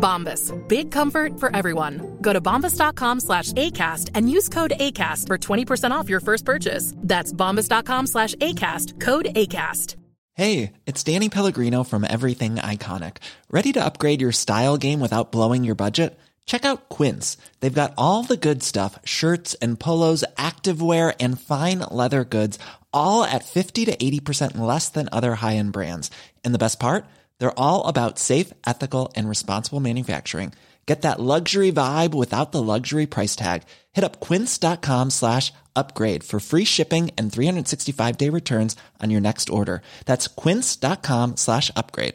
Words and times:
Bombas. 0.00 0.52
Big 0.68 0.90
comfort 0.90 1.38
for 1.38 1.54
everyone. 1.54 2.18
Go 2.20 2.32
to 2.32 2.40
bombas.com 2.40 3.20
slash 3.20 3.52
ACAST 3.52 4.10
and 4.14 4.30
use 4.30 4.48
code 4.48 4.72
ACAST 4.80 5.26
for 5.26 5.38
20% 5.38 5.90
off 5.90 6.08
your 6.08 6.20
first 6.20 6.44
purchase. 6.44 6.94
That's 6.96 7.32
bombas.com 7.32 8.06
slash 8.06 8.34
ACAST. 8.36 8.98
Code 8.98 9.26
ACAST. 9.36 9.96
Hey, 10.34 10.72
it's 10.86 11.04
Danny 11.04 11.28
Pellegrino 11.28 11.84
from 11.84 12.06
Everything 12.08 12.54
Iconic. 12.54 13.18
Ready 13.50 13.72
to 13.72 13.84
upgrade 13.84 14.22
your 14.22 14.32
style 14.32 14.78
game 14.78 14.98
without 15.00 15.32
blowing 15.32 15.64
your 15.64 15.74
budget? 15.74 16.18
Check 16.46 16.64
out 16.64 16.88
Quince. 16.88 17.36
They've 17.60 17.80
got 17.82 17.92
all 17.98 18.22
the 18.22 18.36
good 18.36 18.62
stuff 18.62 18.98
shirts 19.04 19.54
and 19.60 19.78
polos, 19.78 20.24
activewear, 20.36 21.14
and 21.20 21.38
fine 21.40 21.80
leather 21.80 22.24
goods, 22.24 22.58
all 22.92 23.22
at 23.22 23.44
50 23.44 23.84
to 23.84 23.96
80% 23.96 24.56
less 24.56 24.88
than 24.88 25.08
other 25.12 25.34
high 25.34 25.56
end 25.56 25.72
brands. 25.72 26.10
And 26.42 26.54
the 26.54 26.64
best 26.64 26.80
part? 26.80 27.04
They're 27.40 27.58
all 27.58 27.86
about 27.88 28.18
safe, 28.18 28.52
ethical, 28.66 29.10
and 29.16 29.28
responsible 29.28 29.80
manufacturing. 29.80 30.52
Get 30.86 31.02
that 31.02 31.20
luxury 31.20 31.70
vibe 31.70 32.14
without 32.14 32.50
the 32.52 32.62
luxury 32.62 33.06
price 33.06 33.36
tag. 33.36 33.62
Hit 33.92 34.02
up 34.02 34.18
quince.com 34.20 35.10
slash 35.10 35.52
upgrade 35.76 36.24
for 36.24 36.40
free 36.40 36.64
shipping 36.64 37.10
and 37.16 37.32
365 37.32 38.16
day 38.16 38.28
returns 38.28 38.74
on 39.00 39.10
your 39.10 39.20
next 39.20 39.50
order. 39.50 39.82
That's 40.06 40.26
quince.com 40.26 41.36
slash 41.36 41.70
upgrade. 41.76 42.14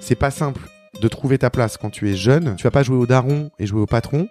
C'est 0.00 0.16
pas 0.16 0.30
simple 0.30 0.60
de 1.00 1.08
trouver 1.08 1.38
ta 1.38 1.50
place 1.50 1.76
quand 1.76 1.90
tu 1.90 2.10
es 2.10 2.16
jeune. 2.16 2.56
Tu 2.56 2.64
vas 2.64 2.70
pas 2.70 2.82
jouer 2.82 2.96
au 2.96 3.06
daron 3.06 3.50
et 3.58 3.66
jouer 3.66 3.80
au 3.80 3.86
patron 3.86 4.28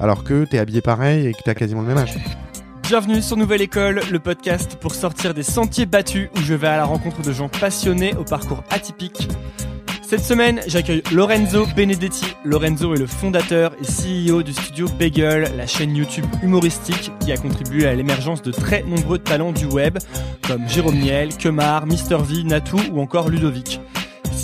alors 0.00 0.24
que 0.24 0.44
t'es 0.44 0.58
habillé 0.58 0.80
pareil 0.80 1.26
et 1.26 1.34
que 1.34 1.42
t'as 1.44 1.54
quasiment 1.54 1.82
le 1.82 1.88
même 1.88 1.98
âge. 1.98 2.14
Bienvenue 2.86 3.22
sur 3.22 3.38
Nouvelle 3.38 3.62
École, 3.62 4.02
le 4.12 4.18
podcast 4.18 4.76
pour 4.78 4.94
sortir 4.94 5.32
des 5.32 5.42
sentiers 5.42 5.86
battus 5.86 6.28
où 6.36 6.40
je 6.40 6.52
vais 6.52 6.68
à 6.68 6.76
la 6.76 6.84
rencontre 6.84 7.22
de 7.22 7.32
gens 7.32 7.48
passionnés 7.48 8.14
au 8.14 8.24
parcours 8.24 8.62
atypique. 8.68 9.26
Cette 10.02 10.20
semaine, 10.20 10.60
j'accueille 10.66 11.02
Lorenzo 11.10 11.66
Benedetti. 11.74 12.26
Lorenzo 12.44 12.94
est 12.94 12.98
le 12.98 13.06
fondateur 13.06 13.72
et 13.80 13.84
CEO 14.28 14.42
du 14.42 14.52
studio 14.52 14.86
Bagel, 14.98 15.50
la 15.56 15.66
chaîne 15.66 15.96
YouTube 15.96 16.26
humoristique 16.42 17.10
qui 17.20 17.32
a 17.32 17.38
contribué 17.38 17.86
à 17.86 17.94
l'émergence 17.94 18.42
de 18.42 18.52
très 18.52 18.82
nombreux 18.82 19.18
talents 19.18 19.52
du 19.52 19.64
web 19.64 19.96
comme 20.46 20.68
Jérôme 20.68 20.98
Niel, 20.98 21.34
Kemar, 21.38 21.86
Mister 21.86 22.18
V, 22.20 22.44
Natou 22.44 22.78
ou 22.92 23.00
encore 23.00 23.30
Ludovic. 23.30 23.80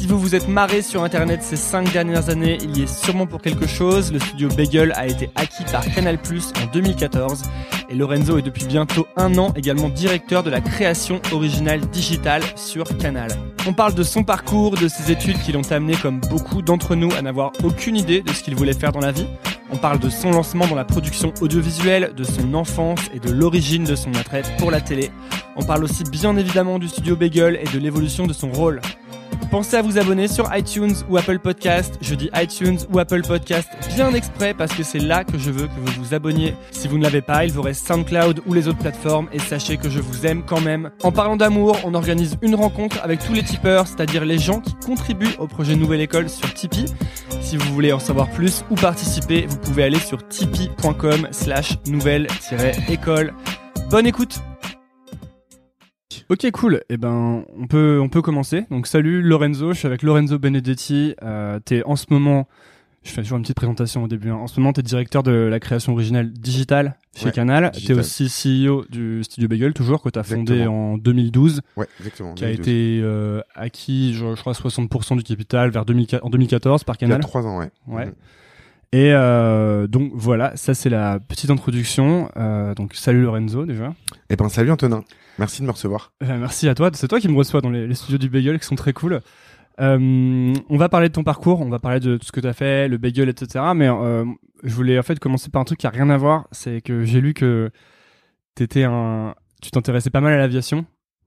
Si 0.01 0.07
vous 0.07 0.19
vous 0.19 0.35
êtes 0.35 0.49
marré 0.49 0.81
sur 0.81 1.05
internet 1.05 1.43
ces 1.43 1.57
5 1.57 1.93
dernières 1.93 2.31
années, 2.31 2.57
il 2.63 2.75
y 2.75 2.85
est 2.85 2.87
sûrement 2.87 3.27
pour 3.27 3.43
quelque 3.43 3.67
chose. 3.67 4.11
Le 4.11 4.19
studio 4.19 4.49
Bagel 4.49 4.95
a 4.97 5.07
été 5.07 5.29
acquis 5.35 5.63
par 5.71 5.85
Canal 5.95 6.17
Plus 6.17 6.55
en 6.63 6.73
2014 6.73 7.43
et 7.91 7.95
Lorenzo 7.95 8.39
est 8.39 8.43
depuis 8.43 8.65
bientôt 8.65 9.07
un 9.19 9.37
an 9.37 9.53
également 9.57 9.91
directeur 9.91 10.43
de 10.43 10.49
la 10.49 10.63
création 10.63 11.21
originale 11.33 11.81
digitale 11.81 12.43
sur 12.57 12.97
Canal. 12.97 13.31
On 13.67 13.75
parle 13.75 13.93
de 13.93 14.03
son 14.03 14.25
parcours, 14.25 14.75
de 14.79 14.89
ses 14.89 15.13
études 15.13 15.39
qui 15.43 15.53
l'ont 15.53 15.71
amené 15.71 15.97
comme 15.97 16.21
beaucoup 16.31 16.63
d'entre 16.63 16.95
nous 16.95 17.13
à 17.13 17.21
n'avoir 17.21 17.53
aucune 17.63 17.99
idée 17.99 18.23
de 18.23 18.33
ce 18.33 18.43
qu'il 18.43 18.55
voulait 18.55 18.73
faire 18.73 18.93
dans 18.93 19.01
la 19.01 19.13
vie. 19.13 19.27
On 19.71 19.77
parle 19.77 19.99
de 19.99 20.09
son 20.09 20.31
lancement 20.31 20.67
dans 20.67 20.77
la 20.77 20.87
production 20.87 21.35
audiovisuelle, 21.43 22.15
de 22.17 22.25
son 22.25 22.55
enfance 22.55 23.01
et 23.13 23.19
de 23.19 23.31
l'origine 23.31 23.85
de 23.85 23.97
son 23.97 24.15
attrait 24.15 24.45
pour 24.59 24.71
la 24.71 24.81
télé. 24.81 25.11
On 25.57 25.63
parle 25.63 25.85
aussi 25.85 26.05
bien 26.05 26.39
évidemment 26.39 26.79
du 26.79 26.89
studio 26.89 27.17
Bagel 27.17 27.61
et 27.61 27.69
de 27.69 27.79
l'évolution 27.79 28.27
de 28.27 28.33
son 28.33 28.51
rôle. 28.51 28.81
Pensez 29.51 29.77
à 29.77 29.83
vous 29.83 29.99
abonner 29.99 30.29
sur 30.29 30.49
iTunes 30.55 30.95
ou 31.09 31.17
Apple 31.17 31.41
Podcast. 31.41 31.99
Je 32.01 32.15
dis 32.15 32.31
iTunes 32.37 32.79
ou 32.93 32.99
Apple 32.99 33.23
Podcast 33.23 33.69
bien 33.95 34.15
exprès 34.15 34.55
parce 34.55 34.73
que 34.73 34.83
c'est 34.83 35.01
là 35.01 35.25
que 35.25 35.39
je 35.39 35.51
veux 35.51 35.67
que 35.67 35.73
vous 35.75 36.03
vous 36.03 36.15
abonniez. 36.15 36.55
Si 36.71 36.87
vous 36.87 36.99
ne 36.99 37.03
l'avez 37.03 37.21
pas, 37.21 37.45
il 37.45 37.53
vous 37.53 37.63
reste 37.63 37.87
SoundCloud 37.87 38.43
ou 38.47 38.55
les 38.55 38.69
autres 38.69 38.79
plateformes 38.79 39.29
et 39.33 39.39
sachez 39.39 39.77
que 39.77 39.91
je 39.91 40.01
vous 40.01 40.27
aime 40.27 40.45
quand 40.47 40.61
même. 40.61 40.91
En 41.03 41.11
parlant 41.11 41.37
d'amour, 41.37 41.77
on 41.85 41.95
organise 41.95 42.37
une 42.43 42.55
rencontre 42.55 43.01
avec 43.03 43.25
tous 43.25 43.33
les 43.33 43.43
tipeurs, 43.43 43.87
c'est-à-dire 43.87 44.25
les 44.25 44.39
gens 44.39 44.61
qui 44.61 44.75
contribuent 44.75 45.35
au 45.39 45.47
projet 45.47 45.75
Nouvelle 45.75 46.01
École 46.01 46.29
sur 46.29 46.53
Tipeee. 46.55 46.87
Si 47.41 47.57
vous 47.57 47.73
voulez 47.73 47.93
en 47.93 47.99
savoir 47.99 48.31
plus 48.31 48.65
ou 48.71 48.77
participer, 48.77 49.47
vous 49.49 49.59
pouvez 49.59 49.83
aller 49.83 49.99
sur 49.99 50.27
tipeee.com 50.29 51.29
slash 51.33 51.77
nouvelle-école. 51.89 53.35
Bonne 53.91 54.07
écoute 54.07 54.41
Ok, 56.29 56.51
cool. 56.53 56.83
Eh 56.89 56.97
ben, 56.97 57.45
on 57.59 57.67
peut, 57.67 58.01
on 58.03 58.09
peut 58.09 58.23
commencer. 58.23 58.65
Donc, 58.71 58.87
salut 58.87 59.23
Lorenzo. 59.23 59.73
Je 59.73 59.79
suis 59.79 59.87
avec 59.87 60.03
Lorenzo 60.03 60.39
Benedetti. 60.39 61.15
Euh, 61.23 61.61
t'es 61.65 61.83
en 61.85 61.95
ce 61.97 62.07
moment, 62.11 62.49
je 63.05 63.11
fais 63.13 63.23
toujours 63.23 63.37
une 63.39 63.43
petite 63.43 63.57
présentation 63.57 64.03
au 64.05 64.09
début. 64.09 64.31
hein. 64.31 64.35
En 64.37 64.47
ce 64.47 64.59
moment, 64.59 64.73
t'es 64.73 64.83
directeur 64.83 65.23
de 65.23 65.31
la 65.33 65.61
création 65.61 65.93
originale 65.93 66.33
digitale 66.33 66.97
chez 67.15 67.27
Ouais, 67.27 67.33
Canal. 67.33 67.71
digital. 67.71 67.97
T'es 67.97 68.01
aussi 68.01 68.27
CEO 68.29 68.85
du 68.91 69.23
Studio 69.25 69.49
Bagel, 69.49 69.73
toujours, 69.73 70.03
que 70.03 70.09
t'as 70.09 70.23
fondé 70.25 70.53
Exactement. 70.55 70.93
en 70.95 70.99
2012, 70.99 71.61
Ouais, 71.77 71.87
exactement. 72.01 72.35
qui 72.35 72.45
a 72.45 72.49
2012. 72.49 72.67
été 72.69 73.01
euh, 73.03 73.41
acquis, 73.55 74.13
je, 74.15 74.35
je 74.35 74.41
crois, 74.41 74.53
60% 74.53 75.17
du 75.17 75.23
capital 75.23 75.71
vers 75.71 75.85
2004 75.85 76.25
en 76.25 76.31
2014 76.31 76.85
par 76.85 76.97
Il 76.97 77.03
y 77.03 77.05
a 77.05 77.09
Canal. 77.09 77.21
trois 77.23 77.47
ans, 77.47 77.59
ouais. 77.59 77.71
Ouais. 77.87 78.07
Mhm. 78.07 78.13
Et 78.93 79.13
euh, 79.13 79.87
donc 79.87 80.11
voilà, 80.15 80.57
ça 80.57 80.75
c'est 80.75 80.91
la 80.91 81.21
petite 81.21 81.51
introduction. 81.51 82.31
Euh, 82.37 82.75
donc 82.75 82.95
salut 82.95 83.23
Lorenzo 83.23 83.65
déjà. 83.65 83.95
Eh 84.31 84.37
ben, 84.37 84.49
salut 84.49 84.73
Antonin. 84.73 85.05
Merci 85.39 85.63
de 85.63 85.67
me 85.67 85.73
recevoir. 85.73 86.13
Euh, 86.23 86.39
merci 86.39 86.69
à 86.69 86.75
toi. 86.75 86.91
C'est 86.93 87.09
toi 87.09 87.21
qui 87.21 87.29
me 87.29 87.37
reçois 87.37 87.61
dans 87.61 87.71
les, 87.71 87.87
les 87.87 87.95
studios 87.95 88.19
du 88.19 88.29
Bagel 88.29 88.59
qui 88.59 88.67
sont 88.67 88.75
très 88.75 88.93
cool. 88.93 89.21
Euh, 89.81 90.55
on 90.69 90.77
va 90.77 90.89
parler 90.89 91.09
de 91.09 91.15
ton 91.15 91.25
parcours, 91.25 91.61
on 91.61 91.69
va 91.71 91.79
parler 91.79 92.01
de 92.01 92.19
tout 92.19 92.27
ce 92.27 92.33
que 92.33 92.41
tu 92.41 92.47
as 92.47 92.53
fait, 92.53 92.87
le 92.87 92.99
bagel, 92.99 93.29
etc. 93.31 93.65
Mais 93.75 93.89
euh, 93.89 94.27
je 94.63 94.75
voulais 94.75 94.99
en 94.99 95.03
fait 95.03 95.19
commencer 95.19 95.49
par 95.49 95.63
un 95.63 95.65
truc 95.65 95.79
qui 95.79 95.87
a 95.87 95.91
rien 95.91 96.11
à 96.11 96.19
voir. 96.19 96.49
C'est 96.53 96.83
que 96.83 97.05
j'ai 97.05 97.21
lu 97.21 97.33
que 97.33 97.71
t'étais 98.55 98.85
un, 98.85 99.35
tu 99.63 99.71
t'intéressais 99.71 100.11
pas 100.11 100.21
mal 100.21 100.35
à 100.35 100.39
l'aviation 100.39 100.85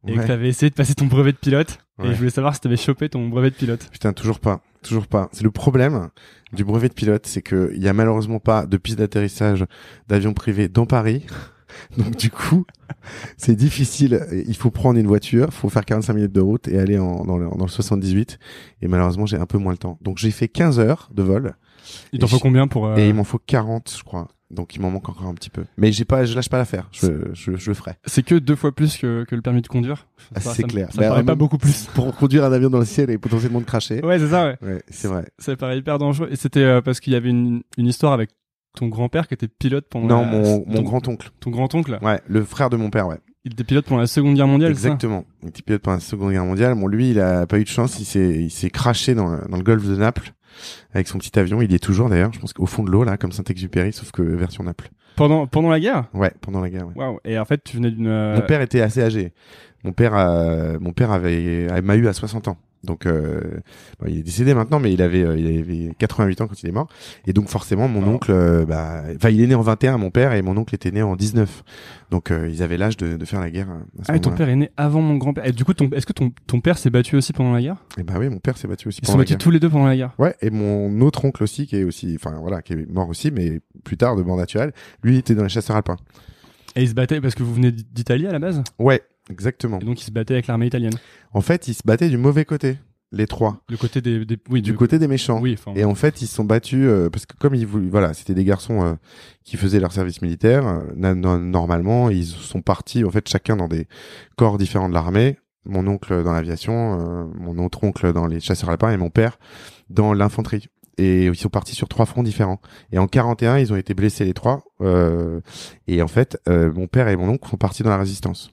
et 0.07 0.16
que 0.16 0.25
tu 0.25 0.31
avais 0.31 0.50
essayé 0.50 0.69
de 0.69 0.75
passer 0.75 0.94
ton 0.94 1.06
brevet 1.06 1.31
de 1.31 1.38
pilote. 1.38 1.80
Et 2.03 2.07
je 2.07 2.13
voulais 2.18 2.30
savoir 2.30 2.53
si 2.53 2.62
tu 2.62 2.68
avais 2.68 2.78
chopé 2.78 3.09
ton 3.09 3.28
brevet 3.28 3.50
de 3.50 3.56
pilote. 3.56 3.90
Putain, 3.91 4.13
toujours 4.13 4.40
pas. 4.40 4.62
Toujours 4.83 5.07
pas. 5.07 5.29
C'est 5.31 5.44
le 5.44 5.51
problème 5.51 6.09
du 6.53 6.63
brevet 6.63 6.89
de 6.89 6.94
pilote, 6.94 7.25
c'est 7.25 7.41
que 7.41 7.71
il 7.75 7.81
y 7.81 7.88
a 7.88 7.94
malheureusement 7.94 8.39
pas 8.39 8.66
de 8.66 8.77
piste 8.77 8.99
d'atterrissage 8.99 9.66
d'avion 10.07 10.33
privé 10.33 10.67
dans 10.67 10.85
Paris. 10.85 11.25
Donc 11.97 12.16
du 12.16 12.29
coup, 12.29 12.66
c'est 13.38 13.55
difficile. 13.55 14.25
Il 14.47 14.55
faut 14.55 14.69
prendre 14.71 14.99
une 14.99 15.07
voiture, 15.07 15.47
il 15.49 15.53
faut 15.53 15.69
faire 15.69 15.85
45 15.85 16.13
minutes 16.13 16.31
de 16.31 16.41
route 16.41 16.67
et 16.67 16.77
aller 16.77 16.99
en, 16.99 17.25
dans, 17.25 17.38
le, 17.38 17.49
dans 17.49 17.66
le 17.66 17.71
78. 17.71 18.38
Et 18.81 18.88
malheureusement, 18.88 19.25
j'ai 19.25 19.38
un 19.38 19.45
peu 19.45 19.57
moins 19.57 19.71
le 19.71 19.77
temps. 19.77 19.97
Donc 20.01 20.17
j'ai 20.17 20.31
fait 20.31 20.47
15 20.47 20.79
heures 20.79 21.09
de 21.13 21.23
vol 21.23 21.55
Il 22.11 22.19
t'en 22.19 22.27
faut 22.27 22.39
combien 22.39 22.67
pour 22.67 22.88
euh, 22.88 22.97
et 22.97 23.09
il 23.09 23.15
m'en 23.15 23.23
faut 23.23 23.39
40, 23.39 23.95
je 23.97 24.03
crois. 24.03 24.27
Donc 24.53 24.75
il 24.75 24.81
m'en 24.81 24.91
manque 24.91 25.09
encore 25.09 25.25
un 25.28 25.34
petit 25.34 25.50
peu. 25.50 25.64
Mais 25.78 25.91
j'ai 25.91 26.06
pas, 26.06 26.25
je 26.25 26.36
lâche 26.36 26.50
pas 26.50 26.58
l'affaire. 26.58 26.88
Je, 26.91 27.08
je, 27.34 27.56
je 27.58 27.69
le 27.69 27.74
ferai. 27.74 27.94
C'est 28.06 28.24
que 28.24 28.36
deux 28.36 28.56
fois 28.56 28.72
plus 28.72 28.98
que, 28.98 29.24
que 29.24 29.36
le 29.36 29.42
permis 29.42 29.62
de 29.62 29.68
conduire. 29.68 30.07
Ah, 30.36 30.39
c'est 30.39 30.63
clair. 30.63 30.89
Ça 30.92 31.01
me 31.01 31.07
paraît 31.07 31.24
pas 31.24 31.36
beaucoup 31.36 31.57
plus. 31.57 31.88
Pour 31.94 32.16
conduire 32.16 32.45
un 32.45 32.51
avion 32.51 32.69
dans 32.69 32.80
le 32.80 32.86
ciel 32.86 33.10
et 33.10 33.18
potentiellement 33.18 33.60
de 33.60 33.66
cracher. 33.66 34.04
Ouais, 34.06 34.19
c'est 34.19 34.27
ça. 34.30 34.45
Ouais. 34.45 34.57
Ouais, 34.62 34.83
c'est 34.89 35.07
vrai. 35.07 35.25
Ça 35.39 35.56
paraît 35.56 35.77
hyper 35.77 35.98
dangereux. 35.98 36.27
Et 36.31 36.36
c'était 36.36 36.63
euh, 36.63 36.81
parce 36.81 37.00
qu'il 37.00 37.13
y 37.13 37.16
avait 37.16 37.30
une, 37.30 37.63
une 37.77 37.88
histoire 37.88 38.13
avec 38.13 38.30
ton 38.77 38.88
grand-père 38.88 39.27
qui 39.27 39.33
était 39.33 39.48
pilote 39.48 39.86
pendant 39.89 40.07
Non, 40.07 40.22
la- 40.22 40.27
mon, 40.31 40.66
mon 40.68 40.81
grand-oncle. 40.81 41.30
ton 41.39 41.50
grand-oncle. 41.51 42.00
Ouais, 42.01 42.22
le 42.27 42.44
frère 42.44 42.69
de 42.69 42.77
mon 42.77 42.89
père, 42.89 43.07
ouais. 43.07 43.18
Il 43.45 43.51
était 43.54 43.63
pilote 43.66 43.86
pendant 43.86 44.00
la 44.01 44.07
Seconde 44.07 44.36
Guerre 44.36 44.48
mondiale, 44.48 44.74
ça? 44.75 44.88
Exactement. 44.88 45.25
Il 45.42 45.50
était 45.50 45.62
pilote 45.63 45.81
pendant 45.81 45.95
la 45.98 46.01
Seconde 46.01 46.31
Guerre 46.31 46.45
mondiale. 46.45 46.75
Bon, 46.75 46.88
lui, 46.88 47.10
il 47.12 47.19
a 47.19 47.45
pas 47.45 47.60
eu 47.60 47.63
de 47.66 47.69
chance. 47.69 48.00
Il 48.00 48.06
s'est, 48.06 48.36
il 48.44 48.50
s'est 48.50 48.69
craché 48.69 49.16
dans, 49.16 49.27
le- 49.30 49.48
dans 49.50 49.57
le 49.57 49.63
golfe 49.63 49.86
de 49.86 49.95
Naples 49.98 50.33
avec 50.94 51.07
son 51.07 51.17
petit 51.17 51.38
avion. 51.38 51.61
Il 51.61 51.71
y 51.71 51.75
est 51.75 51.83
toujours 51.83 52.09
d'ailleurs. 52.09 52.33
Je 52.33 52.39
pense 52.39 52.53
qu'au 52.53 52.65
fond 52.65 52.83
de 52.83 52.89
l'eau, 52.89 53.03
là, 53.03 53.17
comme 53.17 53.31
Saint-Exupéry, 53.31 53.94
sauf 53.94 54.11
que 54.11 54.21
version 54.21 54.63
Naples. 54.63 54.89
Pendant, 55.15 55.45
pendant 55.45 55.69
la 55.69 55.79
guerre? 55.79 56.05
Ouais, 56.13 56.31
pendant 56.41 56.59
la 56.59 56.69
guerre. 56.69 56.88
Ouais. 56.88 56.94
Waouh. 56.95 57.19
Et 57.23 57.38
en 57.38 57.45
fait, 57.45 57.63
tu 57.63 57.77
venais 57.77 57.91
d'une. 57.91 58.33
Mon 58.35 58.41
père 58.41 58.61
était 58.61 58.81
assez 58.81 59.01
âgé. 59.01 59.33
Mon 59.83 59.91
père, 59.91 60.15
euh, 60.15 60.77
mon 60.79 60.91
père 60.91 61.11
avait, 61.11 61.67
m'a 61.81 61.95
eu 61.95 62.07
à 62.07 62.13
60 62.13 62.47
ans. 62.47 62.57
Donc, 62.83 63.06
euh, 63.06 63.39
bon, 64.00 64.07
il 64.09 64.19
est 64.19 64.24
décédé 64.24 64.53
maintenant, 64.53 64.80
mais 64.80 64.91
il 64.91 65.01
avait, 65.01 65.24
euh, 65.24 65.38
il 65.38 65.59
avait 65.59 65.95
88 65.97 66.41
ans 66.41 66.47
quand 66.47 66.62
il 66.63 66.68
est 66.69 66.74
mort. 66.74 66.89
Et 67.25 67.31
donc, 67.33 67.47
forcément, 67.47 67.88
mon 67.88 68.03
Oh. 68.06 68.15
oncle, 68.15 68.31
euh, 68.31 68.65
bah, 68.65 69.03
enfin, 69.15 69.30
il 69.30 69.39
est 69.41 69.47
né 69.47 69.56
en 69.56 69.62
21, 69.62 69.97
mon 69.97 70.09
père, 70.12 70.33
et 70.33 70.41
mon 70.41 70.57
oncle 70.57 70.75
était 70.75 70.91
né 70.91 71.01
en 71.01 71.15
19. 71.15 71.63
Donc, 72.12 72.30
euh, 72.30 72.50
ils 72.51 72.62
avaient 72.62 72.77
l'âge 72.77 72.97
de, 72.97 73.15
de 73.15 73.25
faire 73.25 73.39
la 73.39 73.50
guerre. 73.50 73.69
euh, 73.69 74.01
À 74.01 74.06
ce 74.06 74.12
Ah, 74.12 74.15
et 74.18 74.19
ton 74.19 74.31
père 74.31 74.50
est 74.50 74.56
né 74.57 74.69
avant 74.75 75.01
mon 75.01 75.15
grand-père. 75.15 75.45
Et 75.47 75.53
du 75.53 75.63
coup, 75.63 75.74
ton, 75.74 75.89
est-ce 75.91 76.06
que 76.06 76.12
ton, 76.13 76.31
ton 76.45 76.59
père 76.59 76.77
s'est 76.77 76.89
battu 76.89 77.15
aussi 77.15 77.31
pendant 77.31 77.53
la 77.53 77.62
guerre? 77.62 77.77
Et 77.97 78.03
bah 78.03 78.15
oui, 78.19 78.27
mon 78.30 78.39
père 78.39 78.57
s'est 78.57 78.68
battu 78.68 78.89
aussi 78.89 79.00
Ils 79.01 79.06
sont 79.06 79.13
pendant 79.13 79.19
la 79.19 79.24
battus 79.24 79.38
guerre. 79.38 79.44
tous 79.44 79.51
les 79.51 79.59
deux 79.62 79.69
pendant 79.69 79.86
la 79.88 79.95
guerre. 79.95 80.12
Ouais, 80.19 80.36
et 80.41 80.50
mon 80.50 81.00
autre 81.01 81.24
oncle 81.24 81.41
aussi, 81.44 81.65
qui 81.68 81.77
est 81.77 81.83
aussi, 81.86 82.13
enfin 82.19 82.38
voilà, 82.41 82.62
qui 82.62 82.74
est 82.74 82.89
mort 82.91 83.07
aussi, 83.07 83.31
mais 83.31 83.62
plus 83.86 83.95
tard 83.97 84.15
de 84.18 84.24
mort 84.24 84.36
naturelle. 84.38 84.74
Lui, 85.03 85.13
il 85.15 85.19
était 85.19 85.36
dans 85.36 85.44
les 85.44 85.50
chasseurs 85.50 85.77
alpins. 85.77 85.95
Et 86.75 86.81
ils 86.83 86.89
se 86.89 86.94
battaient 86.95 87.21
parce 87.21 87.36
que 87.36 87.44
vous 87.44 87.53
venez 87.53 87.71
d'Italie 87.71 88.27
à 88.27 88.31
la 88.31 88.39
base? 88.39 88.62
Ouais, 88.79 89.01
exactement. 89.30 89.80
Et 89.80 89.86
donc 89.86 90.02
ils 90.02 90.06
se 90.06 90.12
battaient 90.12 90.34
avec 90.36 90.48
l'armée 90.48 90.68
italienne. 90.68 90.94
En 91.34 91.42
fait, 91.42 91.68
ils 91.68 91.74
se 91.74 91.81
battaient 91.86 92.10
du 92.10 92.18
mauvais 92.18 92.46
côté, 92.46 92.78
les 93.12 93.28
trois, 93.28 93.62
Le 93.70 93.78
côté 93.78 94.02
des, 94.02 94.25
des 94.25 94.38
oui, 94.50 94.62
du 94.62 94.72
de- 94.72 94.78
côté 94.78 94.98
des 95.00 95.08
méchants. 95.08 95.40
Oui, 95.40 95.56
enfin. 95.58 95.74
Et 95.75 95.84
en 95.86 95.96
fait, 95.96 96.22
ils 96.22 96.28
se 96.28 96.36
sont 96.36 96.44
battus 96.46 96.86
euh, 96.88 97.10
parce 97.10 97.25
que 97.25 97.36
comme 97.38 97.54
ils 97.56 97.68
voulaient, 97.68 97.90
voilà, 97.90 98.14
c'était 98.14 98.34
des 98.34 98.44
garçons 98.44 98.84
euh, 98.84 98.94
qui 99.44 99.56
faisaient 99.58 99.80
leur 99.80 99.92
service 99.92 100.22
militaire. 100.22 100.66
euh, 100.68 101.14
normalement, 101.38 102.10
ils 102.10 102.25
sont 102.25 102.62
partis 102.62 103.04
en 103.04 103.12
fait 103.12 103.28
chacun 103.30 103.56
dans 103.56 103.68
des 103.68 103.88
corps 104.36 104.58
différents 104.58 104.90
de 104.90 104.94
l'armée. 104.94 105.38
Mon 105.66 105.88
oncle 105.88 106.24
dans 106.24 106.34
l'aviation, 106.34 107.00
euh, 107.00 107.25
mon 107.40 107.64
autre 107.64 107.84
oncle 107.86 108.12
dans 108.12 108.28
les 108.28 108.42
chasseurs 108.42 108.70
alpins 108.70 108.92
et 108.92 108.98
mon 108.98 109.10
père 109.10 109.38
dans 109.90 110.14
l'infanterie. 110.14 110.68
Et 110.98 111.25
ils 111.28 111.36
sont 111.36 111.50
partis 111.50 111.74
sur 111.74 111.88
trois 111.88 112.06
fronts 112.06 112.22
différents. 112.22 112.60
Et 112.92 112.98
en 113.00 113.08
41, 113.08 113.58
ils 113.60 113.72
ont 113.74 113.75
été 113.78 113.94
blessés 113.94 114.25
les 114.25 114.34
trois. 114.34 114.64
euh, 114.81 115.40
et 115.88 116.02
en 116.02 116.08
fait, 116.08 116.38
euh, 116.50 116.72
mon 116.74 116.88
père 116.88 117.08
et 117.08 117.16
mon 117.16 117.30
oncle 117.30 117.50
sont 117.50 117.58
partis 117.58 117.81
dans 117.81 117.90
la 117.92 117.98
résistance 117.98 118.52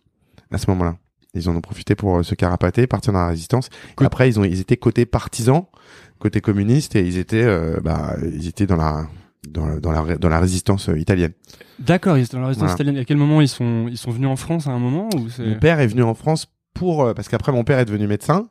à 0.50 0.58
ce 0.58 0.68
moment-là. 0.70 0.96
Ils 1.34 1.48
en 1.48 1.54
ont 1.54 1.60
profité 1.60 1.94
pour 1.94 2.18
euh, 2.18 2.22
se 2.22 2.34
carapater, 2.34 2.86
partir 2.86 3.12
dans 3.12 3.20
la 3.20 3.28
résistance. 3.28 3.68
Côté- 3.94 4.06
après, 4.06 4.28
ils 4.28 4.40
ont, 4.40 4.44
ils 4.44 4.60
étaient 4.60 4.76
côté 4.76 5.06
partisans, 5.06 5.64
côté 6.18 6.40
communiste, 6.40 6.96
et 6.96 7.06
ils 7.06 7.18
étaient, 7.18 7.44
euh, 7.44 7.78
bah, 7.82 8.16
ils 8.32 8.48
étaient 8.48 8.66
dans 8.66 8.76
la, 8.76 9.06
dans, 9.48 9.66
la- 9.66 9.78
dans 9.80 9.92
la, 9.92 10.16
dans 10.16 10.28
la 10.28 10.40
résistance 10.40 10.88
euh, 10.88 10.98
italienne. 10.98 11.32
D'accord, 11.78 12.18
ils 12.18 12.24
étaient 12.24 12.36
dans 12.36 12.40
la 12.42 12.48
résistance 12.48 12.70
Voilà. 12.70 12.74
italienne. 12.82 12.96
Et 12.96 13.00
à 13.00 13.04
quel 13.04 13.16
moment 13.16 13.40
ils 13.40 13.48
sont, 13.48 13.86
ils 13.88 13.96
sont 13.96 14.10
venus 14.10 14.28
en 14.28 14.36
France 14.36 14.66
à 14.66 14.70
un 14.70 14.78
moment 14.80 15.08
ou. 15.16 15.28
Mon 15.42 15.58
père 15.58 15.78
est 15.78 15.86
venu 15.86 16.02
en 16.02 16.14
France 16.14 16.46
pour, 16.74 17.14
parce 17.14 17.28
qu'après 17.28 17.52
mon 17.52 17.62
père 17.64 17.78
est 17.78 17.84
devenu 17.84 18.06
médecin. 18.08 18.48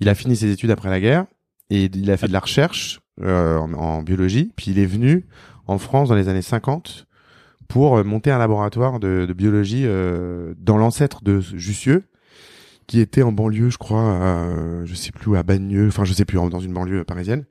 Il 0.00 0.08
a 0.08 0.14
fini 0.14 0.36
ses 0.36 0.50
études 0.50 0.70
après 0.72 0.90
la 0.90 1.00
guerre 1.00 1.26
et 1.70 1.84
il 1.84 2.10
a 2.10 2.16
fait 2.16 2.28
de 2.28 2.32
la 2.32 2.40
recherche 2.40 3.00
euh, 3.22 3.56
en, 3.56 3.72
en 3.74 4.02
biologie. 4.02 4.52
Puis 4.56 4.72
il 4.72 4.78
est 4.78 4.86
venu 4.86 5.26
en 5.66 5.78
France 5.78 6.08
dans 6.08 6.14
les 6.16 6.28
années 6.28 6.42
50 6.42 7.06
pour 7.70 7.96
euh, 7.96 8.04
monter 8.04 8.30
un 8.30 8.38
laboratoire 8.38 9.00
de, 9.00 9.32
biologie 9.32 9.84
euh, 9.86 10.52
dans 10.58 10.76
l'ancêtre 10.76 11.22
de 11.22 11.40
Jussieu, 11.40 12.04
qui 12.86 13.00
était 13.00 13.22
en 13.22 13.30
banlieue, 13.30 13.70
je 13.70 13.78
crois, 13.78 14.02
à, 14.02 14.84
je 14.84 14.94
sais 14.94 15.12
plus 15.12 15.30
où, 15.30 15.36
à 15.36 15.44
Bagneux, 15.44 15.86
enfin 15.86 16.04
je 16.04 16.12
sais 16.12 16.24
plus, 16.24 16.36
dans 16.36 16.58
une 16.58 16.74
banlieue 16.74 17.04
parisienne. 17.04 17.44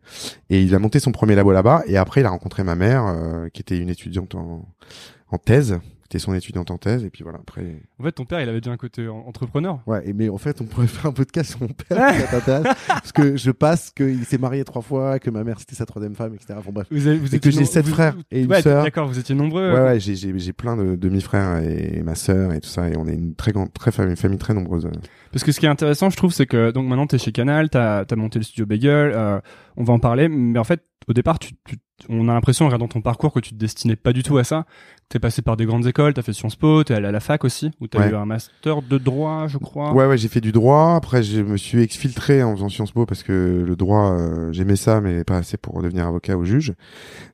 Et 0.50 0.62
il 0.62 0.76
a 0.76 0.80
monté 0.80 1.00
son 1.00 1.14
premier 1.14 1.36
labo 1.36 1.54
là-bas. 1.54 1.84
Et 1.88 1.96
après, 1.98 2.20
il 2.20 2.26
a 2.26 2.30
rencontré 2.30 2.64
ma 2.64 2.76
mère, 2.76 3.08
euh, 3.08 3.48
qui 3.48 3.62
était 3.62 3.80
une 3.80 3.90
étudiante 3.90 4.36
en 4.36 5.38
thèse. 5.38 5.80
C'était 6.12 6.18
son 6.24 6.34
étudiante 6.34 6.72
en 6.72 6.80
thèse. 6.80 7.04
Et 7.04 7.12
puis 7.12 7.22
voilà, 7.24 7.38
après. 7.40 7.84
En 8.00 8.04
fait, 8.04 8.12
ton 8.14 8.26
père, 8.26 8.42
il 8.42 8.50
avait 8.50 8.62
déjà 8.62 8.72
un 8.72 8.78
côté 8.78 9.08
en- 9.08 9.20
entrepreneur. 9.28 9.80
Ouais, 9.86 10.02
et 10.10 10.14
mais 10.14 10.28
en 10.28 10.40
fait, 10.40 10.60
on 10.60 10.64
pourrait 10.66 10.88
faire 10.88 11.06
un 11.06 11.12
podcast 11.12 11.52
sur 11.52 11.62
mon 11.62 11.68
père, 11.68 12.14
si 12.16 12.22
ça 12.22 12.28
t'intéresse. 12.40 12.76
parce 12.88 13.12
que 13.12 13.38
je 13.38 13.52
passe 13.52 13.92
qu'il 13.92 14.26
s'est 14.26 14.40
marié 14.40 14.64
trois 14.64 14.82
fois, 14.82 15.20
que 15.20 15.30
ma 15.30 15.44
mère 15.44 15.60
c'était 15.60 15.76
sa 15.76 15.86
troisième 15.86 16.16
femme, 16.16 16.34
etc. 16.34 16.56
Bon 16.66 16.72
bref. 16.72 16.88
Vous, 16.90 17.06
avez, 17.06 17.18
vous 17.20 17.36
Et 17.36 17.40
que 17.40 17.52
j'ai 17.52 17.64
sept 17.64 17.86
vous- 17.86 17.92
frères 17.94 18.16
et 18.32 18.42
une 18.42 18.54
sœur. 18.56 18.84
D'accord, 18.84 19.08
vous 19.08 19.20
étiez 19.20 19.36
nombreux. 19.36 19.72
Ouais, 19.72 19.80
ouais, 19.82 20.00
j'ai, 20.00 20.16
j'ai, 20.16 20.34
j'ai 20.40 20.54
plein 20.54 20.76
de 20.76 20.96
demi-frères 20.96 21.62
et 21.62 22.02
ma 22.04 22.16
sœur 22.16 22.54
et 22.54 22.60
tout 22.60 22.70
ça, 22.70 22.90
et 22.90 22.98
on 22.98 23.08
est 23.08 23.14
une 23.14 23.36
très 23.36 23.52
grande, 23.52 23.72
très 23.72 23.92
famille, 23.92 24.16
famille 24.16 24.40
très 24.40 24.56
nombreuse. 24.56 24.90
Parce 25.32 25.44
que 25.44 25.52
ce 25.52 25.60
qui 25.60 25.68
est 25.68 25.70
intéressant, 25.70 26.10
je 26.10 26.18
trouve, 26.18 26.34
c'est 26.34 26.48
que 26.48 26.72
donc 26.72 26.88
maintenant 26.88 27.06
t'es 27.06 27.20
chez 27.20 27.32
Canal, 27.32 27.70
t'as 27.70 28.04
as 28.10 28.16
monté 28.16 28.40
le 28.40 28.44
studio 28.46 28.66
Bagel, 28.66 29.12
euh, 29.14 29.40
on 29.78 29.84
va 29.84 29.94
en 29.94 30.00
parler, 30.00 30.28
mais 30.28 30.58
en 30.58 30.64
fait, 30.64 30.82
au 31.08 31.14
départ, 31.14 31.40
tu, 31.40 31.52
tu- 31.68 31.78
on 32.08 32.30
a 32.30 32.34
l'impression, 32.34 32.64
en 32.64 32.70
regardant 32.70 32.88
ton 32.88 33.02
parcours, 33.02 33.34
que 33.34 33.42
tu 33.42 33.50
te 33.50 33.56
destinais 33.56 33.98
pas 33.98 34.14
du 34.14 34.24
tout 34.24 34.38
à 34.38 34.46
ça. 34.46 34.66
T'es 35.10 35.20
passé 35.20 35.42
par 35.42 35.58
des 35.58 35.66
grandes 35.66 35.86
écoles, 35.86 36.14
t'as 36.14 36.22
fait 36.22 36.32
Sciences 36.32 36.56
Po, 36.56 36.82
t'es 36.84 36.94
allé 36.94 37.08
à 37.08 37.12
la 37.12 37.20
fac 37.20 37.44
aussi, 37.44 37.72
où 37.82 37.88
t'as 37.88 38.00
Ouais. 38.00 38.12
eu 38.12 38.16
un 38.16 38.26
master 38.26 38.82
de 38.82 38.98
droit, 38.98 39.48
je 39.48 39.58
crois. 39.58 39.92
Ouais, 39.92 40.06
ouais, 40.06 40.18
j'ai 40.18 40.30
fait 40.30 40.40
du 40.40 40.54
droit. 40.54 40.94
Après, 40.96 41.24
je 41.24 41.42
me 41.42 41.58
suis 41.58 41.82
exfiltré 41.82 42.42
en 42.42 42.56
faisant 42.56 42.70
Sciences 42.70 42.92
Po 42.94 43.06
parce 43.06 43.24
que 43.24 43.66
le 43.68 43.76
droit, 43.76 44.12
euh, 44.14 44.54
j'aimais 44.54 44.78
ça, 44.78 45.02
mais 45.02 45.24
pas 45.26 45.38
assez 45.38 45.58
pour 45.58 45.82
devenir 45.82 46.08
avocat 46.08 46.38
ou 46.38 46.46
juge 46.46 46.74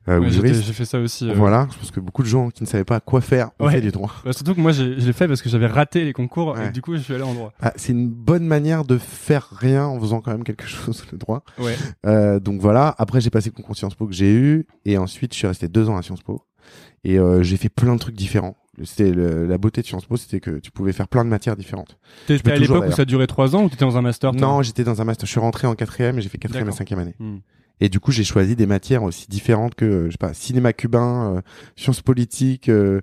euh, 0.08 0.18
Ouais, 0.18 0.26
ou 0.26 0.30
j'ai 0.30 0.72
fait 0.72 0.84
ça 0.84 0.98
aussi. 0.98 1.30
euh. 1.30 1.34
Voilà, 1.34 1.68
je 1.72 1.78
pense 1.78 1.90
que 1.92 2.00
beaucoup 2.00 2.22
de 2.24 2.28
gens 2.28 2.48
qui 2.50 2.64
ne 2.64 2.68
savaient 2.68 2.84
pas 2.84 2.98
quoi 2.98 3.20
faire 3.20 3.50
ont 3.60 3.66
Ouais. 3.66 3.72
fait 3.74 3.80
du 3.82 3.92
droit. 3.92 4.10
Bah, 4.24 4.32
surtout 4.32 4.54
que 4.56 4.60
moi, 4.60 4.72
je 4.72 4.82
l'ai 4.82 5.12
fait 5.12 5.28
parce 5.28 5.42
que 5.42 5.48
j'avais 5.48 5.66
raté 5.68 6.02
les 6.04 6.12
concours 6.12 6.58
et 6.58 6.70
du 6.70 6.82
coup, 6.82 6.96
je 6.96 7.02
suis 7.02 7.14
allé 7.14 7.22
en 7.24 7.34
droit. 7.34 7.52
Ah, 7.60 7.72
c'est 7.76 7.92
une 7.92 8.08
bonne 8.08 8.46
manière 8.46 8.84
de 8.84 8.98
faire 8.98 9.48
rien 9.52 9.84
en 9.84 10.00
faisant 10.00 10.20
quand 10.22 10.32
même 10.32 10.44
quelque 10.44 10.66
chose, 10.66 11.04
le 11.12 11.18
droit. 11.18 11.44
Ouais. 11.58 12.40
Donc 12.40 12.60
voilà. 12.60 12.94
Après, 12.98 13.20
j'ai 13.20 13.30
passé 13.30 13.52
concours 13.56 13.76
Sciences 13.76 13.94
Po 13.94 14.06
que 14.06 14.14
j'ai 14.14 14.32
eu, 14.32 14.66
et 14.84 14.98
ensuite, 14.98 15.32
je 15.32 15.38
suis 15.38 15.46
resté 15.46 15.68
deux 15.68 15.88
ans 15.88 15.96
à 15.96 16.02
Sciences 16.02 16.22
Po, 16.22 16.42
et 17.04 17.18
euh, 17.18 17.42
j'ai 17.42 17.56
fait 17.56 17.68
plein 17.68 17.94
de 17.94 18.00
trucs 18.00 18.16
différents. 18.16 18.56
C'était 18.84 19.10
la 19.12 19.56
beauté 19.56 19.80
de 19.80 19.86
Sciences 19.86 20.04
Po, 20.04 20.16
c'était 20.16 20.40
que 20.40 20.58
tu 20.58 20.70
pouvais 20.70 20.92
faire 20.92 21.08
plein 21.08 21.24
de 21.24 21.30
matières 21.30 21.56
différentes. 21.56 21.96
T'étais 22.26 22.52
à 22.52 22.56
l'époque 22.56 22.84
où 22.88 22.92
ça 22.92 23.06
durait 23.06 23.26
trois 23.26 23.56
ans 23.56 23.64
ou 23.64 23.70
t'étais 23.70 23.86
dans 23.86 23.96
un 23.96 24.02
master 24.02 24.34
Non, 24.34 24.60
j'étais 24.60 24.84
dans 24.84 25.00
un 25.00 25.04
master. 25.04 25.26
Je 25.26 25.30
suis 25.30 25.40
rentré 25.40 25.66
en 25.66 25.74
quatrième 25.74 26.18
et 26.18 26.20
j'ai 26.20 26.28
fait 26.28 26.36
quatrième 26.36 26.68
et 26.68 26.72
cinquième 26.72 26.98
année. 26.98 27.14
Hmm. 27.18 27.38
Et 27.80 27.88
du 27.88 28.00
coup, 28.00 28.10
j'ai 28.10 28.24
choisi 28.24 28.56
des 28.56 28.66
matières 28.66 29.02
aussi 29.02 29.28
différentes 29.28 29.74
que, 29.74 29.84
euh, 29.84 30.06
je 30.06 30.12
sais 30.12 30.18
pas, 30.18 30.32
cinéma 30.32 30.72
cubain, 30.72 31.36
euh, 31.36 31.40
sciences 31.76 32.00
politiques, 32.00 32.70
euh, 32.70 33.00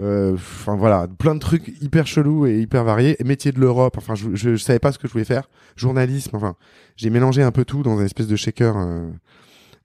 euh, 0.00 0.34
enfin 0.34 0.76
voilà, 0.76 1.06
plein 1.06 1.34
de 1.34 1.40
trucs 1.40 1.72
hyper 1.80 2.06
chelous 2.06 2.46
et 2.46 2.60
hyper 2.60 2.82
variés. 2.82 3.16
Et 3.20 3.24
métier 3.24 3.52
de 3.52 3.60
l'Europe, 3.60 3.96
enfin, 3.96 4.16
je, 4.16 4.34
je, 4.34 4.56
je 4.56 4.62
savais 4.62 4.80
pas 4.80 4.90
ce 4.90 4.98
que 4.98 5.06
je 5.06 5.12
voulais 5.12 5.24
faire. 5.24 5.48
Journalisme, 5.76 6.34
enfin, 6.34 6.56
j'ai 6.96 7.10
mélangé 7.10 7.42
un 7.42 7.52
peu 7.52 7.64
tout 7.64 7.82
dans 7.82 7.98
une 7.98 8.04
espèce 8.04 8.26
de 8.26 8.36
shaker 8.36 8.76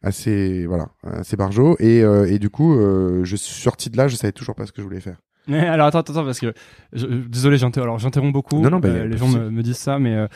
assez, 0.03 0.65
voilà, 0.65 0.89
assez 1.03 1.36
barjot. 1.38 1.75
Et, 1.80 2.01
euh, 2.03 2.25
et 2.31 2.39
du 2.39 2.50
coup, 2.50 2.75
euh, 2.75 3.24
je 3.24 3.36
suis 3.36 3.62
sorti 3.62 3.89
de 3.89 3.98
là, 3.98 4.07
je 4.07 4.15
savais 4.15 4.31
toujours 4.33 4.56
pas 4.56 4.65
ce 4.65 4.71
que 4.71 4.81
je 4.81 4.88
voulais 4.88 5.00
faire. 5.01 5.18
Mais 5.48 5.59
alors 5.68 5.88
attends, 5.88 6.00
attends, 6.00 6.25
parce 6.25 6.39
que 6.39 6.53
je- 6.94 7.06
désolé, 7.07 7.57
alors 7.77 8.00
j'interromps 8.00 8.33
beaucoup. 8.33 8.59
Non, 8.62 8.69
non, 8.69 8.80
bah, 8.80 8.89
Euh, 8.89 9.07
les 9.07 9.18
gens 9.18 9.27
me, 9.27 9.50
me 9.50 9.63
disent 9.63 9.77
ça, 9.77 9.98
mais 10.00 10.13
euh, 10.15 10.27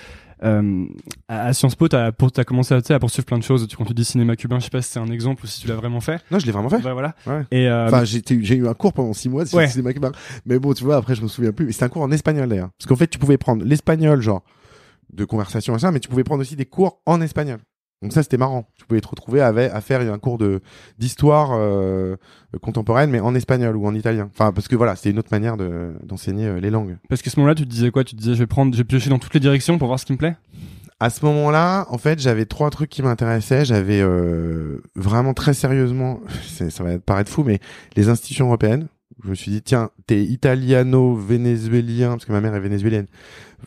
euh, 0.43 0.85
à 1.27 1.45
à 1.47 1.53
Sciences 1.53 1.75
Po, 1.75 1.87
t'as 1.87 2.11
t'as 2.11 2.43
commencé 2.43 2.73
à, 2.73 2.81
à 2.93 2.99
poursuivre 2.99 3.25
plein 3.25 3.37
de 3.37 3.43
choses. 3.43 3.67
Tu, 3.67 3.77
quand 3.77 3.85
tu 3.85 3.93
dis 3.93 4.03
cinéma 4.03 4.35
cubain, 4.35 4.59
je 4.59 4.65
sais 4.65 4.69
pas 4.69 4.81
si 4.81 4.91
c'est 4.91 4.99
un 4.99 5.07
exemple 5.11 5.43
ou 5.43 5.47
si 5.47 5.61
tu 5.61 5.67
l'as 5.67 5.75
vraiment 5.75 6.01
fait. 6.01 6.19
Non, 6.31 6.39
je 6.39 6.45
l'ai 6.45 6.51
vraiment 6.51 6.69
fait. 6.69 6.81
Bah, 6.81 6.93
voilà. 6.93 7.15
Ouais. 7.25 7.43
Et 7.51 7.67
euh, 7.69 7.87
Enfin, 7.87 8.03
j'ai 8.03 8.55
eu 8.55 8.67
un 8.67 8.73
cours 8.73 8.93
pendant 8.93 9.13
six 9.13 9.29
mois 9.29 9.43
Ouais. 9.53 9.67
cinéma 9.67 9.93
cubain. 9.93 10.11
Mais 10.45 10.59
bon, 10.59 10.73
tu 10.73 10.83
vois, 10.83 10.97
après, 10.97 11.15
je 11.15 11.21
me 11.21 11.27
souviens 11.27 11.51
plus. 11.53 11.65
Mais 11.67 11.71
C'était 11.71 11.85
un 11.85 11.89
cours 11.89 12.01
en 12.01 12.11
espagnol 12.11 12.49
d'ailleurs. 12.49 12.69
Parce 12.77 12.87
qu'en 12.87 12.95
fait, 12.97 13.07
tu 13.07 13.17
pouvais 13.19 13.37
prendre 13.37 13.63
l'espagnol, 13.63 14.21
genre, 14.21 14.43
de 15.13 15.23
conversation 15.23 15.75
et 15.75 15.79
ça, 15.79 15.91
mais 15.91 15.99
tu 15.99 16.09
pouvais 16.09 16.23
prendre 16.25 16.41
aussi 16.41 16.55
des 16.57 16.65
cours 16.65 16.99
en 17.05 17.21
espagnol. 17.21 17.59
Donc 18.05 18.13
ça, 18.13 18.21
c'était 18.21 18.37
marrant. 18.37 18.67
Tu 18.75 18.85
pouvais 18.85 19.01
te 19.01 19.07
retrouver 19.07 19.41
avec, 19.41 19.71
à 19.73 19.81
faire 19.81 19.99
un 19.99 20.19
cours 20.19 20.37
de 20.37 20.61
d'histoire 20.99 21.53
euh, 21.53 22.17
contemporaine, 22.61 23.09
mais 23.09 23.19
en 23.19 23.33
espagnol 23.33 23.75
ou 23.75 23.87
en 23.87 23.95
italien. 23.95 24.29
Enfin, 24.31 24.51
parce 24.51 24.67
que 24.67 24.75
voilà, 24.75 24.95
c'était 24.95 25.09
une 25.09 25.17
autre 25.17 25.31
manière 25.31 25.57
de 25.57 25.93
d'enseigner 26.03 26.45
euh, 26.45 26.59
les 26.59 26.69
langues. 26.69 26.97
parce 27.09 27.23
qu'à 27.23 27.31
ce 27.31 27.39
moment-là, 27.39 27.55
tu 27.55 27.63
te 27.63 27.67
disais 27.67 27.89
quoi? 27.89 28.03
Tu 28.03 28.15
te 28.15 28.21
disais, 28.21 28.35
je 28.35 28.39
vais 28.39 28.45
prendre, 28.45 28.73
je 28.73 28.77
vais 28.77 28.83
piocher 28.83 29.09
dans 29.09 29.17
toutes 29.17 29.33
les 29.33 29.39
directions 29.39 29.79
pour 29.79 29.87
voir 29.87 29.99
ce 29.99 30.05
qui 30.05 30.13
me 30.13 30.19
plaît? 30.19 30.35
À 30.99 31.09
ce 31.09 31.25
moment-là, 31.25 31.87
en 31.89 31.97
fait, 31.97 32.19
j'avais 32.19 32.45
trois 32.45 32.69
trucs 32.69 32.91
qui 32.91 33.01
m'intéressaient. 33.01 33.65
J'avais 33.65 34.01
euh, 34.01 34.83
vraiment 34.95 35.33
très 35.33 35.55
sérieusement, 35.55 36.19
ça 36.69 36.83
va 36.83 36.99
paraître 36.99 37.31
fou, 37.31 37.43
mais 37.43 37.57
les 37.95 38.07
institutions 38.09 38.45
européennes. 38.45 38.87
Je 39.23 39.29
me 39.31 39.35
suis 39.35 39.49
dit, 39.49 39.63
tiens, 39.63 39.89
t'es 40.05 40.23
italiano-vénézuélien, 40.23 42.09
parce 42.11 42.25
que 42.25 42.31
ma 42.31 42.41
mère 42.41 42.53
est 42.53 42.59
vénézuélienne. 42.59 43.07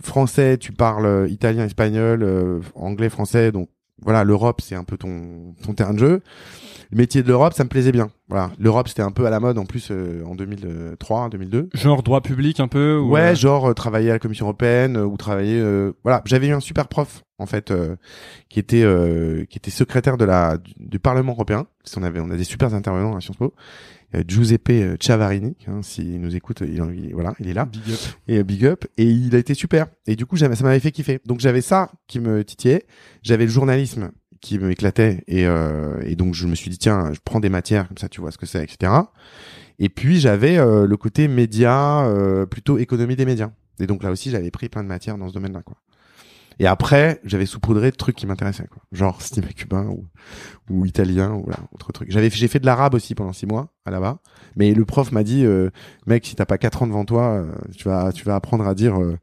Français, 0.01 0.59
tu 0.59 0.71
parles 0.71 1.07
euh, 1.07 1.29
italien, 1.29 1.65
espagnol, 1.65 2.23
euh, 2.23 2.61
anglais, 2.77 3.09
français, 3.09 3.51
donc 3.51 3.69
voilà, 4.03 4.25
l'Europe, 4.25 4.61
c'est 4.61 4.75
un 4.75 4.85
peu 4.85 4.97
ton, 4.97 5.55
ton 5.65 5.73
terrain 5.75 5.95
de 5.95 5.99
jeu. 5.99 6.23
Le 6.91 6.97
métier 6.97 7.23
de 7.23 7.29
l'Europe, 7.29 7.53
ça 7.53 7.65
me 7.65 7.69
plaisait 7.69 7.93
bien. 7.93 8.09
Voilà, 8.29 8.51
l'Europe, 8.59 8.89
c'était 8.89 9.03
un 9.03 9.11
peu 9.11 9.27
à 9.27 9.31
la 9.31 9.41
mode 9.41 9.59
en 9.59 9.67
plus 9.67 9.89
euh, 9.91 10.23
en 10.25 10.35
2003, 10.35 11.29
2002. 11.29 11.69
Genre 11.75 12.03
droit 12.03 12.21
public 12.23 12.61
un 12.61 12.69
peu. 12.69 12.97
Ou, 12.99 13.11
Ouais, 13.11 13.33
euh, 13.33 13.35
genre 13.35 13.71
euh, 13.71 13.75
travailler 13.75 14.09
à 14.11 14.15
la 14.15 14.19
Commission 14.19 14.47
européenne 14.47 14.97
euh, 14.97 15.05
ou 15.05 15.17
travailler. 15.19 15.59
euh, 15.61 15.93
voilà, 16.03 16.23
j'avais 16.25 16.49
eu 16.49 16.53
un 16.53 16.61
super 16.61 16.89
prof 16.89 17.25
en 17.39 17.45
fait 17.47 17.71
euh, 17.71 17.97
qui 18.49 18.59
était 18.59 18.83
euh, 18.83 19.45
qui 19.51 19.59
était 19.59 19.71
secrétaire 19.71 20.17
de 20.17 20.25
la 20.25 20.57
du, 20.57 20.73
du 20.79 20.99
Parlement 20.99 21.33
européen. 21.33 21.67
Parce 21.85 21.95
qu'on 21.95 22.03
avait 22.03 22.21
on 22.21 22.31
a 22.31 22.37
des 22.37 22.45
super 22.45 22.73
intervenants 22.75 23.17
à 23.17 23.21
Sciences 23.21 23.37
Po. 23.37 23.53
Euh, 24.15 24.23
Giuseppe 24.27 24.71
euh, 24.71 24.97
Ciavarini, 24.99 25.55
hein, 25.67 25.81
s'il 25.83 26.19
nous 26.21 26.35
écoute, 26.35 26.63
il, 26.63 26.75
il- 26.95 27.13
voilà, 27.15 27.35
il 27.41 27.49
est 27.49 27.53
là 27.53 27.67
Big 27.67 27.83
up. 27.91 27.99
et 28.27 28.39
euh, 28.39 28.43
big 28.43 28.65
up 28.65 28.85
et 28.97 29.05
il 29.05 29.35
a 29.35 29.39
été 29.39 29.53
super. 29.53 29.87
Et 30.07 30.17
du 30.17 30.25
coup, 30.25 30.37
ça 30.39 30.49
m'avait 30.49 30.81
fait 30.81 30.93
kiffer. 30.93 31.21
Donc 31.27 31.41
j'avais 31.41 31.61
ça 31.61 31.91
qui 32.07 32.19
me 32.19 32.43
titillait, 32.43 32.87
j'avais 33.23 33.45
le 33.45 33.51
journalisme 33.51 34.11
qui 34.41 34.59
m'éclatait 34.59 35.25
et 35.27 35.47
euh, 35.47 36.01
et 36.07 36.15
donc 36.17 36.33
je 36.35 36.47
me 36.47 36.55
suis 36.55 36.71
dit 36.71 36.79
tiens, 36.79 37.13
je 37.13 37.19
prends 37.23 37.41
des 37.41 37.51
matières 37.51 37.87
comme 37.89 37.99
ça, 37.99 38.09
tu 38.09 38.21
vois 38.23 38.31
ce 38.31 38.39
que 38.39 38.47
c'est, 38.47 38.63
etc. 38.65 38.93
Et 39.79 39.89
puis 39.91 40.21
j'avais 40.21 40.57
euh, 40.59 40.87
le 40.87 40.97
côté 40.97 41.29
média, 41.29 42.07
euh, 42.07 42.47
plutôt 42.47 42.79
économie 42.79 43.15
des 43.17 43.27
médias. 43.27 43.51
Et 43.81 43.87
donc 43.87 44.03
là 44.03 44.11
aussi, 44.11 44.31
j'avais 44.31 44.51
pris 44.51 44.69
plein 44.69 44.83
de 44.83 44.89
matières 44.89 45.19
dans 45.19 45.29
ce 45.29 45.35
domaine-là, 45.35 45.63
quoi. 45.63 45.77
Et 46.61 46.67
après, 46.67 47.21
j'avais 47.25 47.47
saupoudré 47.47 47.91
de 47.91 47.97
trucs 47.97 48.17
qui 48.17 48.27
m'intéressaient, 48.27 48.67
quoi. 48.67 48.83
Genre 48.93 49.23
cinéma 49.23 49.53
cubain 49.53 49.87
ou, 49.87 50.05
ou 50.71 50.85
italien 50.87 51.33
ou 51.33 51.43
voilà, 51.45 51.61
autre 51.73 51.93
truc. 51.93 52.11
J'avais, 52.11 52.31
j'ai 52.31 52.49
fait 52.49 52.59
de 52.59 52.67
l'arabe 52.67 52.95
aussi 52.95 53.15
pendant 53.15 53.33
six 53.33 53.47
mois 53.47 53.73
à 53.85 53.91
là-bas. 53.91 54.19
Mais 54.57 54.75
le 54.75 54.85
prof 54.85 55.13
m'a 55.13 55.23
dit, 55.23 55.45
euh, 55.45 55.71
mec, 56.07 56.27
si 56.27 56.35
t'as 56.35 56.47
pas 56.47 56.59
quatre 56.59 56.83
ans 56.83 56.87
devant 56.89 57.05
toi, 57.05 57.29
euh, 57.35 57.53
tu 57.77 57.85
vas, 57.85 58.13
tu 58.13 58.25
vas 58.25 58.35
apprendre 58.35 58.67
à 58.67 58.75
dire, 58.75 59.01
euh, 59.01 59.17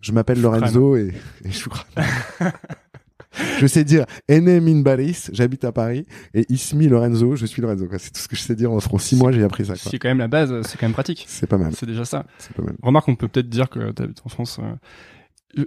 je 0.00 0.12
m'appelle. 0.12 0.40
Lorenzo 0.42 0.96
et, 0.96 1.14
et 1.44 1.50
Choukran. 1.50 1.84
je 3.58 3.66
sais 3.66 3.84
dire 3.84 4.04
Ene 4.28 4.60
min 4.60 4.80
Baris, 4.82 5.28
j'habite 5.32 5.64
à 5.64 5.72
Paris, 5.72 6.06
et 6.34 6.44
Ismi 6.52 6.88
Lorenzo, 6.88 7.36
je 7.36 7.46
suis 7.46 7.62
Lorenzo. 7.62 7.86
quoi. 7.86 7.98
C'est 7.98 8.10
tout 8.10 8.20
ce 8.20 8.28
que 8.28 8.36
je 8.36 8.42
sais 8.42 8.54
dire 8.54 8.70
en 8.70 8.76
en 8.76 8.98
six 8.98 9.16
mois, 9.16 9.32
j'ai 9.32 9.42
appris 9.42 9.64
ça. 9.64 9.74
quoi. 9.74 9.90
C'est 9.90 9.98
quand 9.98 10.08
même 10.08 10.18
la 10.18 10.28
base, 10.28 10.52
c'est 10.66 10.76
quand 10.78 10.86
même 10.86 10.92
pratique. 10.92 11.24
C'est 11.28 11.46
pas 11.46 11.56
mal. 11.58 11.72
C'est 11.74 11.86
déjà 11.86 12.04
ça. 12.04 12.26
C'est 12.38 12.52
pas 12.54 12.62
mal. 12.62 12.74
Remarque, 12.82 13.08
on 13.08 13.16
peut 13.16 13.28
peut-être 13.28 13.48
dire 13.48 13.70
que 13.70 13.90
t'habites 13.92 14.20
en 14.24 14.28
France. 14.28 14.58
euh. 14.62 14.74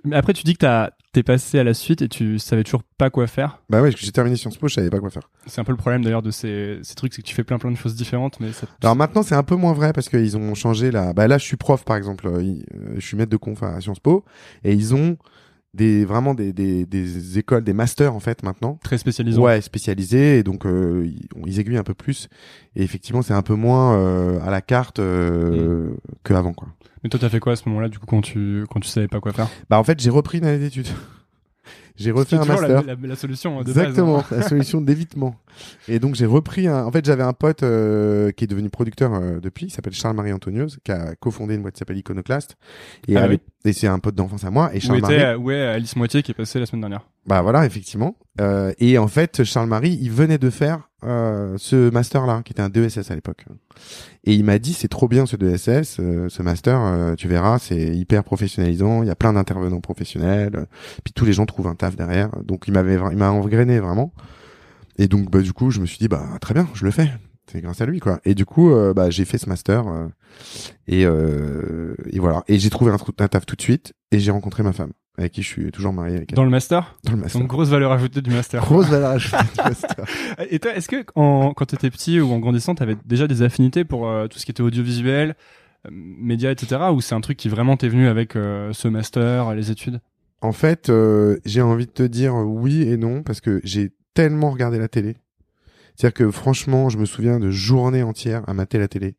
Mais 0.04 0.16
après, 0.16 0.34
tu 0.34 0.44
dis 0.44 0.54
que 0.54 0.60
t'as- 0.60 0.92
t'es 1.14 1.24
passé 1.24 1.60
à 1.60 1.64
la 1.64 1.74
suite 1.74 2.02
et 2.02 2.10
tu 2.10 2.40
savais 2.40 2.64
toujours 2.64 2.84
pas 2.98 3.10
quoi 3.10 3.28
faire. 3.28 3.60
Bah 3.70 3.82
ouais, 3.82 3.92
j'ai 3.96 4.12
terminé 4.12 4.36
Sciences 4.36 4.58
Po, 4.58 4.68
je 4.68 4.74
savais 4.74 4.90
pas 4.90 5.00
quoi 5.00 5.10
faire. 5.10 5.30
C'est 5.48 5.62
un 5.62 5.64
peu 5.64 5.72
le 5.72 5.78
problème 5.78 6.04
d'ailleurs 6.04 6.22
de 6.22 6.32
ces, 6.32 6.80
ces 6.84 6.96
trucs, 6.96 7.14
c'est 7.14 7.22
que 7.22 7.28
tu 7.28 7.36
fais 7.36 7.44
plein 7.44 7.58
plein 7.58 7.72
de 7.72 7.78
choses 7.78 7.96
différentes, 7.96 8.40
mais 8.40 8.52
ça... 8.52 8.68
Alors 8.82 8.96
maintenant, 8.96 9.22
c'est 9.24 9.36
un 9.36 9.44
peu 9.44 9.56
moins 9.56 9.74
vrai 9.74 9.94
parce 9.94 10.10
qu'ils 10.10 10.36
ont 10.38 10.56
changé 10.56 10.92
la. 10.92 11.14
Bah 11.14 11.28
là, 11.28 11.38
je 11.38 11.44
suis 11.46 11.58
prof, 11.58 11.86
par 11.86 11.96
exemple. 11.98 12.28
euh, 12.28 12.40
euh, 12.42 12.94
Je 12.96 13.06
suis 13.06 13.16
maître 13.16 13.32
de 13.32 13.38
conf 13.38 13.62
à 13.64 13.80
Sciences 13.80 14.00
Po, 14.00 14.26
et 14.64 14.74
ils 14.74 14.94
ont 14.96 15.18
des 15.76 16.06
vraiment 16.06 16.34
des, 16.34 16.54
des, 16.54 16.86
des 16.86 17.38
écoles, 17.38 17.64
des 17.64 17.74
masters 17.74 18.16
en 18.16 18.20
fait 18.20 18.42
maintenant. 18.44 18.80
très 18.84 18.98
spécialisant. 18.98 19.42
Ouais, 19.42 19.62
spécialisés, 19.62 20.40
et 20.40 20.44
donc 20.44 20.66
euh, 20.66 21.08
ils, 21.46 21.60
aiguillent 21.60 21.78
un 21.78 21.84
peu 21.84 21.94
plus. 21.94 22.30
Et 22.76 22.84
effectivement, 22.84 23.22
c'est 23.22 23.34
un 23.34 23.42
peu 23.42 23.56
moins 23.56 23.96
euh, 23.98 24.40
à 24.44 24.50
la 24.50 24.62
carte 24.62 25.00
euh, 25.00 25.90
Mm. 25.90 25.96
qu'avant, 26.24 26.54
quoi. 26.54 26.70
Mais 27.04 27.10
toi, 27.10 27.20
t'as 27.20 27.30
fait 27.30 27.40
quoi 27.40 27.54
à 27.54 27.56
ce 27.56 27.70
moment-là, 27.70 27.88
du 27.90 28.00
coup, 28.00 28.06
quand 28.08 28.22
tu 28.22 28.64
quand 28.72 28.80
tu 28.80 28.90
savais 28.90 29.08
pas 29.08 29.20
quoi 29.20 29.32
faire? 29.34 29.48
Bah 29.70 29.78
en 29.78 29.84
fait, 29.84 30.00
j'ai 30.02 30.10
repris 30.10 30.40
une 30.40 30.46
année 30.46 30.58
d'études. 30.60 30.88
J'ai 31.98 32.12
refait 32.12 32.36
un 32.36 32.46
master. 32.46 32.84
La, 32.84 32.96
la- 32.96 33.08
la 33.08 33.16
solution 33.16 33.62
de 33.62 33.70
Exactement, 33.70 34.18
base. 34.18 34.26
hein. 34.32 34.36
la 34.38 34.42
solution 34.48 34.82
d'évitement. 34.82 35.36
Et 35.88 36.00
donc 36.00 36.16
j'ai 36.16 36.26
repris 36.26 36.68
un. 36.68 36.84
En 36.86 36.92
fait, 36.92 37.06
j'avais 37.06 37.24
un 37.24 37.34
pote 37.34 37.64
euh, 37.64 38.32
qui 38.32 38.44
est 38.44 38.48
devenu 38.48 38.70
producteur 38.70 39.14
euh, 39.14 39.40
depuis, 39.40 39.68
il 39.68 39.70
s'appelle 39.70 39.94
Charles-Marie 39.94 40.34
Antonios, 40.34 40.68
qui 40.84 40.92
a 40.92 41.16
cofondé 41.16 41.56
une 41.56 41.62
boîte 41.62 41.76
qui 41.76 41.80
s'appelle 41.80 41.98
Iconoclast. 41.98 42.58
Et, 43.08 43.16
Ah 43.16 43.24
avec- 43.24 43.42
oui. 43.64 43.70
et 43.70 43.74
c'est 43.74 43.88
un 43.88 44.00
pote 44.00 44.16
d'enfance 44.16 44.44
à 44.44 44.52
moi. 44.52 44.72
Et 44.74 44.78
Où 44.78 44.82
Charles-Marie, 44.82 45.16
était 45.16 45.36
où 45.36 45.52
est 45.52 45.62
Alice 45.68 45.96
Moitié 45.96 46.22
qui 46.24 46.32
est 46.32 46.36
passée 46.36 46.60
la 46.60 46.66
semaine 46.66 46.82
dernière? 46.82 47.06
Bah 47.26 47.42
voilà, 47.42 47.66
effectivement. 47.66 48.18
Euh, 48.42 48.72
et 48.80 48.98
en 48.98 49.08
fait, 49.08 49.44
Charles-Marie, 49.44 49.98
il 50.02 50.12
venait 50.12 50.38
de 50.38 50.50
faire 50.50 50.90
euh, 51.06 51.56
ce 51.58 51.90
master-là, 51.90 52.42
qui 52.44 52.54
était 52.54 52.62
un 52.62 52.70
DESS 52.70 53.12
à 53.12 53.16
l'époque. 53.16 53.46
Et 54.24 54.34
il 54.34 54.44
m'a 54.44 54.60
dit, 54.60 54.74
c'est 54.74 54.88
trop 54.88 55.08
bien 55.08 55.26
ce 55.26 55.36
DESS, 55.36 55.98
euh, 56.00 56.30
ce 56.30 56.42
master, 56.42 56.80
euh, 56.82 57.16
tu 57.16 57.28
verras, 57.28 57.60
c'est 57.60 57.96
hyper 57.96 58.24
professionnalisant, 58.24 59.04
il 59.04 59.08
y 59.08 59.12
a 59.12 59.16
plein 59.16 59.34
d'intervenants 59.34 59.82
professionnels, 59.82 60.56
euh, 60.56 60.66
puis 61.04 61.14
tous 61.14 61.26
les 61.26 61.34
gens 61.34 61.46
trouvent 61.46 61.68
un 61.68 61.76
taf 61.76 61.96
derrière. 61.96 62.30
Donc 62.44 62.68
il 62.68 62.74
m'avait, 62.74 62.98
il 63.12 63.18
m'a 63.18 63.32
engrainé 63.32 63.80
vraiment. 63.80 64.14
Et 64.98 65.08
donc 65.08 65.30
bah 65.30 65.42
du 65.42 65.54
coup, 65.54 65.72
je 65.72 65.80
me 65.80 65.86
suis 65.86 65.98
dit, 65.98 66.08
bah 66.08 66.26
très 66.42 66.54
bien, 66.54 66.68
je 66.74 66.86
le 66.86 66.92
fais. 66.92 67.10
C'est 67.52 67.62
grâce 67.62 67.82
à 67.82 67.86
lui 67.86 68.00
quoi. 68.00 68.20
Et 68.26 68.34
du 68.36 68.46
coup, 68.46 68.72
euh, 68.72 68.94
bah 68.94 69.10
j'ai 69.10 69.26
fait 69.26 69.38
ce 69.38 69.48
master 69.48 69.88
euh, 69.88 70.08
et 70.88 71.06
euh, 71.06 71.96
et 72.10 72.20
voilà. 72.20 72.44
Et 72.48 72.58
j'ai 72.60 72.70
trouvé 72.70 72.92
un, 72.92 72.98
un 73.20 73.28
taf 73.28 73.46
tout 73.46 73.56
de 73.56 73.62
suite 73.62 73.94
et 74.12 74.20
j'ai 74.20 74.32
rencontré 74.32 74.64
ma 74.64 74.74
femme 74.74 74.92
avec 75.18 75.32
qui 75.32 75.42
je 75.42 75.48
suis 75.48 75.72
toujours 75.72 75.94
marié 75.94 76.18
avec 76.18 76.32
elle. 76.32 76.36
Dans 76.36 76.44
le 76.44 76.50
master 76.50 76.98
Dans 77.04 77.14
le 77.14 77.20
master. 77.20 77.40
Donc, 77.40 77.50
grosse 77.50 77.70
valeur 77.70 77.92
ajoutée 77.92 78.22
du 78.22 78.32
master. 78.32 78.62
Grosse 78.62 78.88
valeur 78.88 79.12
ajoutée 79.12 79.38
du 79.38 79.62
master. 79.64 80.06
Et 80.50 80.60
toi, 80.60 80.76
est-ce 80.76 80.90
que 80.90 81.06
en, 81.16 81.54
quand 81.54 81.66
t'étais 81.66 81.90
petit 81.90 82.20
ou 82.20 82.32
en 82.32 82.40
grandissant, 82.40 82.76
t'avais 82.76 82.98
déjà 83.06 83.28
des 83.28 83.42
affinités 83.42 83.86
pour 83.86 84.08
euh, 84.08 84.28
tout 84.28 84.40
ce 84.40 84.46
qui 84.46 84.52
était 84.52 84.64
audiovisuel, 84.64 85.36
euh, 85.88 85.90
médias, 85.92 86.52
etc. 86.52 86.82
Ou 86.94 87.00
c'est 87.02 87.16
un 87.16 87.22
truc 87.22 87.38
qui 87.38 87.48
vraiment 87.48 87.78
t'est 87.78 87.88
venu 87.88 88.08
avec 88.08 88.34
ce 88.34 88.88
master, 88.88 89.54
les 89.56 89.72
études? 89.72 90.02
En 90.42 90.52
fait, 90.52 90.90
euh, 90.90 91.40
j'ai 91.46 91.62
envie 91.62 91.86
de 91.86 91.92
te 91.92 92.04
dire 92.04 92.36
oui 92.36 92.84
et 92.84 92.98
non 92.98 93.24
parce 93.24 93.42
que 93.42 93.62
j'ai 93.64 93.92
tellement 94.14 94.52
regardé 94.52 94.78
la 94.78 94.88
télé. 94.88 95.16
C'est-à-dire 95.96 96.14
que 96.14 96.32
franchement, 96.32 96.90
je 96.90 96.98
me 96.98 97.06
souviens 97.06 97.40
de 97.40 97.50
journées 97.52 98.04
entières 98.04 98.44
à 98.48 98.54
mater 98.54 98.78
la 98.80 98.88
télé. 98.88 99.16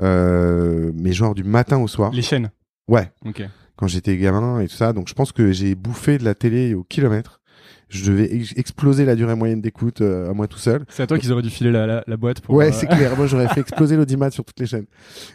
Euh, 0.00 0.92
mais 0.94 1.12
genre 1.12 1.34
du 1.34 1.44
matin 1.44 1.78
au 1.78 1.88
soir. 1.88 2.12
Les 2.12 2.22
chaînes. 2.22 2.50
Ouais, 2.86 3.10
Ok. 3.24 3.42
quand 3.76 3.86
j'étais 3.88 4.16
gamin 4.16 4.60
et 4.60 4.68
tout 4.68 4.74
ça. 4.76 4.92
Donc 4.92 5.08
je 5.08 5.14
pense 5.14 5.32
que 5.32 5.52
j'ai 5.52 5.74
bouffé 5.74 6.18
de 6.18 6.24
la 6.24 6.34
télé 6.34 6.74
au 6.74 6.84
kilomètre. 6.84 7.40
Je 7.88 8.10
devais 8.10 8.32
ex- 8.34 8.52
exploser 8.56 9.04
la 9.06 9.16
durée 9.16 9.34
moyenne 9.34 9.60
d'écoute 9.62 10.02
euh, 10.02 10.30
à 10.30 10.34
moi 10.34 10.46
tout 10.46 10.58
seul. 10.58 10.84
C'est 10.88 11.02
à 11.02 11.06
toi 11.06 11.18
qu'ils 11.18 11.32
auraient 11.32 11.42
dû 11.42 11.48
filer 11.50 11.72
la, 11.72 11.86
la, 11.86 12.04
la 12.06 12.16
boîte 12.18 12.40
pour. 12.42 12.54
Ouais, 12.54 12.68
euh, 12.68 12.72
c'est 12.72 12.86
clair. 12.86 13.14
Moi, 13.16 13.26
j'aurais 13.26 13.48
fait 13.48 13.60
exploser 13.60 13.96
l'audimat 13.96 14.30
sur 14.30 14.44
toutes 14.44 14.60
les 14.60 14.66
chaînes. 14.66 14.84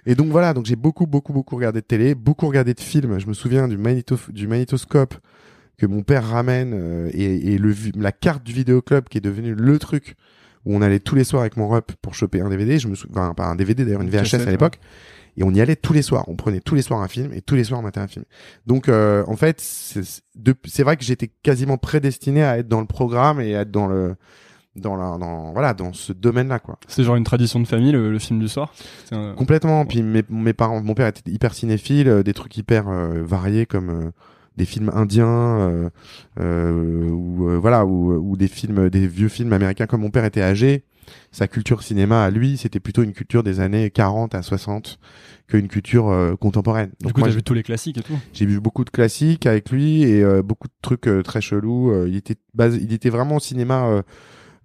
Et 0.06 0.13
donc 0.13 0.27
voilà, 0.27 0.53
donc 0.53 0.65
j'ai 0.68 0.75
beaucoup, 0.75 1.08
beaucoup, 1.08 1.34
beaucoup 1.34 1.56
regardé 1.56 1.82
de 1.82 1.86
télé, 1.86 2.13
beaucoup 2.15 2.48
regardé 2.48 2.74
de 2.75 2.80
films. 2.80 3.20
Je 3.20 3.25
me 3.27 3.34
souviens 3.34 3.68
du, 3.68 3.77
magnéto 3.77 4.18
du 4.30 4.48
magnétoscope 4.48 5.15
que 5.77 5.88
mon 5.88 6.03
père 6.03 6.27
ramène 6.27 6.74
euh, 6.75 7.10
et, 7.12 7.53
et 7.53 7.58
le, 7.58 7.72
vi- 7.72 7.92
la 7.96 8.12
carte 8.12 8.44
du 8.44 8.53
vidéoclub 8.53 9.06
qui 9.10 9.18
est 9.18 9.22
devenu 9.22 9.56
le 9.56 9.80
truc 9.80 10.15
où 10.65 10.75
on 10.75 10.82
allait 10.82 11.00
tous 11.00 11.15
les 11.15 11.24
soirs 11.24 11.41
avec 11.41 11.58
mon 11.58 11.67
rep 11.67 11.91
pour 12.01 12.15
choper 12.15 12.41
un 12.41 12.50
DVD. 12.50 12.79
Je 12.79 12.88
me 12.88 12.96
souviens, 12.96 13.22
enfin, 13.24 13.34
pas 13.34 13.46
un 13.48 13.55
DVD 13.55 13.84
d'ailleurs, 13.86 14.01
une 14.01 14.10
VHS 14.10 14.36
à 14.48 14.51
l'époque. 14.51 14.79
Et 15.36 15.43
on 15.43 15.51
y 15.51 15.62
allait 15.62 15.75
tous 15.75 15.93
les 15.93 16.03
soirs. 16.03 16.25
On 16.27 16.36
prenait 16.36 16.60
tous 16.60 16.75
les 16.75 16.84
soirs 16.84 17.01
un 17.01 17.08
film 17.08 17.34
et 17.34 17.41
tous 17.41 17.55
les 17.55 17.63
soirs 17.63 17.79
on 17.79 17.84
matait 17.84 18.00
un 18.00 18.08
film. 18.08 18.24
Donc 18.67 18.88
euh, 18.88 19.24
en 19.27 19.36
fait, 19.36 19.60
c'est 19.62 20.84
vrai 20.84 20.96
que 20.98 21.03
j'étais 21.03 21.29
quasiment 21.41 21.77
prédestiné 21.77 22.43
à 22.43 22.58
être 22.60 22.67
dans 22.67 22.82
le 22.82 22.86
programme 22.88 23.41
et 23.41 23.55
à 23.55 23.62
être 23.62 23.72
dans 23.72 23.88
le 23.88 24.15
dans 24.75 24.96
la 24.96 25.17
dans 25.20 25.51
voilà 25.53 25.74
dans 25.75 25.93
ce 25.93 26.13
domaine-là 26.13 26.60
quoi. 26.60 26.77
C'est 26.88 27.03
genre 27.03 27.15
une 27.15 27.24
tradition 27.24 27.60
de 27.60 27.67
famille, 27.67 27.91
le, 27.91 28.12
le 28.12 28.20
film 28.20 28.39
du 28.39 28.48
soir? 28.48 28.74
C'est 29.05 29.15
un- 29.15 29.34
Complètement. 29.34 29.86
Puis 29.86 30.01
mes, 30.03 30.24
mes 30.29 30.53
parents, 30.53 30.82
mon 30.82 30.93
père 30.93 31.08
était 31.08 31.29
hyper 31.32 31.53
cinéphile, 31.53 32.08
euh, 32.08 32.24
des 32.24 32.34
trucs 32.34 32.55
hyper 32.58 32.88
euh, 32.89 33.24
variés 33.24 33.65
comme 33.65 33.89
euh, 33.89 34.12
des 34.57 34.65
films 34.65 34.91
indiens 34.93 35.27
euh, 35.27 35.89
euh, 36.39 37.10
ou 37.10 37.50
euh, 37.50 37.57
voilà 37.57 37.86
ou, 37.86 38.13
ou 38.13 38.38
des 38.38 38.48
films, 38.48 38.89
des 38.89 39.07
vieux 39.07 39.29
films 39.29 39.53
américains. 39.53 39.88
Comme 39.88 40.01
mon 40.01 40.12
père 40.12 40.25
était 40.25 40.41
âgé, 40.41 40.83
sa 41.31 41.48
culture 41.48 41.83
cinéma 41.83 42.24
à 42.24 42.29
lui, 42.29 42.57
c'était 42.57 42.79
plutôt 42.79 43.03
une 43.03 43.13
culture 43.13 43.43
des 43.43 43.60
années 43.60 43.89
40 43.89 44.36
à 44.36 44.41
60 44.41 45.00
qu'une 45.48 45.67
culture 45.67 46.10
euh, 46.10 46.36
contemporaine. 46.36 46.91
Du 47.00 47.05
Donc 47.05 47.13
coup, 47.13 47.19
moi, 47.22 47.29
t'as 47.29 47.36
vu 47.36 47.43
tous 47.43 47.53
les 47.53 47.63
classiques 47.63 47.98
et 47.98 48.03
tout. 48.03 48.17
j'ai 48.33 48.45
vu 48.45 48.60
beaucoup 48.60 48.86
de 48.86 48.89
classiques 48.89 49.45
avec 49.45 49.69
lui 49.69 50.03
et 50.03 50.24
euh, 50.24 50.41
beaucoup 50.41 50.67
de 50.67 50.74
trucs 50.81 51.07
euh, 51.07 51.22
très 51.22 51.41
chelous. 51.41 51.91
Euh, 51.91 52.07
il 52.07 52.15
était 52.15 52.36
il 52.57 52.93
était 52.93 53.10
vraiment 53.10 53.38
au 53.38 53.39
cinéma, 53.39 54.03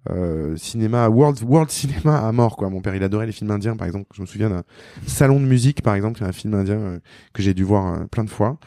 euh, 0.09 0.55
cinéma 0.55 1.09
world 1.09 1.41
world 1.43 1.69
cinéma 1.69 2.19
à 2.19 2.31
mort 2.31 2.55
quoi. 2.55 2.69
Mon 2.69 2.81
père, 2.81 2.95
il 2.95 3.03
adorait 3.03 3.25
les 3.25 3.31
films 3.31 3.51
indiens 3.51 3.75
par 3.75 3.87
exemple. 3.87 4.07
Je 4.13 4.21
me 4.21 4.25
souviens 4.25 4.49
d'un 4.49 4.63
salon 5.05 5.39
de 5.39 5.45
musique 5.45 5.81
par 5.81 5.95
exemple, 5.95 6.23
un 6.23 6.31
film 6.31 6.53
indien 6.53 6.77
euh, 6.77 6.99
que 7.33 7.41
j'ai 7.41 7.53
dû 7.53 7.63
voir 7.63 7.93
euh, 7.93 8.05
plein 8.05 8.23
de 8.23 8.29
fois, 8.29 8.57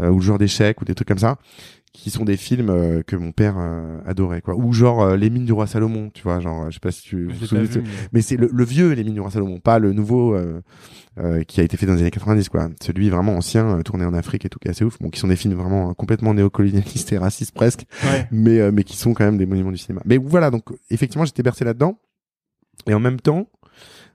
euh, 0.00 0.10
ou 0.10 0.16
le 0.16 0.22
joueur 0.22 0.38
d'échecs 0.38 0.80
ou 0.80 0.84
des 0.84 0.94
trucs 0.94 1.08
comme 1.08 1.18
ça 1.18 1.38
qui 1.92 2.10
sont 2.10 2.24
des 2.24 2.36
films 2.36 2.70
euh, 2.70 3.02
que 3.02 3.16
mon 3.16 3.32
père 3.32 3.56
euh, 3.58 3.98
adorait 4.06 4.40
quoi. 4.42 4.54
Ou 4.54 4.72
genre 4.72 5.02
euh, 5.02 5.16
les 5.16 5.28
mines 5.28 5.44
du 5.44 5.52
roi 5.52 5.66
Salomon 5.66 6.10
tu 6.14 6.22
vois 6.22 6.38
genre 6.40 6.66
je 6.70 6.74
sais 6.74 6.80
pas 6.80 6.92
si 6.92 7.02
tu 7.02 7.24
vous 7.26 7.40
l'ai 7.40 7.46
souvenez 7.46 7.64
vu, 7.66 7.80
mais- 7.82 7.88
mais 8.12 8.22
c'est 8.22 8.36
le, 8.36 8.48
le 8.52 8.64
vieux 8.64 8.92
les 8.92 9.02
mines 9.02 9.14
du 9.14 9.20
roi 9.20 9.30
Salomon 9.30 9.58
pas 9.58 9.78
le 9.80 9.92
nouveau 9.92 10.34
euh, 10.34 10.62
euh, 11.18 11.42
qui 11.42 11.60
a 11.60 11.64
été 11.64 11.76
fait 11.76 11.86
dans 11.86 11.94
les 11.94 12.00
années 12.02 12.10
90 12.12 12.48
quoi. 12.48 12.68
Celui 12.80 13.10
vraiment 13.10 13.32
ancien 13.36 13.78
euh, 13.78 13.82
tourné 13.82 14.04
en 14.04 14.14
Afrique 14.14 14.44
et 14.44 14.48
tout 14.48 14.58
qui 14.60 14.68
est 14.68 14.70
assez 14.70 14.84
ouf. 14.84 14.98
Bon 15.00 15.10
qui 15.10 15.18
sont 15.18 15.26
des 15.28 15.36
films 15.36 15.54
vraiment 15.54 15.92
complètement 15.94 16.32
néocolonialistes 16.32 17.12
et 17.12 17.18
racistes 17.18 17.52
presque 17.54 17.84
Ouais. 18.04 18.28
mais 18.30 18.60
euh, 18.60 18.70
mais 18.72 18.84
qui 18.84 18.96
sont 18.96 19.12
quand 19.12 19.24
même 19.24 19.36
des 19.38 19.46
monuments 19.46 19.72
du 19.72 19.78
cinéma. 19.78 20.00
Mais 20.04 20.16
voilà 20.16 20.50
donc 20.52 20.64
effectivement 20.90 21.24
j'étais 21.24 21.42
bercé 21.42 21.64
là-dedans. 21.64 21.98
Et 22.86 22.94
en 22.94 23.00
même 23.00 23.20
temps 23.20 23.48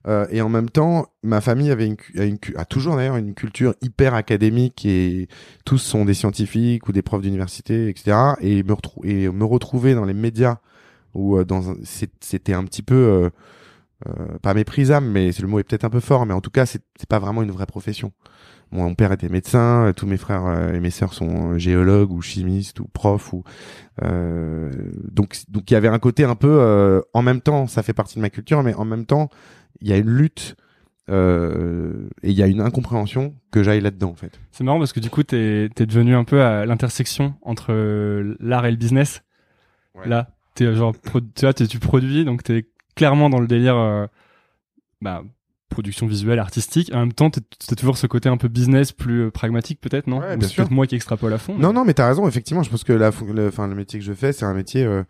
euh, 0.07 0.27
et 0.29 0.41
en 0.41 0.50
même 0.50 0.69
temps, 0.69 1.07
ma 1.24 1.41
famille 1.41 1.71
avait 1.71 1.88
une, 1.88 1.97
a, 2.17 2.25
une 2.25 2.38
a 2.55 2.65
toujours 2.65 2.95
d'ailleurs 2.95 3.17
une 3.17 3.33
culture 3.33 3.74
hyper 3.81 4.13
académique 4.13 4.85
et 4.85 5.27
tous 5.65 5.79
sont 5.79 6.05
des 6.05 6.13
scientifiques 6.13 6.88
ou 6.88 6.91
des 6.91 7.01
profs 7.01 7.21
d'université, 7.21 7.89
etc. 7.89 8.35
Et 8.41 8.63
me, 8.63 8.75
et 9.03 9.29
me 9.29 9.45
retrouver 9.45 9.95
dans 9.95 10.05
les 10.05 10.13
médias 10.13 10.57
où 11.13 11.38
euh, 11.38 11.45
dans 11.45 11.75
c'était 11.83 12.53
un 12.53 12.63
petit 12.65 12.83
peu 12.83 12.95
euh, 12.95 13.29
euh, 14.07 14.38
pas 14.41 14.53
méprisable, 14.53 15.07
mais 15.07 15.31
le 15.39 15.47
mot 15.47 15.59
est 15.59 15.63
peut-être 15.63 15.85
un 15.85 15.89
peu 15.89 16.01
fort, 16.01 16.25
mais 16.25 16.33
en 16.33 16.41
tout 16.41 16.51
cas 16.51 16.65
c'est 16.65 16.81
pas 17.07 17.19
vraiment 17.19 17.41
une 17.41 17.51
vraie 17.51 17.65
profession. 17.65 18.12
Mon 18.71 18.93
père 18.95 19.12
était 19.12 19.29
médecin, 19.29 19.88
euh, 19.88 19.93
tous 19.93 20.05
mes 20.05 20.17
frères 20.17 20.45
euh, 20.45 20.74
et 20.74 20.79
mes 20.79 20.89
sœurs 20.89 21.13
sont 21.13 21.57
géologues 21.57 22.12
ou 22.12 22.21
chimistes 22.21 22.79
ou 22.79 22.88
profs 22.88 23.31
ou 23.31 23.43
euh, 24.03 24.71
donc 25.09 25.38
donc 25.47 25.69
il 25.71 25.75
y 25.75 25.77
avait 25.77 25.88
un 25.88 26.00
côté 26.00 26.25
un 26.25 26.35
peu 26.35 26.57
euh, 26.59 27.01
en 27.13 27.21
même 27.21 27.41
temps 27.41 27.67
ça 27.67 27.83
fait 27.83 27.93
partie 27.93 28.15
de 28.15 28.21
ma 28.21 28.29
culture, 28.29 28.63
mais 28.63 28.74
en 28.74 28.85
même 28.85 29.05
temps 29.05 29.29
il 29.82 29.88
y 29.88 29.94
a 29.94 29.98
une 29.98 30.10
lutte 30.10 30.55
euh, 31.10 32.08
et 32.24 32.32
il 32.32 32.38
y 32.38 32.41
a 32.41 32.48
une 32.48 32.62
incompréhension 32.62 33.36
que 33.51 33.62
j'aille 33.63 33.82
là-dedans 33.82 34.10
en 34.12 34.15
fait. 34.15 34.39
C'est 34.51 34.63
marrant 34.63 34.79
parce 34.79 34.94
que 34.94 35.00
du 35.00 35.10
coup, 35.10 35.24
t'es 35.24 35.65
es 35.65 35.86
devenu 35.86 36.15
un 36.15 36.24
peu 36.24 36.41
à 36.41 36.65
l'intersection 36.65 37.36
entre 37.41 37.67
euh, 37.72 38.36
l'art 38.39 38.65
et 38.65 38.72
le 38.72 38.77
business. 38.77 39.22
Ouais. 39.94 40.08
Là, 40.08 40.29
t'es 40.55 40.74
genre, 40.74 40.94
tu 41.36 41.41
vois, 41.46 41.53
tu 41.53 41.79
produis, 41.79 42.25
donc 42.25 42.44
t'es 42.44 42.65
clairement 42.96 43.29
dans 43.29 43.39
le 43.39 43.48
délire, 43.48 43.77
euh, 43.77 44.08
bah, 45.01 45.24
production 45.70 46.08
visuelle, 46.08 46.39
artistique. 46.39 46.91
En 46.94 47.00
même 47.00 47.13
temps, 47.13 47.29
t'as 47.29 47.75
toujours 47.75 47.98
ce 47.98 48.08
côté 48.08 48.29
un 48.29 48.38
peu 48.38 48.48
business, 48.48 48.91
plus 48.91 49.29
pragmatique 49.32 49.79
peut-être, 49.82 50.08
non? 50.08 50.20
Ouais, 50.20 50.36
Ou 50.36 50.38
bien 50.38 50.48
c'est 50.48 50.53
sûr. 50.53 50.72
moi 50.72 50.88
qui 50.88 50.96
extrapole 50.96 51.34
à 51.34 51.38
fond. 51.38 51.58
Non, 51.58 51.74
non, 51.74 51.86
mais 51.86 51.94
t'as 51.94 52.08
raison. 52.08 52.27
Effectivement, 52.27 52.63
je 52.63 52.70
pense 52.70 52.84
que 52.84 52.94
la, 52.94 53.12
le, 53.12 53.51
le 53.55 53.75
métier 53.75 54.00
que 54.00 54.05
je 54.05 54.13
fais, 54.13 54.32
c'est 54.34 54.46
un 54.46 54.53
métier 54.53 54.86
euh, 54.86 55.03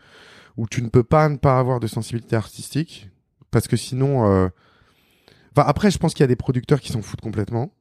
où 0.57 0.67
tu 0.67 0.81
ne 0.81 0.89
peux 0.89 1.03
pas 1.03 1.29
ne 1.29 1.37
pas 1.37 1.59
avoir 1.59 1.79
de 1.79 1.87
sensibilité 1.87 2.35
artistique, 2.35 3.09
parce 3.55 3.69
que 3.69 3.77
sinon, 3.77 4.29
euh... 4.29 4.49
après, 5.55 5.89
je 5.89 5.97
pense 5.97 6.13
qu'il 6.13 6.23
y 6.23 6.25
a 6.25 6.27
des 6.27 6.35
producteurs 6.35 6.81
qui 6.81 6.91
s'en 6.91 7.01
foutent 7.01 7.21
complètement, 7.21 7.71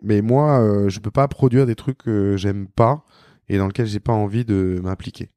mais 0.00 0.22
moi, 0.22 0.60
euh, 0.60 0.88
je 0.88 1.00
peux 1.00 1.10
pas 1.10 1.26
produire 1.26 1.66
des 1.66 1.74
trucs 1.74 1.98
que 1.98 2.36
j'aime 2.36 2.68
pas 2.68 3.04
et 3.48 3.58
dans 3.58 3.66
lesquels 3.66 3.86
j'ai 3.86 3.98
pas 3.98 4.12
envie 4.12 4.44
de 4.44 4.78
m'impliquer. 4.80 5.32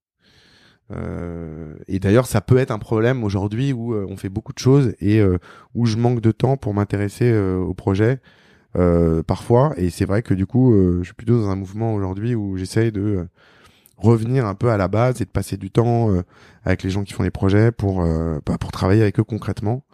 Euh, 0.91 1.73
et 1.87 1.97
d'ailleurs, 1.97 2.27
ça 2.27 2.41
peut 2.41 2.59
être 2.59 2.69
un 2.69 2.77
problème 2.77 3.23
aujourd'hui 3.23 3.73
où 3.73 3.95
euh, 3.95 4.05
on 4.07 4.17
fait 4.17 4.29
beaucoup 4.29 4.53
de 4.53 4.59
choses 4.59 4.93
et 5.01 5.19
euh, 5.19 5.39
où 5.73 5.87
je 5.87 5.97
manque 5.97 6.21
de 6.21 6.31
temps 6.31 6.57
pour 6.57 6.75
m'intéresser 6.75 7.31
euh, 7.31 7.57
au 7.57 7.73
projet 7.73 8.19
parfois. 9.25 9.73
Et 9.77 9.89
c'est 9.89 10.05
vrai 10.05 10.21
que 10.21 10.35
du 10.35 10.45
coup, 10.45 10.71
je 10.99 11.03
suis 11.03 11.15
plutôt 11.15 11.41
dans 11.41 11.49
un 11.49 11.55
mouvement 11.55 11.95
aujourd'hui 11.95 12.35
où 12.35 12.57
j'essaye 12.57 12.91
de 12.91 13.27
revenir 13.97 14.45
un 14.45 14.53
peu 14.53 14.69
à 14.69 14.77
la 14.77 14.87
base 14.87 15.19
et 15.19 15.25
de 15.25 15.31
passer 15.31 15.57
du 15.57 15.71
temps 15.71 16.11
avec 16.63 16.83
les 16.83 16.91
gens 16.91 17.03
qui 17.03 17.13
font 17.13 17.23
les 17.23 17.31
projets 17.31 17.71
pour 17.71 18.05
bah, 18.45 18.59
pour 18.59 18.71
travailler 18.71 19.01
avec 19.01 19.19
eux 19.19 19.23
concrètement. 19.23 19.86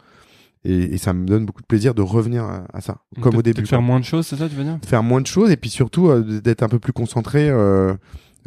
Et, 0.66 0.94
et 0.94 0.98
ça 0.98 1.12
me 1.14 1.26
donne 1.26 1.46
beaucoup 1.46 1.62
de 1.62 1.68
plaisir 1.68 1.94
de 1.94 2.02
revenir 2.02 2.44
à, 2.46 2.64
à 2.74 2.80
ça, 2.82 3.00
comme 3.22 3.34
peut- 3.34 3.40
au 3.40 3.42
début. 3.42 3.66
faire 3.66 3.80
quoi. 3.80 3.86
moins 3.86 4.00
de 4.00 4.06
choses, 4.06 4.26
c'est 4.28 4.38
ça, 4.38 4.48
tu 4.48 4.56
veux 4.56 4.64
dire? 4.64 4.80
Faire 4.86 5.04
moins 5.04 5.20
de 5.22 5.28
choses 5.28 5.52
et 5.52 5.58
puis 5.58 5.70
surtout 5.70 6.08
euh, 6.10 6.40
d'être 6.42 6.64
un 6.64 6.70
peu 6.70 6.80
plus 6.80 6.94
concentré. 6.94 7.50
Euh, 7.50 7.94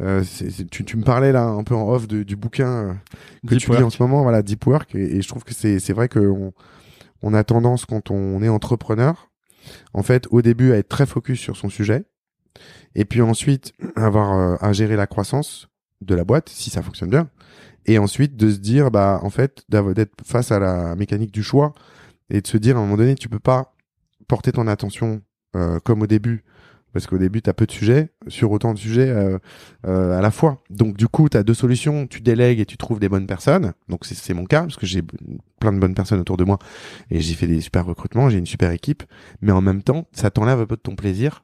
euh, 0.01 0.23
tu, 0.71 0.83
tu 0.85 0.97
me 0.97 1.03
parlais 1.03 1.31
là 1.31 1.43
un 1.43 1.63
peu 1.63 1.75
en 1.75 1.89
off 1.89 2.07
de- 2.07 2.23
du 2.23 2.35
bouquin 2.35 2.67
euh, 2.69 2.93
que 3.47 3.55
Deep 3.55 3.59
tu 3.59 3.71
lis 3.71 3.83
en 3.83 3.89
ce 3.89 4.01
moment, 4.01 4.21
voilà, 4.23 4.41
Deep 4.43 4.65
Work, 4.67 4.93
et, 4.95 5.17
et 5.17 5.21
je 5.21 5.27
trouve 5.27 5.43
que 5.43 5.53
c'est 5.53 5.93
vrai 5.93 6.07
que 6.07 6.19
on, 7.23 7.33
a 7.33 7.43
tendance 7.43 7.85
quand 7.85 8.11
on 8.11 8.41
est 8.43 8.49
entrepreneur, 8.49 9.29
en 9.93 10.03
fait, 10.03 10.27
au 10.31 10.41
début 10.43 10.71
à 10.71 10.77
être 10.77 10.89
très 10.89 11.05
focus 11.07 11.39
sur 11.39 11.57
son 11.57 11.69
sujet, 11.69 12.05
et 12.95 13.05
puis 13.05 13.21
ensuite 13.21 13.73
avoir 13.95 14.33
euh, 14.37 14.55
à 14.61 14.71
gérer 14.73 14.95
la 14.95 15.07
croissance 15.07 15.67
de 16.01 16.13
la 16.15 16.23
boîte 16.23 16.49
si 16.49 16.69
ça 16.69 16.81
fonctionne 16.83 17.09
bien, 17.09 17.29
et 17.87 17.97
ensuite 17.97 18.35
de 18.35 18.51
se 18.51 18.57
dire 18.57 18.91
bah 18.91 19.19
en 19.23 19.29
fait 19.31 19.63
d'être 19.69 20.11
face 20.23 20.51
à 20.51 20.59
la 20.59 20.95
mécanique 20.95 21.31
du 21.31 21.41
choix 21.41 21.73
et 22.29 22.41
de 22.41 22.47
se 22.47 22.57
dire 22.57 22.77
à 22.77 22.79
un 22.79 22.83
moment 22.83 22.97
donné 22.97 23.15
tu 23.15 23.29
peux 23.29 23.39
pas 23.39 23.73
porter 24.27 24.51
ton 24.51 24.67
attention 24.67 25.21
euh, 25.55 25.79
comme 25.79 26.01
au 26.01 26.07
début 26.07 26.43
parce 26.93 27.05
qu'au 27.05 27.17
début, 27.19 27.43
tu 27.43 27.49
as 27.49 27.53
peu 27.53 27.67
de 27.67 27.71
sujets 27.71 28.09
sur 28.27 28.51
autant 28.51 28.73
de 28.73 28.79
sujets 28.79 29.09
euh, 29.09 29.37
euh, 29.85 30.17
à 30.17 30.21
la 30.21 30.31
fois. 30.31 30.63
Donc 30.71 30.97
du 30.97 31.07
coup, 31.07 31.29
tu 31.29 31.37
as 31.37 31.43
deux 31.43 31.53
solutions, 31.53 32.07
tu 32.07 32.21
délègues 32.21 32.59
et 32.59 32.65
tu 32.65 32.75
trouves 32.77 32.99
des 32.99 33.09
bonnes 33.09 33.27
personnes. 33.27 33.73
Donc 33.87 34.05
c'est- 34.05 34.33
mon 34.33 34.45
cas 34.45 34.61
parce 34.61 34.77
que 34.77 34.87
j'ai 34.87 35.03
plein 35.59 35.73
de 35.73 35.79
bonnes 35.79 35.93
personnes 35.93 36.19
autour 36.19 36.37
de 36.37 36.43
moi 36.43 36.57
et 37.11 37.19
j'ai 37.19 37.35
fait 37.35 37.45
des 37.45 37.61
super 37.61 37.85
recrutements, 37.85 38.29
j'ai 38.29 38.39
une 38.39 38.47
super 38.47 38.71
équipe, 38.71 39.03
mais 39.41 39.51
en 39.51 39.61
même 39.61 39.83
temps, 39.83 40.07
ça 40.11 40.31
t'enlève 40.31 40.59
un 40.59 40.65
peu 40.65 40.75
de 40.75 40.81
ton 40.81 40.95
plaisir 40.95 41.43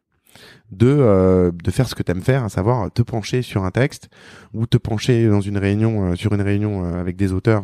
de 0.72 1.52
de 1.54 1.72
faire 1.72 1.88
ce 1.88 1.94
que 1.96 2.04
t'aimes 2.04 2.22
faire, 2.24 2.44
à 2.46 2.50
savoir 2.50 2.92
te 2.92 3.04
pencher 3.04 3.42
sur 3.44 3.64
un 3.64 3.72
texte 3.72 4.10
ou 4.54 4.66
te 4.66 4.78
pencher 4.78 5.28
dans 5.28 5.42
une 5.42 5.58
réunion 5.60 6.16
sur 6.16 6.34
une 6.34 6.42
réunion 6.42 6.84
avec 6.96 7.16
des 7.16 7.32
auteurs 7.32 7.64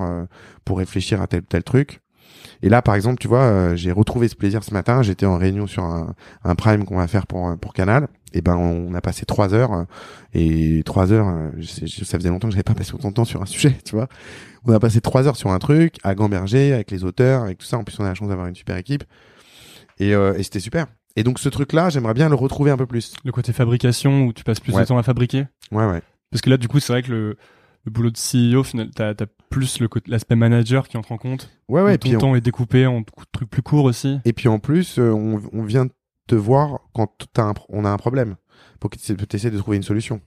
pour 0.66 0.78
réfléchir 0.78 1.22
à 1.22 1.28
tel 1.28 1.42
tel 1.44 1.64
truc. 1.64 2.02
Et 2.62 2.70
là, 2.70 2.82
par 2.82 2.96
exemple, 2.96 3.20
tu 3.20 3.28
vois, 3.28 3.44
euh, 3.44 3.76
j'ai 3.76 3.92
retrouvé 3.92 4.28
ce 4.28 4.36
plaisir 4.36 4.64
ce 4.64 4.74
matin. 4.74 5.02
J'étais 5.02 5.26
en 5.26 5.38
réunion 5.38 5.66
sur 5.68 5.84
un, 5.84 6.14
un 6.44 6.56
prime 6.56 6.84
qu'on 6.86 6.98
va 6.98 7.08
faire 7.08 7.26
pour 7.26 7.48
euh, 7.50 7.56
pour 7.56 7.74
Canal. 7.74 8.08
Et 8.34 8.42
ben, 8.42 8.56
on 8.58 8.94
a 8.94 9.02
passé 9.02 9.26
trois 9.26 9.54
heures 9.54 9.74
euh, 9.74 9.84
et 10.34 10.84
trois 10.86 11.12
heures. 11.12 11.34
je 11.58 11.86
ça 12.04 12.18
faisait 12.18 12.30
longtemps 12.30 12.48
que 12.50 12.54
j'avais 12.54 12.64
pas 12.64 12.76
passé 12.76 12.94
autant 12.94 13.10
de 13.10 13.14
temps 13.16 13.26
sur 13.26 13.42
un 13.42 13.46
sujet, 13.46 13.76
tu 13.86 13.96
vois. 13.96 14.08
On 14.66 14.74
a 14.74 14.80
passé 14.80 15.00
trois 15.02 15.26
heures 15.28 15.38
sur 15.38 15.52
un 15.52 15.60
truc 15.60 15.96
à 16.04 16.14
Gamberger 16.16 16.74
avec 16.74 16.92
les 16.92 17.04
auteurs, 17.06 17.44
avec 17.44 17.58
tout 17.60 17.66
ça. 17.66 17.78
En 17.78 17.84
plus, 17.84 17.98
on 18.00 18.04
a 18.04 18.10
la 18.10 18.14
chance 18.16 18.28
d'avoir 18.30 18.48
une 18.48 18.56
super 18.56 18.76
équipe. 18.78 19.04
Et, 20.00 20.14
euh, 20.14 20.34
et 20.38 20.44
c'était 20.44 20.60
super. 20.60 20.88
Et 21.16 21.24
donc, 21.24 21.40
ce 21.40 21.50
truc-là, 21.50 21.90
j'aimerais 21.90 22.14
bien 22.14 22.30
le 22.30 22.36
retrouver 22.36 22.72
un 22.72 22.78
peu 22.78 22.86
plus. 22.86 23.14
Le 23.26 23.32
côté 23.32 23.52
fabrication 23.54 24.24
où 24.26 24.34
tu 24.34 24.44
passes 24.44 24.60
plus 24.60 24.74
Ouais. 24.74 24.82
de 24.82 24.88
temps 24.88 24.98
à 24.98 25.04
fabriquer 25.04 25.46
Ouais, 25.72 25.86
ouais. 25.86 26.02
Parce 26.32 26.42
que 26.42 26.50
là, 26.50 26.58
du 26.58 26.68
coup, 26.68 26.80
c'est 26.80 26.94
vrai 26.94 27.02
que 27.04 27.12
le, 27.12 27.38
le 27.86 27.92
boulot 27.92 28.12
de 28.12 28.18
CEO, 28.18 28.64
final, 28.64 28.90
t'as 28.94 29.10
as 29.12 29.26
plus 29.50 29.80
l'aspect 30.08 30.36
manager 30.36 30.88
qui 30.88 30.98
entre 30.98 31.12
en 31.12 31.18
compte. 31.18 31.50
Ouais, 31.70 31.82
ouais. 31.82 31.96
Et 31.96 31.98
ton 31.98 32.08
puis, 32.10 32.16
on- 32.18 32.20
temps 32.20 32.36
est 32.36 32.42
découpé 32.42 32.86
en 32.86 33.04
trucs 33.32 33.50
plus 33.50 33.62
courts 33.62 33.86
aussi. 33.86 34.20
Et 34.26 34.34
puis 34.34 34.48
en 34.48 34.60
plus, 34.60 35.00
euh, 35.00 35.12
on, 35.12 35.42
on 35.54 35.64
vient 35.64 35.88
te 36.28 36.36
voir 36.36 36.80
quand 36.94 37.12
t'as 37.34 37.44
un, 37.50 37.54
on 37.70 37.86
a 37.86 37.90
un 37.90 37.98
problème 37.98 38.36
pour 38.80 38.90
que 38.90 38.98
tu 38.98 39.16
essaies 39.36 39.50
de 39.52 39.58
trouver 39.58 39.78
une 39.78 39.84
solution. 39.84 40.22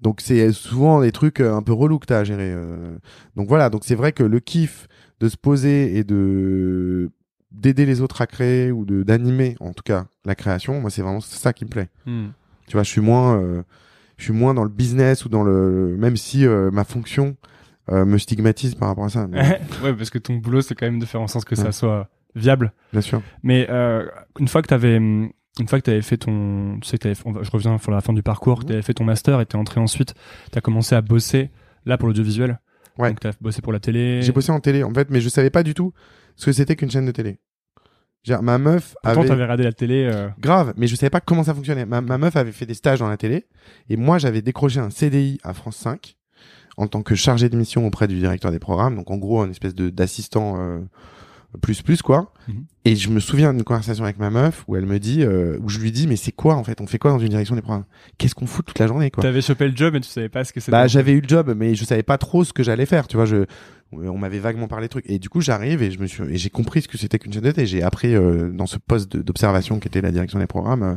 Donc 0.00 0.20
c'est 0.20 0.50
souvent 0.52 1.00
des 1.02 1.12
trucs 1.12 1.40
euh, 1.40 1.54
un 1.54 1.62
peu 1.62 1.72
relous 1.72 1.98
que 1.98 2.06
t'as 2.06 2.20
à 2.20 2.24
gérer. 2.24 2.52
euh. 2.54 2.96
Donc 3.36 3.48
voilà, 3.48 3.68
donc 3.70 3.84
c'est 3.84 3.94
vrai 3.94 4.12
que 4.12 4.22
le 4.22 4.40
kiff 4.40 4.86
de 5.20 5.28
se 5.28 5.36
poser 5.36 5.96
et 5.96 6.04
de 6.04 7.10
d'aider 7.52 7.86
les 7.86 8.00
autres 8.00 8.20
à 8.20 8.26
créer 8.26 8.72
ou 8.72 8.84
de 8.84 9.02
d'animer 9.04 9.56
en 9.60 9.72
tout 9.72 9.84
cas 9.84 10.06
la 10.24 10.34
création, 10.34 10.80
moi 10.80 10.90
c'est 10.90 11.02
vraiment 11.02 11.20
ça 11.20 11.52
qui 11.52 11.64
me 11.64 11.70
plaît. 11.70 11.88
Hmm. 12.06 12.28
Tu 12.66 12.72
vois, 12.72 12.82
je 12.82 12.90
suis 12.90 13.00
moins 13.00 13.36
euh, 13.40 13.62
je 14.16 14.24
suis 14.24 14.32
moins 14.32 14.54
dans 14.54 14.62
le 14.64 14.70
business 14.70 15.24
ou 15.24 15.28
dans 15.28 15.42
le 15.44 15.96
même 15.98 16.16
si 16.16 16.46
euh, 16.46 16.70
ma 16.70 16.84
fonction 16.84 17.36
euh, 17.90 18.04
me 18.04 18.18
stigmatise 18.18 18.74
par 18.74 18.88
rapport 18.88 19.04
à 19.04 19.08
ça. 19.10 19.26
Mais, 19.30 19.60
ouais, 19.82 19.92
parce 19.94 20.10
que 20.10 20.18
ton 20.18 20.36
boulot, 20.36 20.60
c'est 20.62 20.74
quand 20.74 20.86
même 20.86 20.98
de 20.98 21.06
faire 21.06 21.20
en 21.20 21.26
sorte 21.26 21.44
que 21.46 21.54
ça 21.56 21.72
soit 21.72 22.08
viable. 22.34 22.72
bien 22.92 23.00
sûr. 23.02 23.22
Mais 23.42 23.66
euh, 23.70 24.06
une 24.38 24.48
fois 24.48 24.62
que 24.62 24.68
t'avais 24.68 24.96
hum, 24.96 25.30
une 25.60 25.68
fois 25.68 25.78
que 25.78 25.84
t'avais 25.84 26.02
fait 26.02 26.16
ton 26.16 26.78
tu 26.80 26.88
sais 26.88 26.98
que 26.98 27.08
va- 27.08 27.42
je 27.42 27.50
reviens 27.52 27.78
pour 27.78 27.92
la 27.92 28.00
fin 28.00 28.12
du 28.12 28.22
parcours 28.24 28.58
que 28.60 28.64
Mhm. 28.64 28.68
t'avais 28.70 28.82
fait 28.82 28.94
ton 28.94 29.04
master 29.04 29.40
et 29.40 29.46
t'es 29.46 29.54
entré 29.56 29.80
ensuite 29.80 30.14
t'as 30.50 30.60
commencé 30.60 30.96
à 30.96 31.00
bosser 31.00 31.50
là 31.86 31.96
pour 31.96 32.08
l'audiovisuel 32.08 32.58
Ouais. 32.98 33.10
donc 33.10 33.20
t'as 33.20 33.30
bossé 33.40 33.62
pour 33.62 33.72
la 33.72 33.78
télé 33.78 34.20
J'ai 34.22 34.32
bossé 34.32 34.50
en 34.50 34.58
télé 34.60 34.82
en 34.82 34.92
fait, 34.92 35.10
mais 35.10 35.20
je 35.20 35.28
savais 35.28 35.50
pas 35.50 35.62
du 35.62 35.74
tout 35.74 35.92
ce 36.36 36.46
que 36.46 36.52
c'était 36.52 36.74
qu'une 36.76 36.90
chaîne 36.90 37.06
de 37.06 37.12
télé. 37.12 37.38
Genre, 38.24 38.42
ma 38.42 38.56
meuf 38.56 38.94
pourtant 39.02 39.20
avait 39.20 39.28
t'avais 39.28 39.42
regardé 39.42 39.64
la 39.64 39.72
télé 39.72 40.08
euh, 40.10 40.28
grave, 40.40 40.72
mais 40.78 40.86
je 40.86 40.96
savais 40.96 41.10
pas 41.10 41.20
comment 41.20 41.44
ça 41.44 41.52
fonctionnait. 41.54 41.84
Ma, 41.84 42.00
ma 42.00 42.16
meuf 42.16 42.36
avait 42.36 42.52
fait 42.52 42.64
des 42.64 42.74
stages 42.74 43.00
dans 43.00 43.08
la 43.08 43.18
télé 43.18 43.44
et 43.90 43.96
moi 43.98 44.16
j'avais 44.18 44.40
décroché 44.40 44.80
un 44.80 44.90
CDI 44.90 45.38
à 45.42 45.52
France 45.52 45.76
5 45.76 46.16
en 46.76 46.86
tant 46.86 47.02
que 47.02 47.14
chargé 47.14 47.48
de 47.50 47.56
mission 47.56 47.86
auprès 47.86 48.08
du 48.08 48.18
directeur 48.18 48.50
des 48.50 48.58
programmes, 48.58 48.96
donc 48.96 49.10
en 49.10 49.18
gros 49.18 49.42
un 49.42 49.50
espèce 49.50 49.74
de 49.74 49.90
d'assistant 49.90 50.56
euh, 50.58 50.80
plus 51.60 51.82
plus 51.82 52.02
quoi. 52.02 52.32
Mhm. 52.48 52.64
Et 52.84 52.96
je 52.96 53.08
me 53.08 53.20
souviens 53.20 53.54
d'une 53.54 53.64
conversation 53.64 54.04
avec 54.04 54.18
ma 54.18 54.30
meuf 54.30 54.64
où 54.68 54.76
elle 54.76 54.86
me 54.86 54.98
dit, 54.98 55.22
euh, 55.22 55.58
où 55.62 55.68
je 55.68 55.78
lui 55.78 55.92
dis 55.92 56.06
mais 56.06 56.16
c'est 56.16 56.32
quoi 56.32 56.54
en 56.54 56.64
fait, 56.64 56.80
on 56.80 56.86
fait 56.86 56.98
quoi 56.98 57.10
dans 57.10 57.18
une 57.18 57.28
direction 57.28 57.54
des 57.54 57.62
programmes 57.62 57.84
Qu'est-ce 58.18 58.34
qu'on 58.34 58.46
fout 58.46 58.66
toute 58.66 58.78
la 58.78 58.86
journée 58.86 59.10
quoi? 59.10 59.22
T'avais 59.22 59.40
chopé 59.40 59.68
le 59.68 59.76
job 59.76 59.94
et 59.94 60.00
tu 60.00 60.08
savais 60.08 60.28
pas 60.28 60.44
ce 60.44 60.52
que 60.52 60.60
c'était 60.60 60.72
bah, 60.72 60.86
j'avais 60.86 61.12
eu 61.12 61.20
le 61.20 61.28
job, 61.28 61.54
mais 61.56 61.74
je 61.74 61.84
savais 61.84 62.02
pas 62.02 62.18
trop 62.18 62.44
ce 62.44 62.52
que 62.52 62.62
j'allais 62.62 62.86
faire. 62.86 63.06
Tu 63.06 63.16
vois, 63.16 63.26
je, 63.26 63.46
on 63.92 64.18
m'avait 64.18 64.38
vaguement 64.38 64.68
parlé 64.68 64.86
de 64.86 64.90
trucs. 64.90 65.08
Et 65.08 65.18
du 65.18 65.28
coup, 65.28 65.40
j'arrive 65.40 65.82
et 65.82 65.90
je 65.90 65.98
me 65.98 66.06
suis, 66.06 66.22
et 66.24 66.36
j'ai 66.36 66.50
compris 66.50 66.82
ce 66.82 66.88
que 66.88 66.98
c'était 66.98 67.18
qu'une 67.18 67.32
chaîne 67.32 67.42
de 67.42 67.50
télé. 67.50 67.66
J'ai 67.66 67.82
appris 67.82 68.14
euh, 68.14 68.50
dans 68.50 68.66
ce 68.66 68.78
poste 68.78 69.16
d'observation 69.16 69.78
qui 69.78 69.88
était 69.88 70.00
la 70.00 70.10
direction 70.10 70.38
des 70.38 70.46
programmes, 70.46 70.82
euh, 70.82 70.94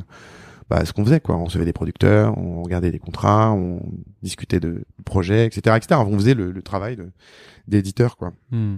bah, 0.69 0.83
ce 0.85 0.93
qu'on 0.93 1.05
faisait 1.05 1.19
quoi. 1.19 1.37
On 1.37 1.45
recevait 1.45 1.65
des 1.65 1.73
producteurs, 1.73 2.37
on 2.37 2.63
regardait 2.63 2.91
des 2.91 2.99
contrats, 2.99 3.51
on 3.51 3.81
discutait 4.23 4.59
de 4.59 4.83
projets, 5.05 5.45
etc., 5.45 5.77
etc. 5.77 6.01
On 6.05 6.17
faisait 6.17 6.33
le, 6.33 6.51
le 6.51 6.61
travail 6.61 6.95
de 6.95 7.09
d'éditeur 7.67 8.15
quoi. 8.15 8.31
Hmm. 8.51 8.77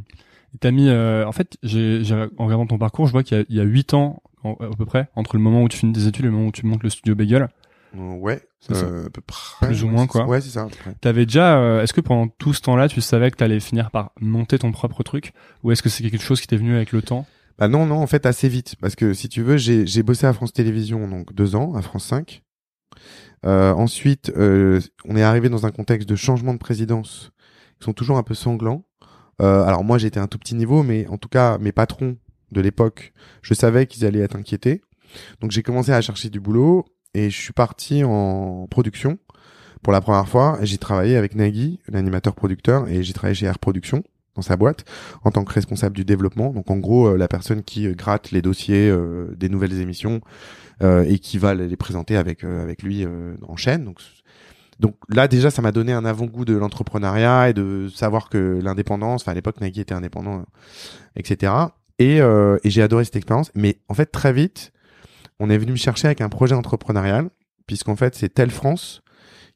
T'as 0.60 0.72
mis, 0.72 0.90
euh, 0.90 1.26
en 1.26 1.32
fait, 1.32 1.58
j'ai, 1.64 2.02
en 2.38 2.46
regardant 2.46 2.66
ton 2.68 2.78
parcours, 2.78 3.08
je 3.08 3.12
vois 3.12 3.24
qu'il 3.24 3.46
y 3.50 3.60
a- 3.60 3.64
huit 3.64 3.94
ans 3.94 4.22
en- 4.44 4.54
à 4.56 4.76
peu 4.78 4.86
près 4.86 5.10
entre 5.16 5.36
le 5.36 5.42
moment 5.42 5.62
où 5.64 5.70
tu 5.70 5.78
finis 5.78 5.94
tes 5.94 6.08
études 6.08 6.26
et 6.26 6.28
le 6.28 6.34
moment 6.34 6.48
où 6.48 6.52
tu 6.52 6.66
montes 6.66 6.84
le 6.84 6.90
studio 6.90 7.14
Bagel. 7.16 7.50
Euh, 7.98 8.14
ouais, 8.16 8.42
euh, 8.72 9.08
à 9.08 9.10
peu 9.10 9.22
près. 9.22 9.68
Plus 9.68 9.84
ou 9.84 9.88
moins, 9.88 10.06
quoi. 10.08 10.26
Ouais, 10.28 10.42
c'est 10.42 10.50
ça. 10.50 10.68
T'avais 11.02 11.26
déjà, 11.26 11.58
euh, 11.60 11.82
est-ce 11.84 11.94
que 11.94 12.02
pendant 12.02 12.28
tout 12.28 12.54
ce 12.54 12.62
temps-là, 12.62 12.88
tu 12.88 13.02
savais 13.02 13.32
que 13.32 13.38
t'allais 13.38 13.60
finir 13.60 13.90
par 13.92 14.12
monter 14.22 14.60
ton 14.60 14.72
propre 14.72 15.02
truc, 15.04 15.34
ou 15.64 15.72
est-ce 15.72 15.82
que 15.82 15.90
c'est 15.90 16.04
quelque 16.10 16.22
chose 16.24 16.40
qui 16.42 16.48
t'est 16.48 16.58
venu 16.58 16.76
avec 16.76 16.92
le 16.92 17.02
temps? 17.02 17.26
Bah 17.58 17.68
non, 17.68 17.86
non, 17.86 17.96
en 17.98 18.08
fait, 18.08 18.26
assez 18.26 18.48
vite. 18.48 18.76
Parce 18.80 18.96
que 18.96 19.14
si 19.14 19.28
tu 19.28 19.42
veux, 19.42 19.58
j'ai 19.58 19.86
j'ai 19.86 20.02
bossé 20.04 20.26
à 20.28 20.34
France 20.34 20.54
Télévisions, 20.54 21.08
donc 21.08 21.34
deux 21.34 21.56
ans, 21.56 21.74
à 21.76 21.82
France 21.82 22.06
5. 22.06 22.42
Euh, 23.46 23.74
ensuite, 23.74 24.32
on 24.36 25.16
est 25.16 25.24
arrivé 25.24 25.50
dans 25.50 25.66
un 25.66 25.72
contexte 25.72 26.08
de 26.10 26.16
changement 26.16 26.54
de 26.54 26.60
présidence 26.60 27.32
qui 27.80 27.86
sont 27.86 27.94
toujours 27.94 28.18
un 28.18 28.24
peu 28.24 28.34
sanglants. 28.34 28.84
Euh, 29.42 29.64
alors 29.64 29.84
moi, 29.84 29.98
j'étais 29.98 30.20
à 30.20 30.24
un 30.24 30.28
tout 30.28 30.38
petit 30.38 30.56
niveau, 30.56 30.84
mais 30.84 31.08
en 31.08 31.18
tout 31.18 31.30
cas, 31.30 31.58
mes 31.58 31.72
patrons 31.72 32.18
de 32.52 32.62
l'époque, 32.62 33.14
je 33.42 33.54
savais 33.54 33.86
qu'ils 33.86 34.06
allaient 34.06 34.20
être 34.20 34.36
inquiétés. 34.36 34.82
Donc 35.42 35.52
j'ai 35.52 35.64
commencé 35.64 35.92
à 35.92 36.02
chercher 36.02 36.30
du 36.30 36.40
boulot 36.40 36.86
et 37.14 37.30
je 37.30 37.38
suis 37.38 37.54
parti 37.54 38.04
en 38.04 38.68
production 38.70 39.18
pour 39.82 39.94
la 39.94 40.02
première 40.02 40.28
fois. 40.28 40.60
J'ai 40.62 40.78
travaillé 40.78 41.16
avec 41.16 41.36
Nagui, 41.36 41.80
l'animateur 41.88 42.36
producteur, 42.36 42.88
et 42.88 43.04
j'ai 43.04 43.14
travaillé 43.14 43.36
chez 43.36 43.46
Air 43.46 43.60
Production 43.60 44.04
dans 44.36 44.42
sa 44.42 44.56
boîte 44.56 44.86
en 45.24 45.32
tant 45.32 45.44
que 45.44 45.54
responsable 45.54 45.96
du 45.96 46.06
développement. 46.06 46.52
Donc 46.52 46.70
en 46.70 46.78
gros, 46.78 47.08
euh, 47.08 47.18
la 47.18 47.28
personne 47.28 47.64
qui 47.64 47.88
euh, 47.88 47.94
gratte 47.94 48.32
les 48.32 48.42
dossiers 48.42 48.90
euh, 48.90 49.34
des 49.36 49.50
nouvelles 49.50 49.80
émissions 49.82 50.22
euh, 50.82 51.04
et 51.08 51.20
qui 51.20 51.38
va 51.38 51.54
les 51.56 51.76
présenter 51.76 52.16
avec 52.16 52.44
avec 52.44 52.84
lui 52.84 53.06
en 53.48 53.58
chaîne. 53.58 53.94
Donc 54.80 54.96
là 55.10 55.28
déjà, 55.28 55.52
ça 55.52 55.62
m'a 55.62 55.72
donné 55.72 55.94
un 55.94 56.06
avant-goût 56.06 56.46
de 56.46 56.56
l'entrepreneuriat 56.56 57.50
et 57.50 57.54
de 57.54 57.90
savoir 57.94 58.30
que 58.30 58.60
l'indépendance, 58.62 59.22
enfin 59.22 59.32
à 59.34 59.36
l'époque 59.36 59.60
Nagui 59.62 59.82
était 59.82 59.94
indépendant, 59.94 60.46
etc. 61.16 61.54
Et, 61.98 62.22
euh, 62.22 62.58
et 62.64 62.70
j'ai 62.70 62.82
adoré 62.82 63.04
cette 63.04 63.18
expérience. 63.18 63.52
Mais 63.56 63.80
en 63.90 63.94
fait 63.94 64.08
très 64.08 64.32
vite, 64.32 64.72
on 65.40 65.50
est 65.50 65.58
venu 65.58 65.72
me 65.72 65.78
chercher 65.78 66.08
avec 66.08 66.22
un 66.22 66.30
projet 66.30 66.56
entrepreneurial, 66.56 67.30
puisqu'en 67.68 67.96
fait 67.96 68.16
c'est 68.16 68.30
Tel 68.30 68.52
France 68.52 69.02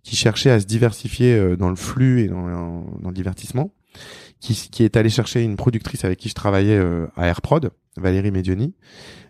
qui 0.03 0.15
cherchait 0.15 0.51
à 0.51 0.59
se 0.59 0.65
diversifier 0.65 1.36
euh, 1.36 1.55
dans 1.55 1.69
le 1.69 1.75
flux 1.75 2.21
et 2.21 2.27
dans, 2.27 2.86
le 3.03 3.13
divertissement 3.13 3.73
qui, 4.39 4.53
qui 4.69 4.83
est 4.83 4.97
allé 4.97 5.09
chercher 5.09 5.41
une 5.41 5.55
productrice 5.55 6.03
avec 6.03 6.19
qui 6.19 6.29
je 6.29 6.36
travaillais 6.36 6.77
euh, 6.77 7.07
à 7.15 7.27
AirProd, 7.27 7.71
Valérie 7.95 8.31
Medioni, 8.31 8.73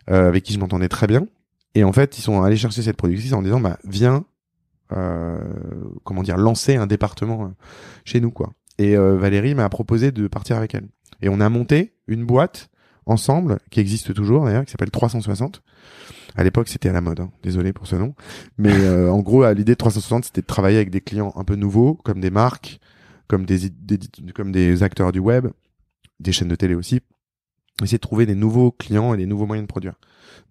euh, 0.10 0.28
avec 0.28 0.44
qui 0.44 0.54
je 0.54 0.60
m'entendais 0.60 0.90
très 0.90 1.08
bien. 1.08 1.28
Et 1.76 1.84
en 1.84 1.94
fait, 1.94 2.18
ils 2.18 2.22
sont 2.22 2.42
allés 2.42 2.58
chercher 2.58 2.82
cette 2.82 2.98
productrice 2.98 3.34
en 3.34 3.42
disant, 3.42 3.60
bah, 3.60 3.78
viens, 3.84 4.26
comment 4.90 6.24
dire, 6.24 6.38
lancer 6.38 6.76
un 6.76 6.88
département 6.88 7.46
euh, 7.46 7.48
chez 8.06 8.20
nous, 8.22 8.32
quoi. 8.32 8.54
Et 8.78 8.98
euh, 8.98 9.18
Valérie 9.18 9.56
m'a 9.56 9.70
proposé 9.70 10.12
de 10.12 10.28
partir 10.28 10.58
avec 10.58 10.74
elle. 10.76 10.88
Et 11.22 11.30
on 11.30 11.40
a 11.40 11.50
monté 11.50 11.94
une 12.08 12.26
boîte 12.26 12.70
ensemble, 13.06 13.60
qui 13.70 13.80
existe 13.80 14.14
toujours 14.14 14.46
d'ailleurs, 14.46 14.66
qui 14.66 14.72
s'appelle 14.72 14.92
360. 14.92 15.62
À 16.36 16.44
l'époque, 16.44 16.68
c'était 16.68 16.90
à 16.90 16.94
la 16.94 17.02
mode, 17.02 17.20
hein. 17.20 17.30
désolé 17.44 17.74
pour 17.74 17.86
ce 17.88 17.96
nom. 17.96 18.16
Mais 18.58 18.74
euh, 18.74 19.12
en 19.12 19.20
gros, 19.20 19.46
l'idée 19.54 19.74
de 19.74 19.78
360, 19.78 20.26
c'était 20.26 20.42
de 20.42 20.48
travailler 20.48 20.78
avec 20.78 20.90
des 20.90 21.02
clients 21.02 21.34
un 21.36 21.44
peu 21.44 21.56
nouveaux, 21.56 21.96
comme 21.96 22.20
des 22.20 22.32
marques, 22.32 22.80
comme 23.28 23.46
des, 23.46 23.70
des- 23.70 24.00
comme 24.34 24.52
des 24.52 24.84
acteurs 24.84 25.12
du 25.12 25.20
web, 25.20 25.48
des 26.20 26.32
chaînes 26.32 26.48
de 26.48 26.56
télé 26.56 26.76
aussi, 26.76 27.02
essayer 27.82 27.98
de 27.98 28.02
trouver 28.02 28.26
des 28.26 28.36
nouveaux 28.36 28.72
clients 28.72 29.14
et 29.14 29.18
des 29.18 29.26
nouveaux 29.26 29.46
moyens 29.46 29.68
de 29.68 29.72
produire. 29.72 29.94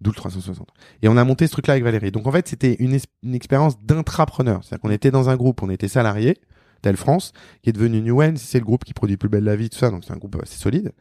D'où 0.01 0.11
le 0.11 0.15
360. 0.15 0.67
Et 1.01 1.07
on 1.07 1.17
a 1.17 1.23
monté 1.23 1.47
ce 1.47 1.51
truc-là 1.53 1.73
avec 1.73 1.83
Valérie. 1.83 2.11
Donc 2.11 2.27
en 2.27 2.31
fait, 2.31 2.47
c'était 2.47 2.75
une, 2.79 2.99
expérience 3.33 3.79
d'intrapreneur. 3.81 4.63
C'est-à-dire 4.63 4.81
qu'on 4.81 4.91
était 4.91 5.11
dans 5.11 5.29
un 5.29 5.35
groupe, 5.35 5.63
on 5.63 5.69
était 5.69 5.87
salariés, 5.87 6.37
Tel 6.81 6.97
France, 6.97 7.31
qui 7.61 7.69
est 7.69 7.73
devenu 7.73 8.01
Newen, 8.01 8.35
c'est 8.35 8.59
le 8.59 8.65
groupe 8.65 8.83
qui 8.83 8.93
produit 8.93 9.15
Plus 9.15 9.29
belle 9.29 9.45
la 9.45 9.55
vie, 9.55 9.69
tout 9.69 9.77
ça, 9.77 9.89
donc 9.89 10.03
c'est 10.03 10.11
un 10.11 10.17
groupe 10.17 10.35
assez 10.41 10.57
solide. 10.57 10.91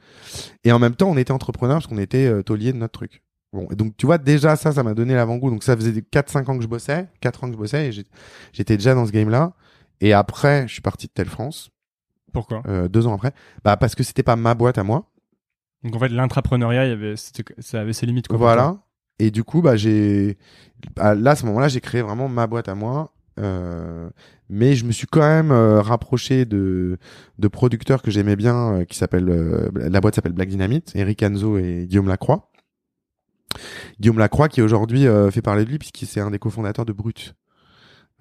Et 0.62 0.70
en 0.70 0.78
même 0.78 0.94
temps, 0.94 1.10
on 1.10 1.16
était 1.16 1.32
entrepreneur 1.32 1.76
parce 1.76 1.88
qu'on 1.88 1.98
était 1.98 2.26
euh, 2.26 2.42
taulier 2.42 2.72
de 2.72 2.78
notre 2.78 2.92
truc. 2.92 3.22
Bon, 3.52 3.66
et 3.70 3.74
donc 3.74 3.96
tu 3.96 4.06
vois, 4.06 4.18
déjà 4.18 4.56
ça, 4.56 4.72
ça 4.72 4.82
m'a 4.82 4.94
donné 4.94 5.14
l'avant-goût. 5.14 5.50
Donc 5.50 5.62
ça 5.64 5.76
faisait 5.76 5.92
4-5 5.92 6.50
ans 6.50 6.56
que 6.56 6.62
je 6.62 6.68
bossais, 6.68 7.08
4 7.20 7.44
ans 7.44 7.46
que 7.48 7.54
je 7.54 7.58
bossais, 7.58 7.88
et 7.88 8.04
j'étais 8.52 8.76
déjà 8.76 8.94
dans 8.94 9.06
ce 9.06 9.12
game-là. 9.12 9.54
Et 10.00 10.12
après, 10.12 10.66
je 10.68 10.72
suis 10.72 10.82
parti 10.82 11.06
de 11.06 11.12
Tel 11.12 11.28
France, 11.28 11.70
Pourquoi? 12.32 12.62
Euh, 12.66 12.88
deux 12.88 13.06
ans 13.06 13.14
après, 13.14 13.32
bah 13.62 13.76
parce 13.76 13.94
que 13.94 14.02
c'était 14.02 14.22
pas 14.22 14.36
ma 14.36 14.54
boîte 14.54 14.78
à 14.78 14.84
moi. 14.84 15.11
Donc 15.84 15.96
en 15.96 15.98
fait, 15.98 16.08
c'était- 17.16 17.54
ça 17.58 17.80
avait 17.80 17.92
ses 17.92 18.06
limites. 18.06 18.28
Quoi. 18.28 18.38
Voilà. 18.38 18.76
Et 19.18 19.30
du 19.30 19.44
coup, 19.44 19.62
bah, 19.62 19.76
j'ai, 19.76 20.38
bah, 20.96 21.14
là, 21.14 21.32
à 21.32 21.36
ce 21.36 21.44
moment-là, 21.46 21.68
j'ai 21.68 21.80
créé 21.80 22.02
vraiment 22.02 22.28
ma 22.28 22.46
boîte 22.46 22.68
à 22.68 22.74
moi. 22.74 23.12
Euh, 23.40 24.10
mais 24.50 24.74
je 24.74 24.84
me 24.84 24.92
suis 24.92 25.06
quand 25.06 25.20
même 25.20 25.50
euh, 25.52 25.80
rapproché 25.80 26.44
de, 26.44 26.98
de 27.38 27.48
producteurs 27.48 28.02
que 28.02 28.10
j'aimais 28.10 28.36
bien, 28.36 28.74
euh, 28.80 28.84
qui 28.84 28.98
s'appellent, 28.98 29.30
euh, 29.30 29.70
la 29.74 30.00
boîte 30.02 30.14
s'appelle 30.16 30.32
Black 30.32 30.48
Dynamite, 30.50 30.92
Eric 30.94 31.22
Anzo 31.22 31.56
et 31.56 31.86
Guillaume 31.88 32.08
Lacroix. 32.08 32.50
Guillaume 34.00 34.18
Lacroix 34.18 34.48
qui 34.48 34.60
aujourd'hui 34.62 35.06
euh, 35.06 35.30
fait 35.30 35.42
parler 35.42 35.64
de 35.64 35.70
lui 35.70 35.78
puisqu'il 35.78 36.06
c'est 36.06 36.20
un 36.20 36.30
des 36.30 36.38
cofondateurs 36.38 36.84
de 36.84 36.92
Brut. 36.92 37.34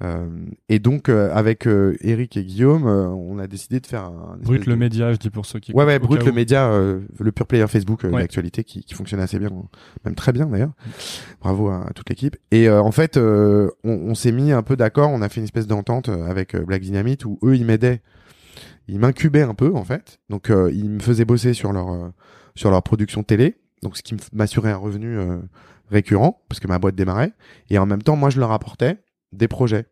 Euh, 0.03 0.25
et 0.67 0.79
donc 0.79 1.09
euh, 1.09 1.29
avec 1.33 1.67
euh, 1.67 1.95
Eric 2.01 2.35
et 2.35 2.43
Guillaume, 2.43 2.87
euh, 2.87 3.07
on 3.09 3.37
a 3.37 3.45
décidé 3.47 3.79
de 3.79 3.85
faire 3.85 4.05
un 4.05 4.37
Brut 4.41 4.65
le 4.65 4.73
de- 4.73 4.79
média, 4.79 5.13
je 5.13 5.17
dis 5.17 5.29
pour 5.29 5.45
ceux 5.45 5.59
qui. 5.59 5.73
Ouais, 5.73 5.85
ouais, 5.85 5.99
Brut, 5.99 6.23
le 6.25 6.31
où. 6.31 6.33
média, 6.33 6.71
euh, 6.71 7.01
le 7.19 7.31
pure 7.31 7.45
player 7.45 7.67
Facebook 7.67 8.03
Ouais. 8.05 8.11
d'actualité 8.21 8.63
qui, 8.63 8.83
qui 8.83 8.93
fonctionne 8.95 9.19
assez 9.19 9.37
bien, 9.37 9.49
même 10.03 10.15
très 10.15 10.31
bien 10.31 10.47
d'ailleurs. 10.47 10.71
Bravo 11.39 11.69
à, 11.69 11.85
à 11.87 11.93
toute 11.93 12.09
l'équipe. 12.09 12.35
Et 12.49 12.67
euh, 12.67 12.81
en 12.81 12.91
fait, 12.91 13.17
euh, 13.17 13.69
on, 13.83 13.91
on 13.91 14.15
s'est 14.15 14.31
mis 14.31 14.51
un 14.51 14.63
peu 14.63 14.75
d'accord, 14.75 15.09
on 15.11 15.21
a 15.21 15.29
fait 15.29 15.39
une 15.39 15.43
espèce 15.45 15.67
d'entente 15.67 16.09
avec 16.09 16.55
Black 16.55 16.81
Dynamite 16.81 17.25
où 17.25 17.37
eux, 17.43 17.55
ils 17.55 17.65
m'aidaient, 17.65 18.01
ils 18.87 18.97
m'incubaient 18.99 19.43
un 19.43 19.53
peu 19.53 19.75
en 19.75 19.83
fait. 19.83 20.19
Donc, 20.29 20.49
euh, 20.49 20.71
ils 20.73 20.89
me 20.89 20.99
faisaient 20.99 21.25
bosser 21.25 21.53
sur 21.53 21.73
leur 21.73 21.91
euh, 21.91 22.09
sur 22.55 22.71
leur 22.71 22.81
production 22.81 23.21
télé, 23.23 23.55
donc 23.83 23.95
ce 23.97 24.01
qui 24.03 24.15
m'assurait 24.33 24.71
un 24.71 24.77
revenu 24.77 25.15
euh, 25.17 25.37
récurrent 25.91 26.41
parce 26.49 26.59
que 26.59 26.67
ma 26.67 26.79
boîte 26.79 26.95
démarrait. 26.95 27.33
Et 27.69 27.77
en 27.77 27.85
même 27.85 28.01
temps, 28.01 28.15
moi, 28.15 28.29
je 28.31 28.39
leur 28.39 28.51
apportais 28.51 28.97
des 29.31 29.47
projets. 29.47 29.85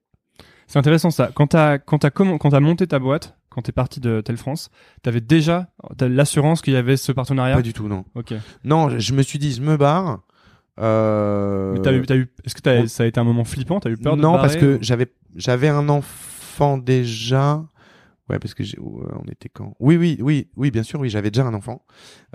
C'est 0.70 0.78
intéressant 0.80 1.10
ça. 1.12 1.32
Quand 1.34 1.48
t'as 1.48 1.80
quand 1.80 1.98
t'as 1.98 2.12
comment 2.12 2.38
quand 2.38 2.52
t'as 2.52 2.60
monté 2.60 2.86
ta 2.88 3.00
boîte, 3.00 3.36
quand 3.50 3.64
t'es 3.64 3.72
parti 3.72 4.00
de 4.00 4.22
Tel 4.22 4.38
France, 4.38 4.70
t'avais 5.02 5.20
déjà 5.20 5.68
l'assurance 6.00 6.62
qu'il 6.62 6.74
y 6.74 6.78
avait 6.78 6.96
ce 6.96 7.12
partenariat? 7.12 7.56
Pas 7.56 7.62
du 7.64 7.74
tout, 7.74 7.88
non. 7.88 8.06
Ok. 8.16 8.34
Non, 8.64 8.88
je- 8.90 9.00
je 9.00 9.14
me 9.14 9.24
suis 9.24 9.40
dit, 9.40 9.52
je 9.52 9.62
me 9.62 9.76
barre. 9.78 10.20
Euh... 10.80 11.74
Mais 11.74 11.80
t'as 11.82 11.92
eu, 11.94 12.06
t'as 12.06 12.16
eu, 12.16 12.28
est-ce 12.46 12.56
que 12.56 12.62
t'as- 12.62 12.76
on- 12.82 12.88
ça 12.88 13.04
a 13.04 13.08
été 13.08 13.20
un 13.20 13.24
moment 13.24 13.44
flippant? 13.44 13.80
T'as 13.80 13.90
eu 13.90 13.98
peur 13.98 14.16
de 14.16 14.22
non 14.22 14.36
te 14.38 14.42
parce 14.42 14.56
que 14.56 14.78
j'avais 14.82 15.08
j'avais 15.36 15.68
un 15.68 15.90
enfant 15.90 16.78
déjà 16.78 17.66
ouais 18.30 18.38
parce 18.40 18.54
que 18.54 18.64
j'ai 18.64 18.78
on 18.80 19.26
était 19.32 19.50
quand? 19.50 19.76
Oui 19.80 19.98
oui 19.98 20.18
oui 20.22 20.50
oui 20.56 20.70
bien 20.72 20.84
sûr 20.84 21.00
oui 21.00 21.10
j'avais 21.10 21.32
déjà 21.32 21.46
un 21.46 21.54
enfant 21.54 21.84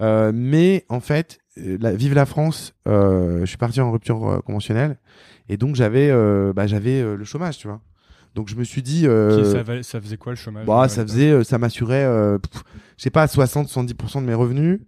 Euh, 0.01 0.33
mais 0.35 0.85
en 0.89 1.01
fait 1.01 1.39
euh, 1.59 1.79
la, 1.81 1.93
vive 1.95 2.15
la 2.15 2.27
France 2.27 2.75
euh, 2.89 3.41
je 3.41 3.47
suis 3.47 3.57
parti 3.57 3.81
en 3.81 3.93
rupture 3.93 4.43
conventionnelle 4.45 4.99
et 5.49 5.57
donc 5.57 5.77
j'avais 5.77 6.11
bah 6.53 6.67
j'avais 6.67 7.03
le 7.03 7.25
chômage 7.25 7.59
tu 7.59 7.69
vois 7.69 7.81
donc 8.35 8.49
je 8.49 8.57
me 8.57 8.65
suis 8.65 8.83
dit 8.83 9.07
euh, 9.07 9.83
ça, 9.83 10.01
faisait 10.01 10.17
quoi 10.17 10.33
le 10.33 10.37
chômage 10.37 10.67
bah, 10.67 10.83
Ouais, 10.83 10.89
ça 10.89 11.03
faisait, 11.07 11.31
euh, 11.31 11.45
ça 11.45 11.59
m'assurait, 11.59 12.05
euh, 12.05 12.39
je 12.97 13.03
sais 13.03 13.11
pas, 13.11 13.27
60-70% 13.27 14.21
de 14.23 14.27
mes 14.27 14.35
revenus, 14.35 14.81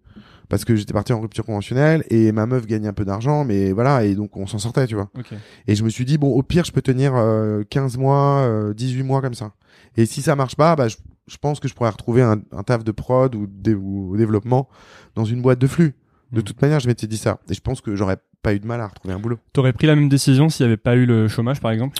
parce 0.49 0.65
que 0.65 0.77
j'étais 0.77 0.93
parti 0.93 1.13
en 1.13 1.21
rupture 1.21 1.45
conventionnelle, 1.45 2.05
et 2.11 2.33
ma 2.33 2.47
meuf 2.47 2.67
gagnait 2.67 2.89
un 2.89 2.93
peu 2.93 3.05
d'argent, 3.05 3.45
mais 3.45 3.73
voilà, 3.73 4.05
et 4.05 4.15
donc 4.15 4.37
on 4.37 4.47
s'en 4.47 4.59
sortait, 4.59 4.87
tu 4.87 4.95
vois. 4.95 5.11
Ok. 5.19 5.33
Et 5.67 5.75
je 5.75 5.85
me 5.85 5.89
suis 5.89 6.05
dit, 6.05 6.19
bon, 6.19 6.29
au 6.35 6.43
pire, 6.43 6.65
je 6.65 6.73
peux 6.73 6.83
tenir 6.83 7.13
euh, 7.15 7.63
15 7.69 7.97
mois, 7.99 8.41
euh, 8.47 8.75
18 8.75 9.03
mois 9.03 9.21
comme 9.21 9.35
ça. 9.35 9.53
Et 9.97 10.07
si 10.07 10.23
ça 10.23 10.37
marche 10.37 10.57
pas, 10.57 10.77
bah, 10.77 10.89
je, 10.89 10.97
je 11.27 11.37
pense 11.39 11.59
que 11.61 11.69
je 11.69 11.75
pourrais 11.75 11.91
retrouver 11.91 12.23
un, 12.23 12.41
un 12.53 12.63
taf 12.63 12.85
de 12.85 12.93
prod 12.93 13.35
ou, 13.35 13.47
dé- 13.49 13.75
ou 13.75 14.17
développement 14.17 14.69
dans 15.15 15.25
une 15.25 15.43
boîte 15.43 15.59
de 15.59 15.67
flux. 15.67 15.95
De 16.33 16.39
Mhm. 16.39 16.43
toute 16.45 16.61
manière, 16.63 16.81
je 16.81 16.89
m'étais 16.89 17.07
dit 17.07 17.17
ça. 17.19 17.39
Et 17.49 17.55
je 17.55 17.61
pense 17.61 17.81
que 17.81 17.95
j'aurais 17.97 18.17
pas 18.43 18.53
eu 18.55 18.61
de 18.61 18.67
mal 18.67 18.81
à 18.81 18.89
retrouver 18.89 19.15
un 19.15 19.19
boulot. 19.21 19.39
T'aurais 19.53 19.73
pris 19.73 19.87
la 19.87 19.95
même 19.97 20.09
décision 20.09 20.49
s'il 20.49 20.67
n'y 20.67 20.69
avait 20.73 20.77
pas 20.77 20.97
eu 20.97 21.07
le 21.07 21.29
chômage, 21.29 21.61
par 21.61 21.71
exemple? 21.71 21.99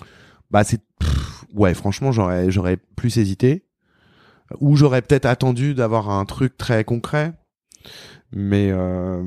Bah, 0.51 0.63
c'est, 0.65 0.81
ouais, 1.57 1.75
franchement, 1.75 2.13
j'aurais, 2.13 2.51
j'aurais 2.51 2.79
plus 2.95 3.19
hésité. 3.19 3.65
Ou 4.61 4.77
j'aurais 4.77 5.03
peut-être 5.03 5.27
attendu 5.27 5.75
d'avoir 5.75 6.09
un 6.09 6.25
truc 6.25 6.57
très 6.57 6.85
concret. 6.85 7.33
Mais, 8.33 8.71
euh... 8.71 9.23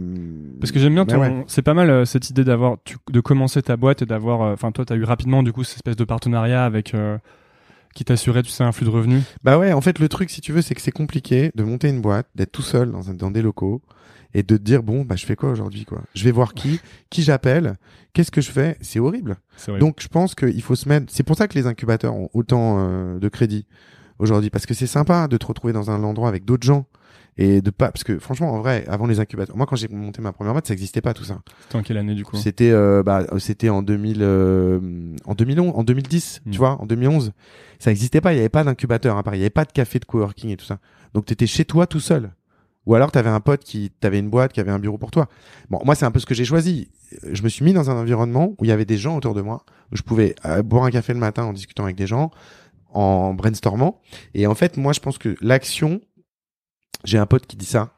Parce 0.61 0.71
que 0.71 0.79
j'aime 0.79 0.93
bien 0.93 1.05
mais 1.05 1.13
ton, 1.13 1.19
ouais. 1.19 1.43
c'est 1.47 1.61
pas 1.61 1.73
mal 1.73 1.89
euh, 1.89 2.05
cette 2.05 2.29
idée 2.29 2.43
d'avoir, 2.45 2.77
tu- 2.85 2.97
de 3.09 3.19
commencer 3.19 3.61
ta 3.61 3.75
boîte 3.75 4.01
et 4.01 4.05
d'avoir, 4.05 4.41
euh, 4.41 4.53
enfin 4.53 4.71
toi 4.71 4.85
t'as 4.85 4.95
eu 4.95 5.03
rapidement 5.03 5.41
du 5.41 5.51
coup 5.53 5.63
cette 5.63 5.77
espèce 5.77 5.95
de 5.95 6.03
partenariat 6.03 6.65
avec 6.65 6.93
euh, 6.93 7.17
qui 7.95 8.03
t'assurait 8.05 8.43
tu 8.43 8.49
sais 8.49 8.63
un 8.63 8.71
flux 8.71 8.85
de 8.85 8.91
revenus. 8.91 9.23
Bah 9.43 9.57
ouais, 9.57 9.73
en 9.73 9.81
fait, 9.81 9.99
le 9.99 10.09
truc, 10.09 10.29
si 10.29 10.41
tu 10.41 10.51
veux, 10.51 10.61
c'est 10.61 10.75
que 10.75 10.81
c'est 10.81 10.91
compliqué 10.91 11.51
de 11.55 11.63
monter 11.63 11.89
une 11.89 12.01
boîte, 12.01 12.27
d'être 12.35 12.51
tout 12.51 12.61
seul 12.61 12.91
dans, 12.91 13.09
un- 13.09 13.13
dans 13.13 13.31
des 13.31 13.41
locaux 13.41 13.81
et 14.33 14.43
de 14.43 14.57
te 14.57 14.61
dire, 14.61 14.83
bon, 14.83 15.03
bah, 15.05 15.15
je 15.15 15.25
fais 15.25 15.35
quoi 15.35 15.49
aujourd'hui, 15.49 15.85
quoi? 15.85 16.01
Je 16.13 16.23
vais 16.23 16.31
voir 16.31 16.53
qui, 16.53 16.79
qui 17.09 17.23
j'appelle, 17.23 17.77
qu'est-ce 18.13 18.31
que 18.31 18.41
je 18.41 18.51
fais? 18.51 18.77
C'est 18.81 18.99
horrible. 18.99 19.37
Donc, 19.79 20.01
je 20.01 20.07
pense 20.07 20.35
qu'il 20.35 20.61
faut 20.61 20.75
se 20.75 20.87
mettre, 20.87 21.07
c'est 21.09 21.23
pour 21.23 21.35
ça 21.35 21.47
que 21.47 21.55
les 21.55 21.65
incubateurs 21.67 22.13
ont 22.15 22.29
autant 22.33 22.77
euh, 22.79 23.19
de 23.19 23.27
crédit 23.29 23.65
aujourd'hui, 24.19 24.49
parce 24.49 24.65
que 24.65 24.73
c'est 24.73 24.87
sympa 24.87 25.27
de 25.27 25.37
te 25.37 25.45
retrouver 25.45 25.73
dans 25.73 25.89
un 25.91 26.03
endroit 26.03 26.27
avec 26.29 26.45
d'autres 26.45 26.65
gens 26.65 26.85
et 27.37 27.61
de 27.61 27.69
pas, 27.69 27.89
parce 27.89 28.03
que 28.03 28.19
franchement, 28.19 28.51
en 28.51 28.59
vrai, 28.59 28.83
avant 28.89 29.07
les 29.07 29.21
incubateurs, 29.21 29.55
moi, 29.55 29.65
quand 29.65 29.77
j'ai 29.77 29.87
monté 29.87 30.21
ma 30.21 30.33
première 30.33 30.51
boîte, 30.53 30.67
ça 30.67 30.73
existait 30.73 30.99
pas 30.99 31.13
tout 31.13 31.23
ça. 31.23 31.39
C'était 31.63 31.75
en 31.77 31.83
quelle 31.83 31.97
année 31.97 32.13
du 32.13 32.25
coup? 32.25 32.35
C'était 32.35 32.69
euh, 32.71 33.01
bah 33.01 33.25
c'était 33.37 33.69
en 33.69 33.81
2000 33.81 34.17
euh, 34.21 35.15
en 35.25 35.35
2011 35.35 35.71
en 35.73 35.83
2010, 35.85 36.41
Mm. 36.45 36.51
tu 36.51 36.57
vois, 36.57 36.81
en 36.81 36.85
2011. 36.85 37.31
Ça 37.79 37.91
existait 37.91 38.19
pas, 38.19 38.33
il 38.33 38.37
y 38.37 38.39
avait 38.39 38.49
pas 38.49 38.65
d'incubateur 38.65 39.17
à 39.17 39.23
Paris, 39.23 39.37
il 39.37 39.41
y 39.41 39.43
avait 39.43 39.49
pas 39.49 39.63
de 39.63 39.71
café 39.71 39.99
de 39.99 40.05
coworking 40.05 40.49
et 40.49 40.57
tout 40.57 40.65
ça. 40.65 40.79
Donc 41.13 41.25
tu 41.27 41.33
étais 41.33 41.47
chez 41.47 41.63
toi 41.63 41.87
tout 41.87 42.01
seul. 42.01 42.29
Ou 42.85 42.95
alors 42.95 43.11
tu 43.11 43.17
avais 43.17 43.29
un 43.29 43.39
pote 43.39 43.63
qui 43.63 43.91
t'avait 43.99 44.19
une 44.19 44.29
boîte 44.29 44.53
qui 44.53 44.59
avait 44.59 44.71
un 44.71 44.79
bureau 44.79 44.97
pour 44.97 45.11
toi. 45.11 45.27
Bon, 45.69 45.79
moi 45.85 45.95
c'est 45.95 46.05
un 46.05 46.11
peu 46.11 46.19
ce 46.19 46.25
que 46.25 46.33
j'ai 46.33 46.45
choisi. 46.45 46.89
Je 47.31 47.41
me 47.43 47.49
suis 47.49 47.63
mis 47.63 47.73
dans 47.73 47.89
un 47.89 47.97
environnement 47.97 48.55
où 48.57 48.65
il 48.65 48.67
y 48.67 48.71
avait 48.71 48.85
des 48.85 48.97
gens 48.97 49.17
autour 49.17 49.33
de 49.33 49.41
moi, 49.41 49.63
où 49.91 49.97
je 49.97 50.01
pouvais 50.01 50.35
euh, 50.45 50.63
boire 50.63 50.85
un 50.85 50.91
café 50.91 51.13
le 51.13 51.19
matin 51.19 51.43
en 51.43 51.53
discutant 51.53 51.83
avec 51.83 51.95
des 51.95 52.07
gens, 52.07 52.31
en 52.91 53.33
brainstormant 53.33 54.01
et 54.33 54.47
en 54.47 54.55
fait, 54.55 54.77
moi 54.77 54.93
je 54.93 54.99
pense 54.99 55.17
que 55.17 55.35
l'action 55.41 56.01
j'ai 57.05 57.17
un 57.17 57.25
pote 57.25 57.45
qui 57.45 57.55
dit 57.55 57.65
ça 57.65 57.93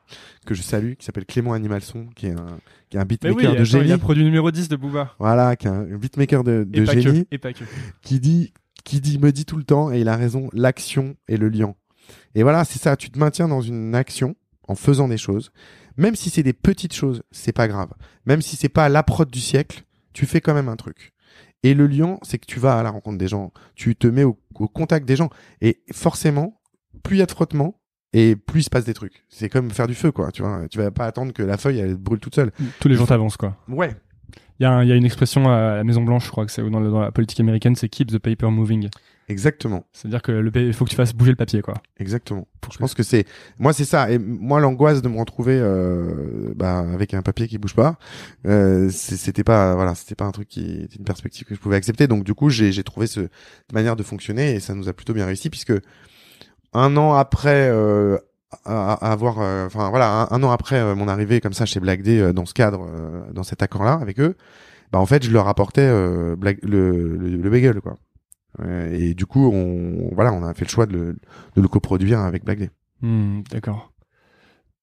que 0.46 0.54
je 0.54 0.62
salue 0.62 0.94
qui 0.94 1.06
s'appelle 1.06 1.26
Clément 1.26 1.54
Animalson 1.54 2.08
qui 2.16 2.28
est 2.28 2.32
un 2.32 2.60
qui 2.92 2.98
est 2.98 3.00
un 3.00 3.06
beatmaker 3.06 3.38
oui, 3.38 3.44
de 3.44 3.50
attends, 3.50 3.64
génie. 3.64 3.86
il 3.86 3.92
a 3.94 3.98
produit 3.98 4.24
numéro 4.24 4.52
10 4.52 4.68
de 4.68 4.76
Booba. 4.76 5.16
Voilà, 5.18 5.56
qui 5.56 5.68
est 5.68 5.70
un 5.70 5.84
beatmaker 5.84 6.44
de, 6.44 6.66
de 6.68 6.82
Et 6.82 7.02
génie 7.02 7.24
que. 7.24 7.36
Et 7.36 7.38
pas 7.38 7.54
que. 7.54 7.64
qui 8.02 8.20
dit, 8.20 8.54
qui 8.84 9.00
dit, 9.00 9.18
me 9.18 9.32
dit 9.32 9.46
tout 9.46 9.56
le 9.56 9.64
temps, 9.64 9.94
et 9.94 10.02
il 10.02 10.10
a 10.10 10.18
raison, 10.18 10.50
l'action 10.52 11.16
est 11.30 11.38
le 11.38 11.48
lien. 11.48 11.74
Et 12.36 12.44
voilà, 12.44 12.66
c'est 12.66 12.80
ça, 12.80 12.98
tu 12.98 13.10
te 13.10 13.18
maintiens 13.18 13.48
dans 13.48 13.62
une 13.62 13.96
action 13.96 14.36
en 14.72 14.76
faisant 14.76 15.08
des 15.08 15.18
choses. 15.18 15.52
Même 15.98 16.16
si 16.16 16.30
c'est 16.30 16.44
des 16.44 16.54
petites 16.54 16.94
choses, 16.94 17.22
c'est 17.32 17.52
pas 17.52 17.68
grave. 17.68 17.92
Même 18.26 18.42
si 18.42 18.56
c'est 18.56 18.70
pas 18.70 18.90
la 18.90 19.04
prod 19.04 19.30
du 19.30 19.42
siècle, 19.42 19.84
tu 20.14 20.26
fais 20.26 20.42
quand 20.42 20.54
même 20.54 20.70
un 20.70 20.78
truc. 20.78 21.12
Et 21.64 21.74
le 21.74 21.86
lien, 21.86 22.18
c'est 22.24 22.40
que 22.40 22.46
tu 22.48 22.60
vas 22.60 22.80
à 22.80 22.84
la 22.84 22.90
rencontre 22.90 23.18
des 23.18 23.28
gens, 23.28 23.52
tu 23.76 23.96
te 23.96 24.08
mets 24.08 24.24
au, 24.24 24.40
au 24.56 24.68
contact 24.68 25.06
des 25.06 25.16
gens. 25.16 25.30
Et 25.62 25.84
forcément, 25.92 26.60
plus 27.04 27.18
il 27.18 27.20
y 27.20 27.22
a 27.22 27.26
de 27.28 27.32
frottement, 27.32 27.80
et 28.14 28.36
plus 28.36 28.62
il 28.62 28.64
se 28.64 28.70
passe 28.70 28.86
des 28.86 28.94
trucs. 28.94 29.26
C'est 29.30 29.48
comme 29.50 29.72
faire 29.72 29.88
du 29.88 29.96
feu, 29.96 30.12
quoi. 30.12 30.32
Tu 30.32 30.42
vois, 30.42 30.68
tu 30.70 30.78
vas 30.80 30.92
pas 30.92 31.06
attendre 31.06 31.34
que 31.34 31.44
la 31.44 31.58
feuille 31.58 31.80
elle 31.80 31.96
brûle 31.96 32.20
toute 32.20 32.36
seule. 32.36 32.52
Tous 32.80 32.88
les 32.88 32.96
gens 32.96 33.06
t'avancent 33.06 33.38
quoi. 33.38 33.58
Ouais, 33.68 33.96
Il 34.62 34.86
y, 34.86 34.88
y 34.90 34.92
a 34.92 34.96
une 34.96 35.06
expression 35.06 35.50
à 35.50 35.78
la 35.78 35.84
Maison 35.84 36.04
Blanche, 36.04 36.26
je 36.26 36.30
crois 36.30 36.46
que 36.46 36.52
c'est 36.52 36.62
ou 36.62 36.70
dans, 36.70 36.82
dans 36.82 37.02
la 37.02 37.12
politique 37.12 37.40
américaine, 37.40 37.76
c'est 37.76 37.90
keep 37.90 38.12
the 38.12 38.20
paper 38.20 38.52
moving. 38.52 38.90
exactement. 39.28 39.86
C'est-à-dire 39.92 40.22
que 40.22 40.32
le 40.32 40.52
il 40.56 40.74
faut 40.74 40.86
que 40.86 40.92
tu 40.92 40.96
fasses 40.96 41.16
bouger 41.16 41.32
le 41.32 41.36
papier 41.36 41.64
quoi. 41.64 41.74
Exactement. 41.98 42.48
Je 42.72 42.78
pense 42.78 42.94
que 42.94 43.02
c'est 43.02 43.26
moi 43.58 43.74
c'est 43.74 43.86
ça 43.86 44.12
et 44.12 44.20
moi 44.20 44.60
l'angoisse 44.60 45.02
de 45.02 45.10
me 45.10 45.18
retrouver 45.18 45.58
euh, 45.60 46.54
bah, 46.56 46.80
avec 46.94 47.16
un 47.16 47.24
papier 47.24 47.48
qui 47.48 47.58
bouge 47.58 47.74
pas, 47.74 47.98
euh, 48.46 48.90
c'était 48.92 49.44
pas 49.44 49.74
voilà 49.74 49.96
c'était 49.96 50.14
pas 50.14 50.26
un 50.26 50.32
truc 50.32 50.48
qui 50.48 50.84
était 50.84 50.98
une 50.98 51.06
perspective 51.06 51.48
que 51.48 51.56
je 51.56 51.60
pouvais 51.60 51.78
accepter 51.78 52.06
donc 52.06 52.24
du 52.24 52.36
coup 52.36 52.52
j'ai 52.52 52.84
trouvé 52.84 53.08
ce 53.08 53.22
cette 53.22 53.74
manière 53.74 53.96
de 53.96 54.04
fonctionner 54.04 54.54
et 54.54 54.60
ça 54.60 54.76
nous 54.76 54.88
a 54.90 54.94
plutôt 54.94 55.14
bien 55.14 55.26
réussi 55.26 55.50
puisque 55.50 55.74
un 56.74 56.98
an 56.98 57.14
après 57.14 57.68
euh, 57.70 58.18
à, 58.66 58.94
avoir 59.12 59.40
euh, 59.40 59.66
enfin 59.66 59.90
voilà 59.90 60.24
un, 60.24 60.28
un 60.36 60.44
an 60.44 60.52
après 60.52 60.78
euh, 60.78 60.96
mon 60.96 61.08
arrivée 61.08 61.42
comme 61.42 61.54
ça 61.54 61.66
chez 61.66 61.80
Black 61.80 62.02
Day 62.02 62.20
euh, 62.20 62.34
dans 62.34 62.46
ce 62.46 62.54
cadre 62.54 62.86
euh, 62.88 63.32
dans 63.32 63.44
cet 63.44 63.62
accord 63.64 63.84
là 63.84 63.94
avec 63.94 64.20
eux 64.20 64.36
bah 64.92 65.00
en 65.00 65.06
fait 65.06 65.24
je 65.24 65.32
leur 65.32 65.48
apportais 65.48 65.82
euh, 65.88 66.36
Black- 66.36 66.64
le, 66.64 67.16
le 67.18 67.38
le 67.38 67.50
bagel 67.50 67.82
quoi. 67.82 67.98
Et 68.92 69.14
du 69.14 69.26
coup 69.26 69.50
on 69.52 70.14
voilà 70.14 70.34
on 70.34 70.44
a 70.44 70.54
fait 70.54 70.66
le 70.66 70.70
choix 70.70 70.86
de 70.86 70.94
le, 70.94 71.18
de 71.56 71.62
le 71.62 71.68
coproduire 71.68 72.20
avec 72.20 72.44
Black 72.44 72.60
Day. 72.60 72.70
Hmm, 73.02 73.42
D'accord. 73.50 73.92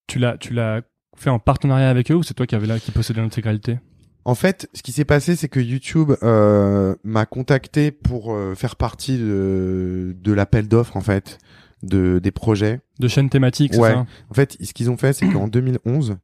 Tu 0.06 0.18
l'as, 0.18 0.38
tu 0.38 0.54
l'as 0.54 0.80
fait 1.14 1.28
en 1.28 1.38
partenariat 1.38 1.90
avec 1.90 2.10
eux 2.10 2.14
ou 2.14 2.22
c'est 2.22 2.32
toi 2.34 2.46
qui 2.46 2.54
avais 2.54 2.66
là 2.66 2.78
qui 2.78 2.90
possédait 2.92 3.20
l'intégralité? 3.20 3.78
En 4.24 4.34
fait, 4.34 4.68
ce 4.72 4.82
qui 4.82 4.92
s'est 4.92 5.04
passé, 5.04 5.36
c'est 5.36 5.48
que 5.48 5.60
YouTube 5.60 6.12
euh, 6.22 6.94
m'a 7.04 7.26
contacté 7.26 7.90
pour 7.90 8.32
euh, 8.32 8.54
faire 8.54 8.76
partie 8.76 9.18
de, 9.18 10.16
de 10.18 10.32
l'appel 10.32 10.66
d'offres, 10.68 10.96
en 10.96 11.00
fait, 11.00 11.38
de 11.82 12.18
des 12.18 12.30
projets. 12.30 12.80
De 12.98 13.08
chaînes 13.08 13.30
thématiques, 13.30 13.74
Ouais. 13.74 13.92
ça? 13.92 14.06
En 14.30 14.34
fait, 14.34 14.56
ce 14.60 14.72
qu'ils 14.72 14.90
ont 14.90 14.96
fait, 14.96 15.12
c'est 15.12 15.28
qu'en 15.28 15.48
2011, 15.48 16.16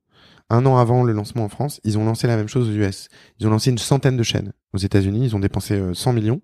un 0.50 0.66
an 0.66 0.76
avant 0.76 1.04
le 1.04 1.12
lancement 1.12 1.44
en 1.44 1.48
France, 1.48 1.80
ils 1.84 1.96
ont 1.96 2.04
lancé 2.04 2.26
la 2.26 2.36
même 2.36 2.48
chose 2.48 2.68
aux 2.68 2.72
US. 2.72 3.08
Ils 3.40 3.46
ont 3.46 3.50
lancé 3.50 3.70
une 3.70 3.78
centaine 3.78 4.16
de 4.18 4.22
chaînes 4.22 4.52
aux 4.74 4.78
États-Unis. 4.78 5.24
Ils 5.24 5.34
ont 5.34 5.40
dépensé 5.40 5.74
euh, 5.74 5.94
100 5.94 6.12
millions. 6.12 6.42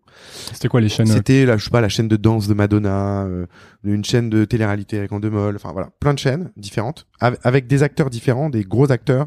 C'était 0.53 0.69
quoi 0.69 0.81
les 0.81 0.89
chaînes 0.89 1.11
euh, 1.11 1.15
C'était, 1.15 1.45
là, 1.45 1.59
je 1.59 1.65
sais 1.65 1.71
pas, 1.71 1.83
la 1.83 1.91
chaîne 1.91 2.09
de 2.09 2.17
danse 2.17 2.49
de 2.49 2.55
Madonna, 2.55 3.25
euh, 3.25 3.47
une 3.85 4.03
chaîne 4.05 4.31
de 4.31 4.45
télé-réalité 4.47 4.97
avec 4.99 5.13
Endemol, 5.13 5.55
enfin 5.55 5.73
voilà, 5.73 5.91
plein 6.01 6.15
de 6.15 6.19
chaînes 6.19 6.51
différentes, 6.57 7.07
av- 7.21 7.37
avec 7.43 7.67
des 7.67 7.83
acteurs 7.83 8.09
différents, 8.09 8.49
des 8.49 8.63
gros 8.65 8.91
acteurs 8.91 9.27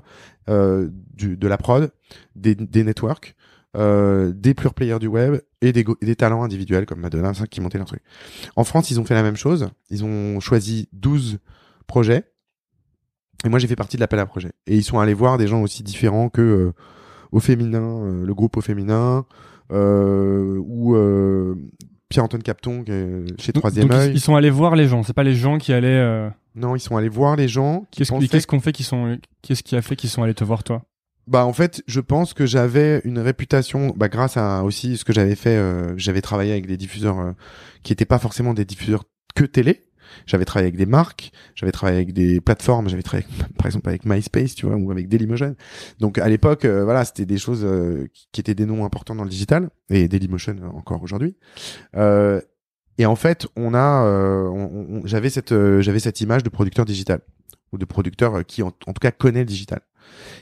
euh, 0.49 0.89
du, 1.13 1.37
de 1.37 1.47
la 1.47 1.57
prod, 1.57 1.91
des, 2.35 2.55
des 2.55 2.83
networks, 2.83 3.35
euh, 3.75 4.31
des 4.35 4.53
pure 4.53 4.73
players 4.73 4.99
du 4.99 5.07
web 5.07 5.41
et 5.61 5.71
des, 5.73 5.83
des 6.01 6.15
talents 6.15 6.43
individuels 6.43 6.85
comme 6.85 6.99
Madonna, 6.99 7.31
qui 7.49 7.61
montaient 7.61 7.77
leur 7.79 7.87
truc. 7.87 8.01
En 8.55 8.63
France, 8.63 8.91
ils 8.91 8.99
ont 8.99 9.05
fait 9.05 9.15
la 9.15 9.23
même 9.23 9.35
chose. 9.37 9.69
Ils 9.89 10.03
ont 10.05 10.39
choisi 10.39 10.89
12 10.93 11.39
projets. 11.87 12.23
Et 13.45 13.49
moi, 13.49 13.59
j'ai 13.59 13.67
fait 13.67 13.75
partie 13.75 13.97
de 13.97 14.01
l'appel 14.01 14.19
à 14.19 14.25
projet. 14.25 14.51
Et 14.67 14.75
ils 14.77 14.83
sont 14.83 14.99
allés 14.99 15.13
voir 15.13 15.37
des 15.37 15.47
gens 15.47 15.61
aussi 15.61 15.83
différents 15.83 16.29
que 16.29 16.41
euh, 16.41 16.71
au 17.31 17.39
féminin, 17.39 17.81
euh, 18.03 18.25
le 18.25 18.33
groupe 18.33 18.55
au 18.57 18.61
féminin, 18.61 19.25
euh, 19.71 20.57
ou 20.65 20.95
euh, 20.95 21.55
Pierre-Antoine 22.09 22.43
Capton 22.43 22.83
chez 23.39 23.51
Troisième 23.53 23.87
donc 23.87 23.99
ils- 24.13 24.19
sont 24.21 24.35
allés 24.35 24.49
voir 24.51 24.75
les 24.75 24.87
gens. 24.87 25.03
C'est 25.03 25.13
pas 25.13 25.23
les 25.23 25.35
gens 25.35 25.57
qui 25.57 25.73
allaient. 25.73 25.87
euh, 25.87 26.29
Non, 26.55 26.75
ils 26.75 26.79
sont 26.79 26.95
allés 26.95 27.09
voir 27.09 27.35
les 27.35 27.47
gens 27.47 27.85
qui 27.91 27.99
Qu'est-ce 27.99 28.11
pensaient 28.11 28.27
qu'est-ce 28.27 28.47
qu'on 28.47 28.59
fait 28.59 28.71
qui 28.71 28.83
sont 28.83 29.17
Qu'est-ce 29.41 29.63
qui 29.63 29.75
a 29.75 29.81
fait 29.81 29.95
qu'ils 29.95 30.09
sont 30.11 30.21
allés 30.23 30.35
te 30.35 30.43
voir 30.43 30.63
toi? 30.63 30.83
Bah 31.27 31.45
en 31.45 31.53
fait, 31.53 31.81
je 31.87 32.01
pense 32.01 32.33
que 32.33 32.45
j'avais 32.45 33.01
une 33.05 33.19
réputation, 33.19 33.93
bah 33.95 34.09
grâce 34.09 34.35
à 34.35 34.63
aussi 34.63 34.97
ce 34.97 35.05
que 35.05 35.13
j'avais 35.13 35.35
fait, 35.35 35.55
euh, 35.55 35.93
j'avais 35.97 36.21
travaillé 36.21 36.51
avec 36.51 36.67
des 36.67 36.75
diffuseurs 36.75 37.19
euh, 37.19 37.31
qui 37.81 37.93
étaient 37.93 38.05
pas 38.05 38.19
forcément 38.19 38.53
des 38.53 38.65
diffuseurs 38.65 39.05
que 39.35 39.45
télé. 39.45 39.83
J'avais 40.27 40.43
travaillé 40.45 40.67
avec 40.67 40.77
des 40.77 40.85
marques, 40.85 41.31
j'avais 41.55 41.71
travaillé 41.71 41.97
avec 41.97 42.13
des 42.13 42.39
plateformes, 42.41 42.87
j'avais 42.89 43.01
travaillé 43.03 43.25
avec- 43.25 43.53
par 43.57 43.65
exemple 43.67 43.87
avec 43.89 44.05
MySpace, 44.05 44.53
tu 44.53 44.65
vois, 44.65 44.75
ou 44.75 44.91
avec 44.91 45.07
Dailymotion. 45.07 45.55
Donc 45.99 46.17
à 46.19 46.27
l'époque, 46.27 46.65
euh, 46.65 46.83
voilà, 46.83 47.05
c'était 47.05 47.25
des 47.25 47.37
choses 47.37 47.63
euh, 47.63 48.05
qui- 48.33 48.41
étaient 48.41 48.53
des 48.53 48.65
noms 48.65 48.83
importants 48.85 49.15
dans 49.15 49.23
le 49.23 49.29
digital 49.29 49.69
et 49.89 50.09
Dailymotion 50.09 50.57
euh, 50.61 50.67
encore 50.77 51.01
aujourd'hui. 51.03 51.37
Euh, 51.95 52.41
et 52.97 53.05
en 53.05 53.15
fait, 53.15 53.47
on 53.55 53.73
a, 53.73 54.51
j'avais 55.05 55.29
cette, 55.31 55.53
j'avais 55.81 55.99
cette 55.99 56.21
image 56.21 56.43
de 56.43 56.49
producteur 56.49 56.85
digital 56.85 57.21
ou 57.71 57.79
de 57.79 57.85
producteur 57.85 58.45
qui 58.45 58.61
en 58.61 58.69
tout 58.71 58.93
cas 59.01 59.09
connaît 59.11 59.39
le 59.39 59.45
digital. 59.45 59.79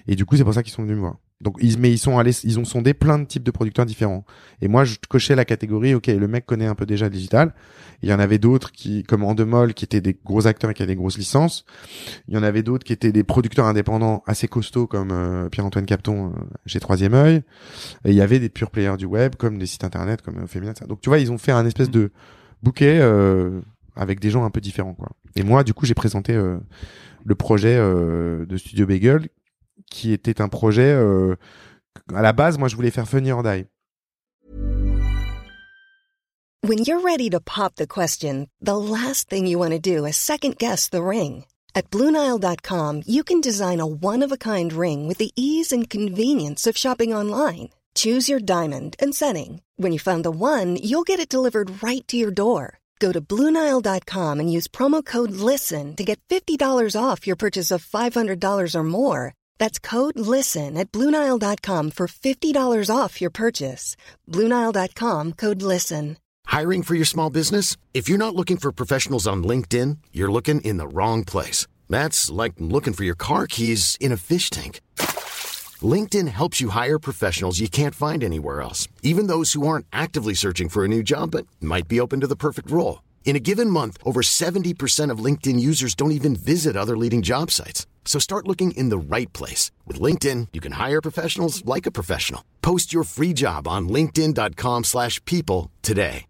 Et 0.07 0.15
du 0.15 0.25
coup, 0.25 0.35
c'est 0.37 0.43
pour 0.43 0.53
ça 0.53 0.63
qu'ils 0.63 0.73
sont 0.73 0.83
venus 0.83 0.95
me 0.95 1.01
voir. 1.01 1.17
Donc, 1.41 1.57
ils, 1.59 1.79
mais 1.79 1.91
ils 1.91 1.97
sont 1.97 2.19
allés, 2.19 2.33
ils 2.43 2.59
ont 2.59 2.65
sondé 2.65 2.93
plein 2.93 3.17
de 3.17 3.25
types 3.25 3.43
de 3.43 3.49
producteurs 3.49 3.85
différents. 3.85 4.25
Et 4.61 4.67
moi, 4.67 4.83
je 4.83 4.97
cochais 5.09 5.35
la 5.35 5.43
catégorie, 5.43 5.95
ok, 5.95 6.07
le 6.07 6.27
mec 6.27 6.45
connaît 6.45 6.67
un 6.67 6.75
peu 6.75 6.85
déjà 6.85 7.05
le 7.05 7.11
digital. 7.11 7.53
Il 8.03 8.09
y 8.09 8.13
en 8.13 8.19
avait 8.19 8.37
d'autres 8.37 8.71
qui, 8.71 9.03
comme 9.03 9.23
Endemol, 9.23 9.73
qui 9.73 9.85
étaient 9.85 10.01
des 10.01 10.15
gros 10.23 10.45
acteurs 10.45 10.69
et 10.69 10.73
qui 10.75 10.83
avaient 10.83 10.91
des 10.91 10.95
grosses 10.95 11.17
licences. 11.17 11.65
Il 12.27 12.35
y 12.35 12.37
en 12.37 12.43
avait 12.43 12.61
d'autres 12.61 12.83
qui 12.83 12.93
étaient 12.93 13.11
des 13.11 13.23
producteurs 13.23 13.65
indépendants 13.65 14.21
assez 14.27 14.47
costauds, 14.47 14.85
comme 14.85 15.09
euh, 15.11 15.49
Pierre-Antoine 15.49 15.85
Capton 15.85 16.27
euh, 16.27 16.39
chez 16.67 16.79
Troisième 16.79 17.15
œil. 17.15 17.41
Et 18.05 18.11
il 18.11 18.15
y 18.15 18.21
avait 18.21 18.39
des 18.39 18.49
pure 18.49 18.69
players 18.69 18.97
du 18.97 19.05
web, 19.05 19.35
comme 19.35 19.57
des 19.57 19.65
sites 19.65 19.83
internet, 19.83 20.21
comme 20.21 20.43
euh, 20.43 20.47
Féminin. 20.47 20.73
ça. 20.77 20.85
Donc, 20.85 21.01
tu 21.01 21.09
vois, 21.09 21.17
ils 21.17 21.31
ont 21.31 21.39
fait 21.39 21.51
un 21.51 21.65
espèce 21.65 21.89
de 21.89 22.11
bouquet 22.61 22.99
euh, 23.01 23.61
avec 23.95 24.19
des 24.19 24.29
gens 24.29 24.45
un 24.45 24.51
peu 24.51 24.61
différents, 24.61 24.93
quoi. 24.93 25.09
Et 25.35 25.43
moi, 25.43 25.63
du 25.63 25.73
coup, 25.73 25.85
j'ai 25.85 25.93
présenté 25.93 26.33
euh, 26.33 26.57
le 27.23 27.35
projet 27.35 27.75
euh, 27.77 28.45
de 28.45 28.57
Studio 28.57 28.85
Bagel, 28.85 29.29
qui 29.91 30.13
était 30.13 30.41
un 30.41 30.47
projet 30.47 30.91
euh, 30.91 31.35
à 32.15 32.23
la 32.23 32.33
base, 32.33 32.57
moi, 32.57 32.67
je 32.67 32.75
voulais 32.75 32.89
faire 32.89 33.07
Funny 33.07 33.31
or 33.31 33.43
Die. 33.43 33.65
When 36.63 36.79
you're 36.79 37.01
ready 37.01 37.29
to 37.31 37.39
pop 37.39 37.75
the 37.75 37.87
question, 37.87 38.47
the 38.61 38.77
last 38.77 39.29
thing 39.29 39.47
you 39.47 39.57
want 39.59 39.71
to 39.71 39.79
do 39.79 40.05
is 40.05 40.15
second 40.15 40.57
guess 40.57 40.89
the 40.89 41.03
ring. 41.03 41.45
At 41.73 41.89
Bluenile.com, 41.89 43.03
you 43.07 43.23
can 43.23 43.41
design 43.41 43.79
a 43.79 43.85
one 43.87 44.21
of 44.21 44.31
a 44.31 44.37
kind 44.37 44.71
ring 44.71 45.07
with 45.07 45.17
the 45.17 45.31
ease 45.35 45.71
and 45.71 45.89
convenience 45.89 46.67
of 46.67 46.77
shopping 46.77 47.13
online. 47.13 47.69
Choose 47.95 48.29
your 48.29 48.39
diamond 48.39 48.95
and 48.99 49.15
setting. 49.15 49.61
When 49.77 49.91
you 49.91 49.99
find 49.99 50.23
the 50.23 50.31
one, 50.31 50.75
you'll 50.75 51.03
get 51.03 51.19
it 51.19 51.27
delivered 51.27 51.83
right 51.83 52.07
to 52.07 52.15
your 52.15 52.31
door. 52.31 52.77
Go 52.99 53.11
to 53.11 53.19
Bluenile.com 53.19 54.39
and 54.39 54.53
use 54.53 54.67
promo 54.67 55.03
code 55.03 55.31
LISTEN 55.31 55.95
to 55.95 56.03
get 56.03 56.21
$50 56.29 56.95
off 56.95 57.25
your 57.25 57.35
purchase 57.35 57.71
of 57.71 57.83
$500 57.83 58.75
or 58.75 58.83
more. 58.83 59.33
That's 59.61 59.77
code 59.77 60.17
LISTEN 60.17 60.75
at 60.75 60.91
Bluenile.com 60.91 61.91
for 61.91 62.07
$50 62.07 62.89
off 62.89 63.21
your 63.21 63.29
purchase. 63.29 63.95
Bluenile.com 64.27 65.33
code 65.33 65.61
LISTEN. 65.61 66.17
Hiring 66.47 66.81
for 66.81 66.95
your 66.95 67.05
small 67.05 67.29
business? 67.29 67.77
If 67.93 68.09
you're 68.09 68.25
not 68.25 68.33
looking 68.33 68.57
for 68.57 68.71
professionals 68.71 69.27
on 69.27 69.43
LinkedIn, 69.43 69.97
you're 70.11 70.31
looking 70.31 70.61
in 70.61 70.77
the 70.77 70.87
wrong 70.87 71.23
place. 71.23 71.67
That's 71.87 72.31
like 72.31 72.53
looking 72.57 72.93
for 72.93 73.03
your 73.03 73.15
car 73.15 73.45
keys 73.45 73.97
in 73.99 74.11
a 74.11 74.17
fish 74.17 74.49
tank. 74.49 74.81
LinkedIn 75.93 76.29
helps 76.29 76.59
you 76.59 76.69
hire 76.69 76.97
professionals 76.97 77.59
you 77.59 77.69
can't 77.69 77.93
find 77.93 78.23
anywhere 78.23 78.61
else, 78.61 78.87
even 79.03 79.27
those 79.27 79.53
who 79.53 79.67
aren't 79.67 79.85
actively 79.93 80.33
searching 80.33 80.69
for 80.69 80.83
a 80.83 80.93
new 80.95 81.03
job 81.03 81.29
but 81.31 81.45
might 81.61 81.87
be 81.87 81.99
open 81.99 82.19
to 82.21 82.27
the 82.27 82.41
perfect 82.47 82.71
role. 82.71 83.03
In 83.25 83.35
a 83.35 83.45
given 83.49 83.69
month, 83.69 83.99
over 84.03 84.21
70% 84.23 85.11
of 85.11 85.25
LinkedIn 85.25 85.59
users 85.59 85.93
don't 85.93 86.17
even 86.19 86.35
visit 86.35 86.75
other 86.75 86.97
leading 86.97 87.21
job 87.21 87.51
sites. 87.51 87.85
So 88.05 88.19
start 88.19 88.47
looking 88.47 88.71
in 88.71 88.89
the 88.89 88.97
right 88.99 89.31
place. 89.31 89.71
With 89.87 90.01
LinkedIn, 90.01 90.49
you 90.51 90.59
can 90.59 90.73
hire 90.73 91.01
professionals 91.01 91.63
like 91.65 91.87
a 91.87 91.91
professional. 91.91 92.41
Post 92.61 92.91
your 92.93 93.05
free 93.05 93.33
job 93.33 93.67
on 93.69 93.87
linkedin.com/people 93.87 94.83
slash 94.83 95.23
people 95.23 95.69
today. 95.81 96.25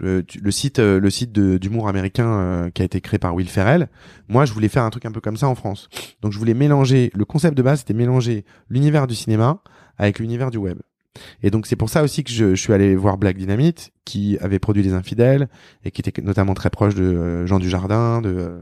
Le 0.00 0.50
site, 0.50 0.78
euh, 0.78 0.98
le 0.98 1.10
site 1.10 1.32
d'humour 1.32 1.86
américain 1.88 2.26
euh, 2.26 2.70
qui 2.70 2.80
a 2.80 2.84
été 2.86 3.00
créé 3.02 3.18
par 3.18 3.34
Will 3.34 3.48
Ferrell. 3.48 3.88
Moi, 4.28 4.46
je 4.46 4.52
voulais 4.52 4.68
faire 4.68 4.82
un 4.82 4.90
truc 4.90 5.04
un 5.04 5.12
peu 5.12 5.20
comme 5.20 5.36
ça 5.36 5.46
en 5.46 5.54
France. 5.54 5.88
Donc, 6.22 6.32
je 6.32 6.38
voulais 6.38 6.54
mélanger. 6.54 7.10
Le 7.14 7.24
concept 7.26 7.56
de 7.56 7.62
base, 7.62 7.80
c'était 7.80 7.92
mélanger 7.92 8.46
l'univers 8.70 9.06
du 9.06 9.14
cinéma 9.14 9.62
avec 9.98 10.18
l'univers 10.18 10.50
du 10.50 10.56
web. 10.56 10.78
Et 11.42 11.50
donc, 11.50 11.66
c'est 11.66 11.76
pour 11.76 11.90
ça 11.90 12.02
aussi 12.02 12.24
que 12.24 12.30
je, 12.30 12.54
je 12.54 12.60
suis 12.60 12.72
allé 12.72 12.94
voir 12.94 13.18
Black 13.18 13.36
Dynamite, 13.36 13.90
qui 14.04 14.38
avait 14.38 14.58
produit 14.58 14.82
Les 14.82 14.92
Infidèles 14.92 15.48
et 15.84 15.90
qui 15.90 16.00
était 16.00 16.22
notamment 16.22 16.54
très 16.54 16.70
proche 16.70 16.94
de 16.94 17.02
euh, 17.02 17.46
Jean 17.46 17.58
Dujardin, 17.58 18.20
de 18.20 18.30
euh, 18.30 18.60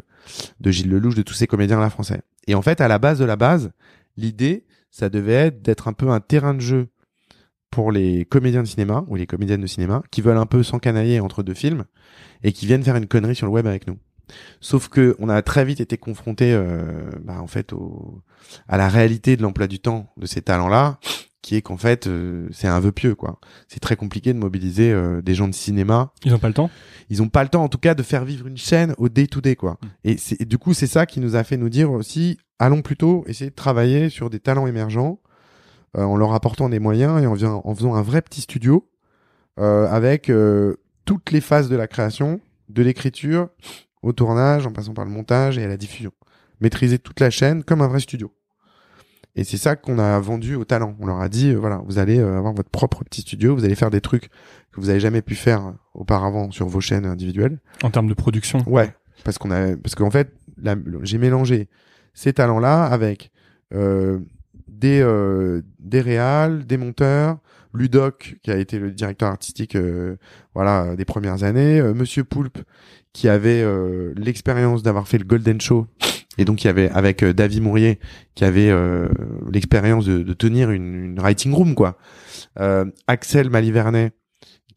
de 0.60 0.70
Gilles 0.70 0.90
Lelouch, 0.90 1.14
de 1.14 1.22
tous 1.22 1.34
ces 1.34 1.46
comédiens 1.46 1.80
là 1.80 1.90
français. 1.90 2.22
Et 2.46 2.54
en 2.54 2.62
fait, 2.62 2.80
à 2.80 2.88
la 2.88 2.98
base 2.98 3.18
de 3.18 3.24
la 3.24 3.36
base, 3.36 3.70
l'idée, 4.16 4.66
ça 4.90 5.08
devait 5.08 5.32
être 5.32 5.62
d'être 5.62 5.88
un 5.88 5.92
peu 5.92 6.10
un 6.10 6.20
terrain 6.20 6.54
de 6.54 6.60
jeu 6.60 6.88
pour 7.70 7.92
les 7.92 8.24
comédiens 8.24 8.62
de 8.62 8.68
cinéma 8.68 9.04
ou 9.08 9.16
les 9.16 9.26
comédiennes 9.26 9.60
de 9.60 9.66
cinéma 9.66 10.02
qui 10.10 10.22
veulent 10.22 10.38
un 10.38 10.46
peu 10.46 10.62
s'encanailler 10.62 11.20
entre 11.20 11.42
deux 11.42 11.54
films 11.54 11.84
et 12.42 12.52
qui 12.52 12.66
viennent 12.66 12.82
faire 12.82 12.96
une 12.96 13.06
connerie 13.06 13.34
sur 13.34 13.46
le 13.46 13.52
web 13.52 13.66
avec 13.66 13.86
nous. 13.86 13.98
Sauf 14.60 14.88
que 14.88 15.16
on 15.18 15.28
a 15.28 15.40
très 15.42 15.64
vite 15.64 15.80
été 15.80 15.96
confronté, 15.96 16.52
euh, 16.52 17.10
bah, 17.22 17.40
en 17.40 17.46
fait, 17.46 17.72
au, 17.72 18.22
à 18.68 18.76
la 18.76 18.88
réalité 18.88 19.36
de 19.36 19.42
l'emploi 19.42 19.66
du 19.66 19.78
temps 19.78 20.12
de 20.16 20.26
ces 20.26 20.42
talents-là, 20.42 20.98
qui 21.48 21.56
est 21.56 21.62
qu'en 21.62 21.78
fait, 21.78 22.06
euh, 22.06 22.46
c'est 22.52 22.68
un 22.68 22.78
vœu 22.78 22.92
pieux, 22.92 23.14
quoi. 23.14 23.40
C'est 23.68 23.80
très 23.80 23.96
compliqué 23.96 24.34
de 24.34 24.38
mobiliser 24.38 24.92
euh, 24.92 25.22
des 25.22 25.34
gens 25.34 25.48
de 25.48 25.54
cinéma 25.54 26.12
Ils 26.26 26.34
ont 26.34 26.38
pas 26.38 26.48
le 26.48 26.52
temps? 26.54 26.68
Ils 27.08 27.22
ont 27.22 27.30
pas 27.30 27.42
le 27.42 27.48
temps 27.48 27.64
en 27.64 27.68
tout 27.70 27.78
cas 27.78 27.94
de 27.94 28.02
faire 28.02 28.26
vivre 28.26 28.46
une 28.46 28.58
chaîne 28.58 28.94
au 28.98 29.08
day 29.08 29.26
to 29.26 29.40
day 29.40 29.56
quoi. 29.56 29.78
Et 30.04 30.18
c'est 30.18 30.38
et 30.42 30.44
du 30.44 30.58
coup 30.58 30.74
c'est 30.74 30.86
ça 30.86 31.06
qui 31.06 31.20
nous 31.20 31.36
a 31.36 31.44
fait 31.44 31.56
nous 31.56 31.70
dire 31.70 31.90
aussi 31.90 32.36
allons 32.58 32.82
plutôt 32.82 33.24
essayer 33.26 33.48
de 33.48 33.54
travailler 33.56 34.10
sur 34.10 34.28
des 34.28 34.40
talents 34.40 34.66
émergents 34.66 35.20
euh, 35.96 36.02
en 36.02 36.18
leur 36.18 36.34
apportant 36.34 36.68
des 36.68 36.80
moyens 36.80 37.22
et 37.22 37.26
en, 37.26 37.34
faisant- 37.34 37.62
en 37.64 37.74
faisant 37.74 37.94
un 37.94 38.02
vrai 38.02 38.20
petit 38.20 38.42
studio 38.42 38.86
avec 39.56 40.30
toutes 41.04 41.30
les 41.32 41.40
phases 41.40 41.68
de 41.68 41.74
la 41.76 41.88
création, 41.88 42.40
de 42.68 42.82
l'écriture 42.82 43.48
au 44.02 44.12
tournage 44.12 44.66
en 44.66 44.72
passant 44.72 44.94
par 44.94 45.04
le 45.04 45.10
montage 45.10 45.58
et 45.58 45.64
à 45.64 45.66
la 45.68 45.76
diffusion. 45.76 46.12
Maîtriser 46.60 46.98
toute 47.00 47.18
la 47.20 47.30
chaîne 47.30 47.64
comme 47.64 47.80
un 47.80 47.88
vrai 47.88 48.00
studio. 48.00 48.30
Et 49.38 49.44
c'est 49.44 49.56
ça 49.56 49.76
qu'on 49.76 50.00
a 50.00 50.18
vendu 50.18 50.56
aux 50.56 50.64
talents. 50.64 50.96
On 50.98 51.06
leur 51.06 51.20
a 51.20 51.28
dit, 51.28 51.50
euh, 51.50 51.58
voilà, 51.58 51.80
vous 51.86 52.00
allez 52.00 52.18
euh, 52.18 52.36
avoir 52.36 52.52
votre 52.54 52.70
propre 52.70 53.04
petit 53.04 53.20
studio, 53.20 53.54
vous 53.54 53.64
allez 53.64 53.76
faire 53.76 53.90
des 53.90 54.00
trucs 54.00 54.30
que 54.72 54.80
vous 54.80 54.90
avez 54.90 54.98
jamais 54.98 55.22
pu 55.22 55.36
faire 55.36 55.74
auparavant 55.94 56.50
sur 56.50 56.66
vos 56.66 56.80
chaînes 56.80 57.06
individuelles. 57.06 57.60
en 57.84 57.90
termes 57.90 58.08
de 58.08 58.14
production. 58.14 58.64
Ouais, 58.66 58.92
parce 59.22 59.38
qu'on 59.38 59.52
a, 59.52 59.76
parce 59.76 59.94
qu'en 59.94 60.10
fait, 60.10 60.34
j'ai 61.02 61.18
mélangé 61.18 61.68
ces 62.14 62.32
talents-là 62.32 62.84
avec 62.84 63.30
euh, 63.72 64.18
des 64.66 65.00
euh, 65.02 65.62
des 65.78 66.00
réals, 66.00 66.66
des 66.66 66.76
monteurs, 66.76 67.38
Ludoc 67.74 68.36
qui 68.42 68.50
a 68.50 68.56
été 68.56 68.78
le 68.78 68.90
directeur 68.90 69.28
artistique, 69.28 69.76
euh, 69.76 70.16
voilà, 70.54 70.96
des 70.96 71.04
premières 71.04 71.44
années, 71.44 71.80
euh, 71.80 71.94
Monsieur 71.94 72.24
Poulpe 72.24 72.58
qui 73.12 73.28
avait 73.28 73.62
euh, 73.62 74.12
l'expérience 74.16 74.82
d'avoir 74.82 75.08
fait 75.08 75.18
le 75.18 75.24
Golden 75.24 75.60
Show 75.60 75.86
et 76.38 76.44
donc 76.44 76.64
il 76.64 76.68
y 76.68 76.70
avait 76.70 76.90
avec 76.90 77.22
euh, 77.22 77.34
David 77.34 77.62
Mourier 77.62 77.98
qui 78.34 78.44
avait 78.44 78.70
euh, 78.70 79.08
l'expérience 79.52 80.06
de, 80.06 80.22
de 80.22 80.32
tenir 80.32 80.70
une, 80.70 80.94
une 80.94 81.20
writing 81.20 81.52
room 81.52 81.74
quoi. 81.74 81.98
Euh, 82.58 82.84
Axel 83.06 83.50
Malivernet 83.50 84.12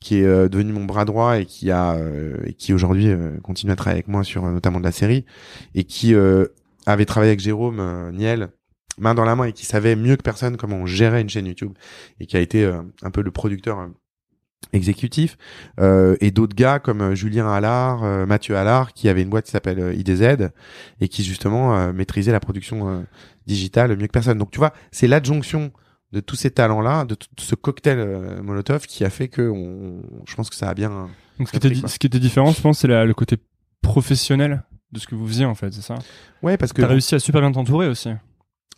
qui 0.02 0.18
est 0.18 0.26
euh, 0.26 0.50
devenu 0.50 0.74
mon 0.74 0.84
bras 0.84 1.06
droit 1.06 1.40
et 1.40 1.46
qui 1.46 1.72
a 1.72 1.94
euh, 1.94 2.36
et 2.46 2.54
qui 2.54 2.74
aujourd'hui 2.74 3.08
euh, 3.08 3.38
continue 3.44 3.72
à 3.72 3.76
travailler 3.76 4.00
avec 4.00 4.08
moi 4.08 4.24
sur 4.24 4.44
notamment 4.44 4.80
de 4.80 4.84
la 4.84 4.92
série 4.92 5.26
et 5.76 5.86
qui 5.86 6.14
avait 6.86 7.06
travaillé 7.06 7.30
avec 7.30 7.40
Jérôme 7.40 8.12
Niel 8.12 8.50
main 8.98 9.14
dans 9.14 9.24
la 9.24 9.36
main 9.36 9.46
et 9.46 9.54
qui 9.54 9.66
savait 9.66 9.96
mieux 9.96 10.18
que 10.18 10.24
personne 10.24 10.58
comment 10.58 10.78
on 10.78 10.86
gérait 10.86 11.22
une 11.22 11.30
chaîne 11.30 11.46
YouTube 11.46 11.74
et 12.20 12.26
qui 12.26 12.36
a 12.36 12.40
été 12.40 12.66
un 12.66 13.12
peu 13.12 13.22
le 13.22 13.32
producteur 13.32 13.88
exécutif 14.74 15.38
euh, 15.80 16.16
et 16.22 16.32
d'autres 16.32 16.56
gars 16.56 16.80
comme 16.80 17.02
euh, 17.02 17.16
Julien 17.16 17.52
Allard, 17.52 18.04
euh, 18.04 18.26
Mathieu 18.26 18.56
Allard 18.56 18.94
qui 18.94 19.10
avait 19.10 19.22
une 19.22 19.30
boîte 19.30 19.46
qui 19.46 19.52
s'appelle 19.52 19.80
euh, 19.80 19.94
IDZ 19.94 20.50
et 21.02 21.08
qui 21.08 21.24
justement 21.24 21.92
maîtrisait 21.94 22.32
la 22.32 22.40
production 22.40 23.06
digitale 23.48 23.98
mieux 23.98 24.08
que 24.08 24.12
personne. 24.12 24.38
Donc 24.38 24.52
tu 24.52 24.60
vois, 24.60 24.74
c'est 24.92 25.08
l'adjonction 25.08 25.72
de 26.12 26.20
tous 26.20 26.36
ces 26.36 26.52
talents-là, 26.52 27.06
de 27.06 27.16
tout 27.16 27.28
ce 27.38 27.56
cocktail 27.56 28.42
Molotov 28.44 28.86
qui 28.86 29.04
a 29.06 29.10
fait 29.10 29.28
que 29.28 29.42
on, 29.42 30.02
je 30.28 30.36
pense 30.36 30.50
que 30.50 30.56
ça 30.56 30.70
a 30.70 30.74
bien 30.74 31.10
Donc 31.40 31.48
ce 31.48 31.58
qui 31.58 31.68
était, 31.68 31.88
ce 31.88 32.00
qui 32.00 32.08
était 32.08 32.20
différent, 32.20 32.52
je 32.52 32.62
pense, 32.62 32.80
c'est 32.80 32.88
le 32.88 33.14
côté 33.14 33.38
professionnel 33.82 34.64
de 34.92 35.00
ce 35.00 35.08
que 35.08 35.16
vous 35.16 35.28
faisiez 35.28 35.46
en 35.46 35.56
fait, 35.56 35.74
c'est 35.74 35.82
ça? 35.82 35.96
Ouais, 36.44 36.58
parce 36.58 36.74
que 36.74 36.82
T'as 36.82 36.88
réussi 36.88 37.16
à 37.16 37.20
super 37.20 37.42
bien 37.42 37.52
t'entourer 37.52 37.88
aussi. 37.88 38.10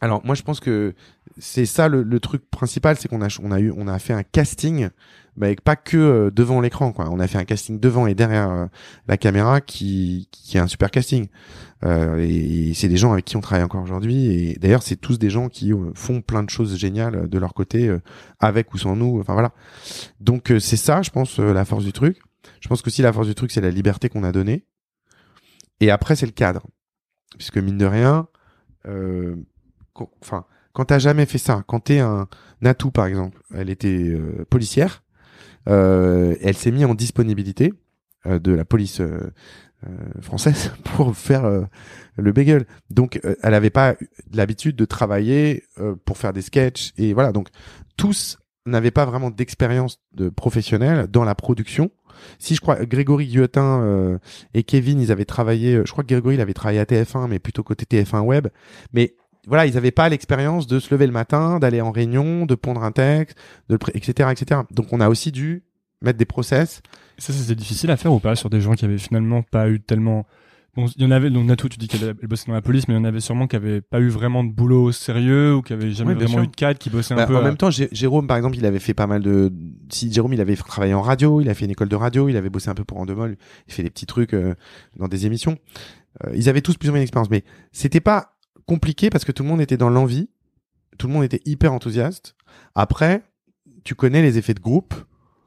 Alors 0.04 0.20
moi 0.26 0.36
je 0.36 0.42
pense 0.42 0.60
que 0.60 0.96
c'est 1.38 1.66
ça 1.66 1.88
le, 1.88 2.04
le 2.04 2.20
truc 2.20 2.50
principal, 2.50 2.98
c'est 2.98 3.08
qu'on 3.08 3.22
a 3.22 3.30
on 3.42 3.54
a 3.54 3.62
eu 3.62 3.72
on 3.72 3.88
a 3.88 3.98
fait 4.00 4.12
un 4.12 4.24
casting, 4.24 4.90
mais 5.38 5.46
avec 5.46 5.62
pas 5.62 5.78
que 5.78 5.96
euh, 5.96 6.30
devant 6.30 6.60
l'écran 6.60 6.92
quoi. 6.92 7.08
On 7.10 7.22
a 7.22 7.28
fait 7.28 7.38
un 7.38 7.46
casting 7.46 7.80
devant 7.80 8.06
et 8.06 8.14
derrière 8.14 8.52
euh, 8.52 8.66
la 9.08 9.16
caméra 9.16 9.62
qui 9.62 10.28
qui 10.30 10.58
est 10.58 10.60
un 10.60 10.68
super 10.68 10.92
casting. 10.92 11.28
Euh, 11.86 12.18
et, 12.20 12.74
c'est 12.74 12.90
des 12.90 12.98
gens 12.98 13.14
avec 13.14 13.24
qui 13.24 13.38
on 13.38 13.40
travaille 13.40 13.64
encore 13.64 13.82
aujourd'hui. 13.82 14.26
Et 14.26 14.58
d'ailleurs 14.60 14.84
c'est 14.84 14.98
tous 14.98 15.18
des 15.18 15.30
gens 15.30 15.48
qui 15.48 15.72
euh, 15.72 15.94
font 15.96 16.20
plein 16.20 16.44
de 16.44 16.50
choses 16.50 16.78
géniales 16.78 17.30
de 17.30 17.38
leur 17.38 17.54
côté, 17.54 17.90
avec 18.42 18.74
ou 18.74 18.78
sans 18.78 18.98
nous. 18.98 19.22
Enfin 19.22 19.32
voilà. 19.32 19.54
Donc 20.20 20.52
c'est 20.60 20.76
ça, 20.76 21.02
je 21.02 21.12
pense 21.12 21.40
la 21.40 21.64
force 21.64 21.86
du 21.86 21.94
truc. 21.94 22.20
Je 22.60 22.68
pense 22.68 22.82
que 22.82 22.90
si 22.90 23.02
la 23.02 23.14
force 23.14 23.28
du 23.28 23.36
truc 23.36 23.52
c'est 23.52 23.62
la 23.62 23.72
liberté 23.72 24.10
qu'on 24.10 24.26
a 24.26 24.34
donnée. 24.34 24.66
Et 25.80 25.92
après 25.92 26.18
c'est 26.18 26.26
le 26.26 26.34
cadre, 26.34 26.68
puisque 27.38 27.58
mine 27.58 27.78
de 27.78 27.86
rien. 27.86 28.28
Euh, 28.86 29.36
enfin, 30.22 30.46
quand 30.74 30.86
t'as 30.86 31.00
jamais 31.00 31.26
fait 31.26 31.38
ça, 31.38 31.64
quand 31.68 31.82
t'es 31.82 32.00
un 32.00 32.28
Natou 32.62 32.92
par 32.92 33.06
exemple, 33.06 33.42
elle 33.54 33.70
était 33.70 33.88
euh, 33.88 34.46
policière, 34.50 35.04
euh, 35.70 36.36
elle 36.42 36.56
s'est 36.56 36.72
mise 36.72 36.86
en 36.86 36.96
disponibilité 36.96 37.74
euh, 38.26 38.40
de 38.40 38.52
la 38.52 38.66
police 38.66 39.00
euh, 39.00 39.32
euh, 39.86 39.90
française 40.22 40.72
pour 40.96 41.16
faire 41.16 41.46
euh, 41.46 41.64
le 42.18 42.32
bagel. 42.32 42.66
Donc, 42.90 43.20
elle 43.42 43.54
avait 43.54 43.70
pas 43.70 43.96
l'habitude 44.32 44.76
de 44.76 44.86
travailler 44.86 45.64
pour 46.06 46.18
faire 46.18 46.34
des 46.34 46.42
sketchs 46.42 46.94
et 46.98 47.14
voilà. 47.14 47.32
Donc, 47.32 47.50
tous 47.98 48.38
n'avaient 48.66 48.92
pas 48.92 49.06
vraiment 49.06 49.30
d'expérience 49.30 50.00
de 50.14 50.30
professionnelle 50.30 51.08
dans 51.08 51.24
la 51.24 51.36
production. 51.36 51.92
Si 52.40 52.56
je 52.56 52.62
crois 52.62 52.86
Grégory 52.86 53.26
Guillotin 53.26 53.82
euh, 53.82 54.18
et 54.54 54.64
Kevin, 54.64 55.02
ils 55.02 55.12
avaient 55.12 55.26
travaillé. 55.26 55.82
Je 55.86 55.92
crois 55.92 56.04
que 56.04 56.10
Grégory, 56.10 56.36
il 56.36 56.42
avait 56.42 56.54
travaillé 56.54 56.80
à 56.80 56.86
TF1, 56.86 57.28
mais 57.28 57.40
plutôt 57.40 57.64
côté 57.64 57.86
TF1 57.86 58.22
web. 58.22 58.48
Mais 58.94 59.16
voilà, 59.48 59.66
ils 59.66 59.74
n'avaient 59.76 59.92
pas 59.92 60.08
l'expérience 60.10 60.68
de 60.68 60.80
se 60.80 60.94
lever 60.94 61.06
le 61.08 61.12
matin, 61.14 61.60
d'aller 61.60 61.82
en 61.82 61.92
réunion, 61.92 62.46
de 62.46 62.56
pondre 62.56 62.84
un 62.84 62.92
texte, 62.92 63.38
de 63.70 63.76
le 63.76 63.98
etc., 63.98 64.30
etc. 64.32 64.62
Donc 64.72 64.88
on 64.92 65.00
a 65.02 65.10
aussi 65.10 65.32
dû 65.32 65.64
mettre 66.02 66.18
des 66.18 66.26
process. 66.26 66.82
Ça, 67.18 67.32
c'était 67.34 67.56
difficile 67.56 67.92
à 67.92 67.98
faire 67.98 68.12
ou 68.14 68.20
pas 68.20 68.36
sur 68.36 68.50
des 68.50 68.62
gens 68.62 68.74
qui 68.74 68.86
avaient 68.86 68.98
finalement 68.98 69.42
pas 69.44 69.70
eu 69.70 69.80
tellement. 69.80 70.26
Bon, 70.76 70.88
il 70.96 71.04
y 71.04 71.06
en 71.06 71.12
avait, 71.12 71.30
donc 71.30 71.46
Natou, 71.46 71.70
tu 71.70 71.78
dis 71.78 71.88
qu'elle 71.88 72.16
elle 72.20 72.28
bossait 72.28 72.48
dans 72.48 72.54
la 72.54 72.62
police, 72.64 72.88
mais 72.88 72.96
il 72.96 72.98
y 72.98 73.00
en 73.00 73.04
avait 73.04 73.20
sûrement 73.20 73.46
qui 73.46 73.56
avaient 73.56 73.80
pas 73.82 74.00
eu 74.00 74.08
vraiment 74.10 74.44
de 74.44 74.52
boulot 74.52 74.92
sérieux 74.92 75.54
ou 75.56 75.62
qui 75.62 75.72
avaient 75.72 75.92
jamais 75.92 76.16
vraiment 76.16 76.30
sûr. 76.34 76.42
eu 76.44 76.48
de 76.48 76.56
cadre, 76.56 76.80
qui 76.80 76.90
bossaient 76.90 77.14
Bah, 77.14 77.26
un 77.26 77.28
peu. 77.28 77.36
en 77.36 77.42
à- 77.42 77.44
même 77.44 77.58
temps, 77.58 77.70
Jé- 77.70 77.90
Jérôme, 77.92 78.26
par 78.26 78.38
exemple, 78.38 78.58
il 78.58 78.66
avait 78.66 78.80
fait 78.80 78.96
pas 78.96 79.06
mal 79.06 79.22
de. 79.22 79.54
Si 79.90 80.12
Jérôme, 80.12 80.34
il 80.34 80.42
avait 80.42 80.56
travaillé 80.56 80.96
en 80.96 81.04
radio, 81.04 81.42
il 81.42 81.50
a 81.50 81.54
fait 81.54 81.66
une 81.66 81.72
école 81.72 81.90
de 81.90 81.96
radio, 81.96 82.28
il 82.28 82.36
avait 82.38 82.50
bossé 82.50 82.70
un 82.70 82.74
peu 82.74 82.84
pour 82.84 82.98
Endemol, 82.98 83.38
il 83.68 83.74
fait 83.74 83.84
des 83.84 83.92
petits 83.92 84.08
trucs 84.08 84.34
euh, 84.34 84.56
dans 84.98 85.08
des 85.08 85.28
émissions. 85.28 85.60
Euh, 86.26 86.32
ils 86.36 86.50
avaient 86.50 86.62
tous 86.62 86.76
plus 86.78 86.90
ou 86.90 86.92
moins 86.94 87.02
d'expérience, 87.02 87.30
mais 87.30 87.44
c'était 87.72 88.00
pas 88.02 88.33
compliqué 88.66 89.10
parce 89.10 89.26
que 89.26 89.32
tout 89.32 89.44
le 89.44 89.50
monde 89.50 89.62
était 89.62 89.78
dans 89.78 89.90
l'envie, 89.90 90.30
tout 90.98 91.08
le 91.08 91.14
monde 91.14 91.24
était 91.24 91.42
hyper 91.46 91.74
enthousiaste. 91.74 92.36
Après, 92.76 93.24
tu 93.84 93.96
connais 93.96 94.22
les 94.22 94.38
effets 94.38 94.54
de 94.54 94.60
groupe. 94.60 94.94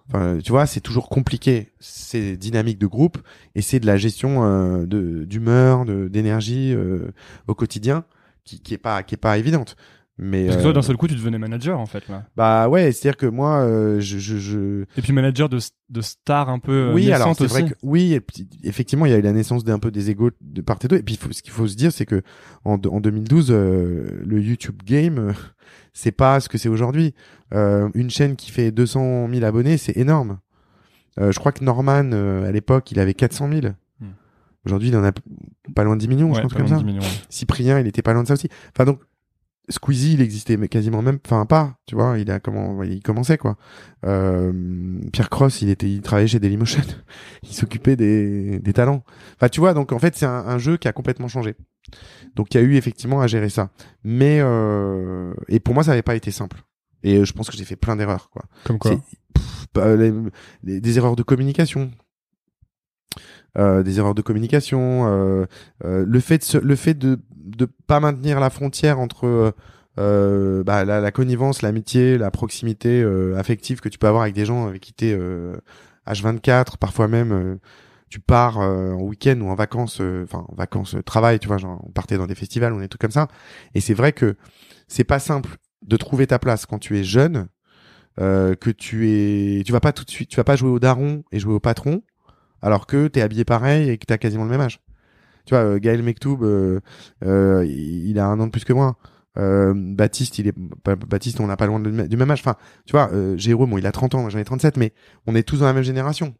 Enfin, 0.09 0.39
tu 0.43 0.53
vois, 0.53 0.67
c'est 0.67 0.81
toujours 0.81 1.09
compliqué. 1.09 1.73
C'est 1.81 2.37
dynamique 2.37 2.79
de 2.79 2.87
groupe 2.87 3.19
et 3.55 3.63
c'est 3.63 3.81
de 3.81 3.87
la 3.87 3.97
gestion 3.97 4.45
euh, 4.45 5.25
d'humeur, 5.25 5.85
d'énergie 5.85 6.73
euh, 6.73 7.13
au 7.49 7.55
quotidien 7.55 8.05
qui, 8.45 8.61
qui 8.61 8.75
est 8.75 8.79
pas 8.79 9.03
qui 9.03 9.15
est 9.15 9.19
pas 9.19 9.37
évidente. 9.39 9.77
Mais 10.19 10.45
Parce 10.47 10.57
que 10.57 10.63
toi, 10.63 10.71
euh, 10.71 10.75
d'un 10.75 10.81
seul 10.83 10.97
coup, 10.97 11.07
tu 11.09 11.15
devenais 11.15 11.37
manager 11.39 11.79
en 11.79 11.85
fait 11.85 12.09
là. 12.09 12.25
bah 12.37 12.71
ouais, 12.71 12.91
c'est-à-dire 12.93 13.19
que 13.19 13.27
moi, 13.27 13.59
euh, 13.59 14.01
je, 14.01 14.17
je, 14.19 14.39
je... 14.39 14.83
Et 14.97 15.03
puis 15.03 15.13
manager 15.13 15.51
de, 15.51 15.59
de 15.91 16.01
star 16.01 16.49
un 16.49 16.59
peu. 16.59 16.73
euh, 16.89 16.95
oui, 16.95 17.13
alors 17.13 17.37
c'est 17.37 17.47
vrai 17.47 17.69
que 17.69 17.75
oui, 17.83 18.15
et 18.15 18.21
puis, 18.23 18.49
effectivement, 18.65 19.05
il 19.05 19.13
y 19.13 19.15
a 19.15 19.19
eu 19.19 19.23
la 19.23 19.33
naissance 19.33 19.63
d'un 19.63 19.79
peu 19.79 19.91
des 19.91 20.09
égaux 20.09 20.31
de 20.41 20.61
part 20.63 20.79
et 20.83 20.89
d'autre. 20.89 21.01
Et 21.01 21.05
puis, 21.05 21.17
faut- 21.17 21.33
ce 21.33 21.43
qu'il 21.43 21.53
faut 21.53 21.67
se 21.67 21.77
dire, 21.77 21.93
c'est 21.93 22.07
que 22.07 22.23
en, 22.65 22.75
en 22.75 23.01
2012, 23.01 23.49
euh, 23.51 24.07
le 24.25 24.41
YouTube 24.41 24.77
Game, 24.87 25.19
euh, 25.19 25.33
c'est 25.93 26.13
pas 26.13 26.41
ce 26.41 26.49
que 26.49 26.57
c'est 26.57 26.71
aujourd'hui. 26.71 27.15
Euh, 27.53 27.91
une 27.95 28.09
chaîne 28.09 28.37
qui 28.37 28.51
fait 28.51 28.71
200 28.71 29.29
000 29.31 29.45
abonnés, 29.45 29.77
c'est 29.77 29.99
énorme. 29.99 30.39
Euh, 31.21 31.31
je 31.31 31.39
crois 31.39 31.53
que 31.53 31.63
Norman, 31.63 32.11
euh, 32.15 32.49
à 32.49 32.53
l'époque, 32.53 32.91
il 32.91 33.01
avait 33.01 33.13
400 33.15 33.51
000. 33.53 33.67
Hmm. 34.01 34.07
Aujourd'hui, 34.65 34.89
il 34.89 34.97
en 34.97 35.05
a 35.05 35.13
pas 35.75 35.85
loin 35.85 35.95
de 35.97 36.01
10 36.01 36.09
millions, 36.09 36.33
je 36.33 36.41
pense 36.41 36.55
comme 36.55 36.69
ça. 36.69 36.75
de 36.77 36.81
10 36.81 36.85
millions, 36.87 37.01
ouais. 37.03 37.07
Cyprien, 37.29 37.81
il 37.81 37.87
était 37.87 38.01
pas 38.03 38.15
loin 38.15 38.23
de 38.23 38.29
ça 38.29 38.35
aussi. 38.35 38.49
Enfin 38.75 38.85
donc 38.87 39.01
Squeezie, 39.69 40.15
il 40.15 40.21
existait 40.23 40.57
mais 40.57 40.69
quasiment 40.69 41.03
même, 41.03 41.19
enfin 41.25 41.45
pas, 41.47 41.77
tu 41.87 41.95
vois, 41.97 42.19
il 42.19 42.31
a 42.31 42.39
comment, 42.41 42.83
il 42.85 43.03
commençait 43.03 43.37
quoi. 43.39 43.57
Euh, 44.05 44.53
Pierre 45.13 45.29
Cross, 45.31 45.63
il 45.63 45.71
était, 45.71 45.91
il 45.91 46.03
travaillait 46.03 46.29
chez 46.29 46.39
Dailymotion, 46.39 46.83
il 47.43 47.53
s'occupait 47.53 47.97
des, 47.97 48.59
des 48.61 48.73
talents. 48.73 49.03
Enfin 49.37 49.49
tu 49.49 49.61
vois, 49.61 49.75
donc 49.75 49.93
en 49.93 49.99
fait 49.99 50.15
c'est 50.17 50.27
un, 50.27 50.45
un 50.47 50.59
jeu 50.59 50.77
qui 50.77 50.89
a 50.89 50.93
complètement 50.93 51.29
changé. 51.29 51.57
Donc 52.35 52.55
il 52.55 52.59
y 52.59 52.61
a 52.61 52.63
eu 52.65 52.75
effectivement 52.77 53.21
à 53.21 53.27
gérer 53.27 53.49
ça, 53.49 53.71
mais 54.05 54.39
euh, 54.41 55.33
et 55.49 55.61
pour 55.61 55.75
moi 55.75 55.83
ça 55.83 55.91
n'avait 55.93 56.03
pas 56.03 56.17
été 56.17 56.31
simple. 56.31 56.63
Et 57.03 57.19
euh, 57.19 57.25
je 57.25 57.33
pense 57.33 57.51
que 57.51 57.57
j'ai 57.57 57.65
fait 57.65 57.77
plein 57.77 57.97
d'erreurs 57.97 58.31
quoi. 58.31 58.45
Comme 58.65 58.79
quoi. 58.79 58.93
Pff, 59.35 59.67
bah, 59.75 59.95
les- 59.97 60.13
les- 60.65 60.81
des 60.81 60.97
erreurs 60.99 61.17
de 61.17 61.23
communication. 61.23 61.91
Euh, 63.59 63.83
des 63.83 63.99
erreurs 63.99 64.15
de 64.15 64.21
communication, 64.21 65.07
euh, 65.07 65.47
euh, 65.85 66.05
le 66.07 66.21
fait 66.21 66.37
de 66.39 66.45
se- 66.45 66.59
le 66.59 66.77
fait 66.77 66.93
de 66.95 67.19
de 67.35 67.67
pas 67.87 68.01
maintenir 68.01 68.39
la 68.39 68.51
frontière 68.51 68.99
entre 68.99 69.55
euh, 69.99 70.63
bah, 70.65 70.85
la, 70.85 71.11
connivence, 71.13 71.63
l'amitié, 71.63 72.19
la 72.19 72.31
proximité 72.31 73.03
affective 73.37 73.81
que 73.81 73.89
tu 73.89 73.99
peux 73.99 74.09
avoir 74.09 74.25
avec 74.25 74.35
des 74.35 74.45
gens 74.45 74.67
avec 74.67 74.83
qui 74.83 74.93
t'es 74.93 75.17
euh, 75.19 75.57
H24, 76.07 76.77
parfois 76.77 77.09
même 77.09 77.59
tu 78.11 78.21
pars 78.21 78.59
en 78.59 79.01
week-end 79.01 79.41
ou 79.41 79.49
en 79.49 79.55
vacances, 79.55 80.03
enfin 80.25 80.45
en 80.49 80.55
vacances 80.55 80.97
euh, 80.97 81.03
travail, 81.03 81.39
tu 81.39 81.49
vois, 81.49 81.57
genre 81.59 81.83
on 81.87 81.91
partait 81.93 82.19
dans 82.19 82.27
des 82.27 82.35
festivals 82.35 82.73
ou 82.75 82.81
des 82.81 82.89
trucs 82.89 83.01
comme 83.01 83.11
ça. 83.11 83.29
Et 83.75 83.81
c'est 83.81 83.95
vrai 83.95 84.13
que 84.13 84.37
c'est 84.87 85.05
pas 85.05 85.19
simple 85.19 85.57
de 85.87 85.97
trouver 85.97 86.27
ta 86.27 86.39
place 86.39 86.67
quand 86.67 86.79
tu 86.79 86.99
es 86.99 87.05
jeune, 87.05 87.47
que 88.19 88.71
tu 88.71 89.09
es, 89.11 89.63
tu 89.65 89.73
vas 89.73 89.81
pas 89.81 89.93
tout 89.93 90.05
de 90.05 90.11
suite, 90.11 90.29
tu 90.29 90.37
vas 90.37 90.45
pas 90.45 90.57
jouer 90.57 90.71
au 90.71 90.79
daron 90.79 91.23
et 91.33 91.39
jouer 91.39 91.55
au 91.55 91.61
patron, 91.61 92.03
alors 92.67 92.89
que 92.89 93.07
t'es 93.07 93.21
habillé 93.21 93.45
pareil 93.45 93.91
et 93.91 93.97
que 93.97 94.07
t'as 94.07 94.19
quasiment 94.19 94.43
le 94.43 94.51
même 94.51 94.61
âge. 94.61 94.81
Tu 95.45 95.55
vois, 95.55 95.63
euh, 95.63 95.79
Gaël 95.79 96.03
Mektoub, 96.03 96.43
euh, 96.43 96.81
euh, 97.25 97.65
il 97.65 98.19
a 98.19 98.27
un 98.27 98.41
an 98.41 98.47
de 98.47 98.51
plus 98.51 98.65
que 98.65 98.73
moi. 98.73 98.97
Euh, 99.39 99.73
Baptiste, 99.77 100.41
il 100.41 100.49
est 100.49 100.55
Baptiste, 100.85 101.39
on 101.39 101.47
n'a 101.47 101.57
pas 101.57 101.67
loin 101.67 101.79
du 101.79 102.17
même 102.17 102.31
âge. 102.33 102.41
Enfin, 102.41 102.57
tu 102.85 102.91
vois, 102.91 103.09
euh, 103.13 103.37
Jérôme, 103.37 103.71
bon, 103.71 103.79
il 103.79 103.87
a 103.87 103.93
30 103.93 104.17
ans, 104.17 104.29
j'en 104.29 104.39
ai 104.41 104.45
37, 104.45 104.79
mais 104.79 104.93
on 105.29 105.37
est 105.37 105.45
tous 105.45 105.61
dans 105.61 105.67
la 105.67 105.75
même 105.75 105.85
génération. 105.85 106.35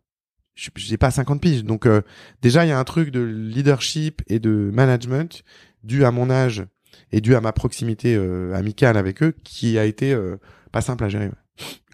J'ai 0.57 0.97
pas 0.97 1.13
50 1.13 1.41
piges, 1.41 1.65
donc 1.65 1.87
euh, 1.87 2.01
déjà 2.43 2.65
il 2.65 2.71
y 2.71 2.73
a 2.73 2.79
un 2.79 2.85
truc 2.85 3.11
de 3.11 3.21
leadership 3.21 4.23
et 4.27 4.41
de 4.41 4.71
management 4.73 5.45
dû 5.85 6.05
à 6.05 6.11
mon 6.11 6.29
âge 6.29 6.65
et 7.13 7.21
dû 7.21 7.37
à 7.37 7.41
ma 7.41 7.53
proximité 7.53 8.17
amicale 8.53 8.97
avec 8.97 9.23
eux 9.23 9.35
qui 9.45 9.79
a 9.79 9.85
été 9.85 10.19
pas 10.73 10.81
simple 10.81 11.05
à 11.05 11.09
gérer. 11.09 11.31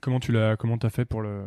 Comment 0.00 0.20
tu 0.20 0.32
l'as, 0.32 0.56
comment 0.56 0.78
t'as 0.78 0.90
fait 0.90 1.04
pour 1.04 1.20
le. 1.20 1.42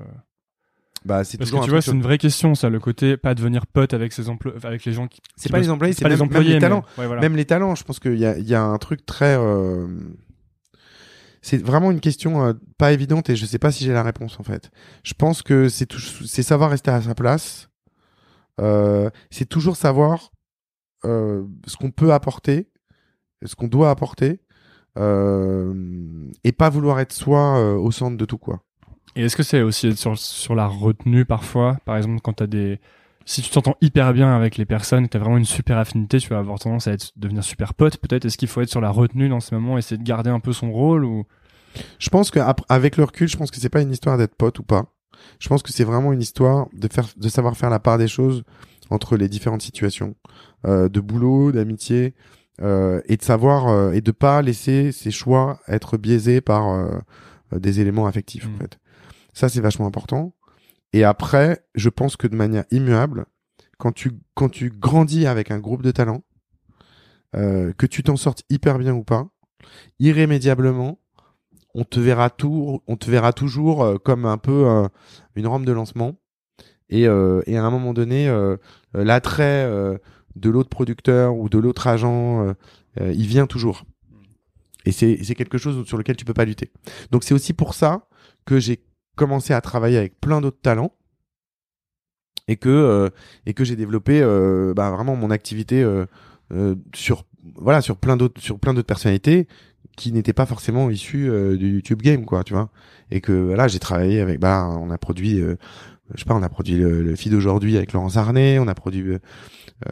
Bah, 1.05 1.23
c'est 1.23 1.37
Parce 1.37 1.51
que 1.51 1.55
tu 1.65 1.69
vois, 1.69 1.81
c'est 1.81 1.91
une 1.91 2.01
vraie 2.01 2.17
question, 2.17 2.55
ça, 2.55 2.69
le 2.69 2.79
côté 2.79 3.15
pas 3.15 3.35
devenir 3.35 3.67
pote 3.67 3.93
avec 3.93 4.11
ses 4.11 4.27
emplois, 4.27 4.53
avec 4.63 4.83
les 4.85 4.91
gens 4.93 5.07
qui. 5.07 5.21
C'est 5.37 5.51
pas 5.51 5.59
les 5.59 5.69
employés, 5.69 5.93
c'est 5.93 6.01
pas 6.03 6.09
les 6.09 6.15
même 6.15 6.21
employés, 6.25 6.53
les 6.55 6.59
talents. 6.59 6.83
Même 7.21 7.35
les 7.35 7.45
talents, 7.45 7.75
je 7.75 7.83
pense 7.83 7.99
qu'il 7.99 8.17
y 8.17 8.25
a, 8.25 8.37
il 8.37 8.47
y 8.47 8.55
a 8.55 8.63
un 8.63 8.77
truc 8.79 9.05
très. 9.05 9.37
euh, 9.37 9.87
C'est 11.41 11.63
vraiment 11.63 11.91
une 11.91 11.99
question 11.99 12.43
euh, 12.47 12.53
pas 12.79 12.91
évidente 12.91 13.29
et 13.29 13.35
je 13.35 13.45
sais 13.45 13.59
pas 13.59 13.71
si 13.71 13.83
j'ai 13.85 13.93
la 13.93 14.01
réponse 14.01 14.39
en 14.39 14.43
fait. 14.43 14.71
Je 15.03 15.13
pense 15.13 15.43
que 15.43 15.69
c'est 15.69 15.85
tout- 15.85 15.99
c'est 15.99 16.41
savoir 16.43 16.71
rester 16.71 16.89
à 16.89 16.99
sa 17.01 17.13
place. 17.13 17.69
Euh, 18.59 19.09
c'est 19.29 19.45
toujours 19.47 19.75
savoir 19.75 20.31
euh, 21.03 21.43
ce 21.67 21.77
qu'on 21.77 21.91
peut 21.91 22.13
apporter, 22.13 22.71
ce 23.45 23.53
qu'on 23.55 23.67
doit 23.67 23.91
apporter, 23.91 24.39
euh, 24.97 25.73
et 26.43 26.51
pas 26.51 26.69
vouloir 26.69 26.99
être 26.99 27.13
soi 27.13 27.59
euh, 27.59 27.75
au 27.75 27.91
centre 27.91 28.17
de 28.17 28.25
tout 28.25 28.37
quoi. 28.39 28.61
Et 29.15 29.23
est-ce 29.23 29.35
que 29.35 29.43
c'est 29.43 29.61
aussi 29.61 29.87
être 29.87 29.97
sur, 29.97 30.17
sur 30.17 30.55
la 30.55 30.67
retenue 30.67 31.25
parfois? 31.25 31.77
Par 31.85 31.97
exemple, 31.97 32.19
quand 32.21 32.33
t'as 32.33 32.47
des. 32.47 32.79
Si 33.25 33.41
tu 33.41 33.49
t'entends 33.49 33.75
hyper 33.81 34.13
bien 34.13 34.35
avec 34.35 34.57
les 34.57 34.65
personnes, 34.65 35.05
que 35.07 35.11
t'as 35.11 35.19
vraiment 35.19 35.37
une 35.37 35.45
super 35.45 35.77
affinité, 35.77 36.19
tu 36.19 36.29
vas 36.29 36.37
avoir 36.37 36.59
tendance 36.59 36.87
à 36.87 36.91
être, 36.91 37.11
devenir 37.15 37.43
super 37.43 37.73
pote. 37.73 37.97
Peut-être 37.97 38.25
est-ce 38.25 38.37
qu'il 38.37 38.47
faut 38.47 38.61
être 38.61 38.69
sur 38.69 38.81
la 38.81 38.91
retenue 38.91 39.29
dans 39.29 39.39
ce 39.39 39.55
moment, 39.55 39.77
essayer 39.77 39.97
de 39.97 40.03
garder 40.03 40.29
un 40.29 40.39
peu 40.39 40.53
son 40.53 40.71
rôle 40.71 41.05
ou? 41.05 41.25
Je 41.97 42.09
pense 42.09 42.29
qu'avec 42.29 42.97
le 42.97 43.03
recul, 43.03 43.27
je 43.27 43.35
pense 43.35 43.51
que 43.51 43.59
c'est 43.59 43.69
pas 43.69 43.81
une 43.81 43.91
histoire 43.91 44.17
d'être 44.17 44.35
pote 44.35 44.59
ou 44.59 44.63
pas. 44.63 44.85
Je 45.39 45.49
pense 45.49 45.63
que 45.63 45.71
c'est 45.73 45.83
vraiment 45.83 46.13
une 46.13 46.21
histoire 46.21 46.67
de 46.73 46.87
faire, 46.87 47.07
de 47.17 47.29
savoir 47.29 47.57
faire 47.57 47.69
la 47.69 47.79
part 47.79 47.97
des 47.97 48.07
choses 48.07 48.43
entre 48.89 49.17
les 49.17 49.27
différentes 49.27 49.63
situations, 49.63 50.15
euh, 50.65 50.87
de 50.87 50.99
boulot, 50.99 51.51
d'amitié, 51.51 52.13
euh, 52.61 53.01
et 53.07 53.17
de 53.17 53.23
savoir 53.23 53.67
euh, 53.67 53.91
et 53.91 54.01
de 54.01 54.11
pas 54.11 54.41
laisser 54.41 54.91
ses 54.91 55.11
choix 55.11 55.59
être 55.67 55.97
biaisés 55.97 56.39
par 56.39 56.69
euh, 56.69 56.99
des 57.51 57.81
éléments 57.81 58.05
affectifs. 58.07 58.47
En 58.47 58.57
fait, 58.61 58.77
ça 59.35 59.47
c'est 59.49 59.61
vachement 59.61 59.85
important. 59.85 60.33
Et 60.93 61.03
après, 61.03 61.63
je 61.75 61.89
pense 61.89 62.17
que 62.17 62.25
de 62.25 62.35
manière 62.35 62.63
immuable, 62.71 63.27
quand 63.77 63.91
tu 63.91 64.13
quand 64.33 64.49
tu 64.49 64.71
grandis 64.71 65.27
avec 65.27 65.51
un 65.51 65.59
groupe 65.59 65.83
de 65.83 65.91
talents, 65.91 66.23
euh, 67.35 67.73
que 67.73 67.85
tu 67.85 68.01
t'en 68.01 68.15
sortes 68.15 68.41
hyper 68.49 68.79
bien 68.79 68.95
ou 68.95 69.03
pas, 69.03 69.27
irrémédiablement, 69.99 70.99
on 71.75 71.83
te 71.83 71.99
verra 71.99 72.31
tout, 72.31 72.81
on 72.87 72.95
te 72.95 73.11
verra 73.11 73.33
toujours 73.33 73.83
euh, 73.83 73.97
comme 73.97 74.25
un 74.25 74.37
peu 74.39 74.67
euh, 74.67 74.87
une 75.35 75.45
rampe 75.45 75.65
de 75.65 75.71
lancement. 75.71 76.15
Et, 76.89 77.07
euh, 77.07 77.41
et 77.45 77.57
à 77.57 77.63
un 77.63 77.71
moment 77.71 77.93
donné, 77.93 78.29
euh, 78.29 78.57
l'attrait 78.93 79.65
euh, 79.65 79.97
de 80.35 80.49
l'autre 80.49 80.69
producteur 80.69 81.35
ou 81.35 81.49
de 81.49 81.57
l'autre 81.57 81.87
agent, 81.87 82.53
il 82.99 83.27
vient 83.27 83.47
toujours. 83.47 83.85
Et 84.85 84.91
c'est 84.91 85.35
quelque 85.35 85.57
chose 85.57 85.85
sur 85.87 85.97
lequel 85.97 86.15
tu 86.15 86.25
peux 86.25 86.33
pas 86.33 86.45
lutter. 86.45 86.71
Donc 87.11 87.23
c'est 87.23 87.33
aussi 87.33 87.53
pour 87.53 87.73
ça 87.73 88.07
que 88.45 88.59
j'ai 88.59 88.84
commencé 89.15 89.53
à 89.53 89.61
travailler 89.61 89.97
avec 89.97 90.19
plein 90.19 90.41
d'autres 90.41 90.61
talents 90.61 90.91
et 92.47 92.57
que 92.57 92.69
euh, 92.69 93.09
et 93.45 93.53
que 93.53 93.63
j'ai 93.63 93.75
développé 93.75 94.21
euh, 94.21 94.73
bah, 94.75 94.91
vraiment 94.91 95.15
mon 95.15 95.31
activité 95.31 95.83
euh, 95.83 96.05
euh, 96.51 96.75
sur 96.93 97.25
voilà 97.55 97.81
sur 97.81 97.97
plein 97.97 98.17
d'autres 98.17 98.41
sur 98.41 98.59
plein 98.59 98.73
d'autres 98.73 98.87
personnalités 98.87 99.47
qui 99.97 100.11
n'étaient 100.11 100.33
pas 100.33 100.45
forcément 100.45 100.89
issues 100.89 101.29
euh, 101.29 101.57
du 101.57 101.73
YouTube 101.73 102.01
game 102.01 102.25
quoi 102.25 102.43
tu 102.43 102.53
vois. 102.53 102.69
Et 103.11 103.21
que 103.21 103.53
là 103.53 103.67
j'ai 103.67 103.79
travaillé 103.79 104.21
avec 104.21 104.39
bah 104.39 104.69
on 104.79 104.91
a 104.91 104.97
produit 104.97 105.41
euh, 105.41 105.55
je 106.13 106.19
sais 106.19 106.25
pas 106.25 106.35
on 106.35 106.43
a 106.43 106.49
produit 106.49 106.75
le, 106.75 107.01
le 107.01 107.15
feed 107.15 107.31
d'aujourd'hui 107.31 107.77
avec 107.77 107.93
Laurence 107.93 108.17
Arnay 108.17 108.59
on 108.59 108.67
a 108.67 108.75
produit 108.75 109.17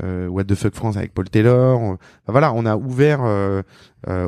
What 0.01 0.45
the 0.45 0.55
fuck 0.55 0.75
France 0.75 0.95
avec 0.95 1.13
Paul 1.13 1.29
Taylor 1.29 1.97
voilà 2.27 2.53
on 2.53 2.65
a 2.65 2.77
ouvert 2.77 3.21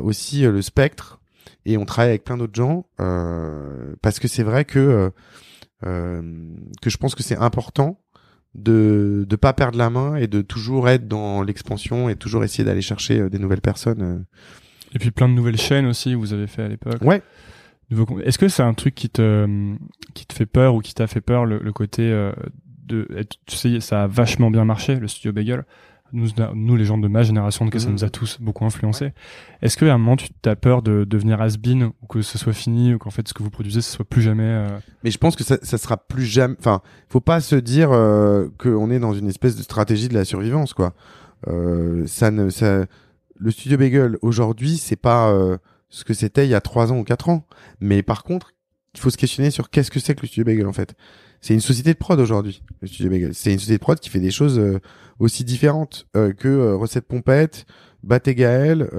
aussi 0.02 0.42
le 0.42 0.62
spectre 0.62 1.20
et 1.64 1.76
on 1.76 1.84
travaille 1.84 2.10
avec 2.10 2.24
plein 2.24 2.36
d'autres 2.36 2.54
gens 2.54 2.86
euh, 3.00 3.94
parce 4.02 4.18
que 4.18 4.28
c'est 4.28 4.42
vrai 4.42 4.64
que 4.64 4.78
euh, 4.78 5.10
euh, 5.84 6.22
que 6.82 6.90
je 6.90 6.96
pense 6.96 7.14
que 7.14 7.22
c'est 7.22 7.36
important 7.36 8.00
de 8.54 9.26
de 9.28 9.36
pas 9.36 9.52
perdre 9.52 9.76
la 9.78 9.90
main 9.90 10.16
et 10.16 10.26
de 10.26 10.40
toujours 10.42 10.88
être 10.88 11.06
dans 11.08 11.42
l'expansion 11.42 12.08
et 12.08 12.16
toujours 12.16 12.42
essayer 12.44 12.64
d'aller 12.64 12.82
chercher 12.82 13.28
des 13.28 13.38
nouvelles 13.38 13.60
personnes. 13.60 14.24
Et 14.94 14.98
puis 14.98 15.10
plein 15.10 15.28
de 15.28 15.34
nouvelles 15.34 15.58
chaînes 15.58 15.86
aussi 15.86 16.14
vous 16.14 16.32
avez 16.32 16.46
fait 16.46 16.62
à 16.62 16.68
l'époque. 16.68 17.02
Ouais. 17.02 17.22
Est-ce 18.24 18.38
que 18.38 18.48
c'est 18.48 18.62
un 18.62 18.74
truc 18.74 18.94
qui 18.94 19.10
te 19.10 19.46
qui 20.14 20.26
te 20.26 20.32
fait 20.34 20.46
peur 20.46 20.74
ou 20.74 20.80
qui 20.80 20.94
t'a 20.94 21.06
fait 21.06 21.20
peur 21.20 21.44
le, 21.44 21.58
le 21.58 21.72
côté 21.72 22.08
de 22.86 23.06
être- 23.16 23.36
tu 23.46 23.56
sais 23.56 23.80
ça 23.80 24.04
a 24.04 24.06
vachement 24.06 24.50
bien 24.50 24.64
marché 24.64 24.96
le 24.96 25.06
studio 25.08 25.32
Bagel. 25.32 25.64
Nous, 26.12 26.28
nous 26.54 26.76
les 26.76 26.84
gens 26.84 26.98
de 26.98 27.08
ma 27.08 27.22
génération, 27.22 27.64
en 27.64 27.68
tout 27.68 27.72
cas, 27.72 27.78
ça 27.80 27.86
Mhm. 27.88 27.92
nous 27.92 28.04
a 28.04 28.10
tous 28.10 28.38
beaucoup 28.40 28.64
influencé. 28.64 29.12
Est-ce 29.62 29.76
qu'à 29.76 29.92
un 29.92 29.98
moment 29.98 30.16
tu 30.16 30.28
as 30.44 30.56
peur 30.56 30.82
de 30.82 31.04
devenir 31.04 31.40
has-been 31.40 31.90
ou 32.02 32.06
que 32.06 32.22
ce 32.22 32.38
soit 32.38 32.52
fini 32.52 32.94
ou 32.94 32.98
qu'en 32.98 33.10
fait 33.10 33.26
ce 33.26 33.34
que 33.34 33.42
vous 33.42 33.50
produisez 33.50 33.80
ce 33.80 33.90
soit 33.90 34.04
plus 34.04 34.22
jamais 34.22 34.44
euh, 34.44 34.78
Mais 35.04 35.10
je 35.10 35.18
pense 35.18 35.34
que 35.36 35.44
ça, 35.44 35.58
ça 35.62 35.78
sera 35.78 35.96
plus 35.96 36.24
jamais. 36.24 36.54
Enfin, 36.58 36.80
faut 37.08 37.20
pas 37.20 37.40
se 37.40 37.56
dire 37.56 37.90
euh, 37.92 38.48
qu'on 38.58 38.90
est 38.90 38.98
dans 39.00 39.14
une 39.14 39.28
espèce 39.28 39.56
de 39.56 39.62
stratégie 39.62 40.08
de 40.08 40.14
la 40.14 40.24
survivance, 40.24 40.74
quoi. 40.74 40.94
Euh, 41.48 42.06
ça 42.06 42.30
ne, 42.30 42.50
ça, 42.50 42.86
le 43.38 43.50
studio 43.50 43.76
Bagel 43.76 44.16
aujourd'hui, 44.22 44.76
c'est 44.78 44.96
pas 44.96 45.30
euh, 45.30 45.58
ce 45.88 46.04
que 46.04 46.14
c'était 46.14 46.46
il 46.46 46.50
y 46.50 46.54
a 46.54 46.60
trois 46.60 46.92
ans 46.92 46.98
ou 46.98 47.04
quatre 47.04 47.28
ans. 47.28 47.46
Mais 47.80 48.02
par 48.02 48.22
contre, 48.24 48.52
il 48.94 49.00
faut 49.00 49.10
se 49.10 49.16
questionner 49.18 49.50
sur 49.50 49.68
qu'est-ce 49.70 49.90
que 49.90 50.00
c'est 50.00 50.14
que 50.14 50.22
le 50.22 50.28
studio 50.28 50.44
Bagel 50.44 50.66
en 50.66 50.72
fait. 50.72 50.94
C'est 51.46 51.54
une 51.54 51.60
société 51.60 51.92
de 51.92 51.98
prod 51.98 52.18
aujourd'hui. 52.18 52.60
C'est 52.82 53.04
une 53.04 53.32
société 53.32 53.74
de 53.74 53.78
prod 53.78 54.00
qui 54.00 54.10
fait 54.10 54.18
des 54.18 54.32
choses 54.32 54.58
euh, 54.58 54.80
aussi 55.20 55.44
différentes 55.44 56.08
euh, 56.16 56.32
que 56.32 56.48
euh, 56.48 56.74
Recette 56.74 57.06
Pompette, 57.06 57.66
Bat 58.02 58.18
et 58.26 58.34
Gaël, 58.34 58.90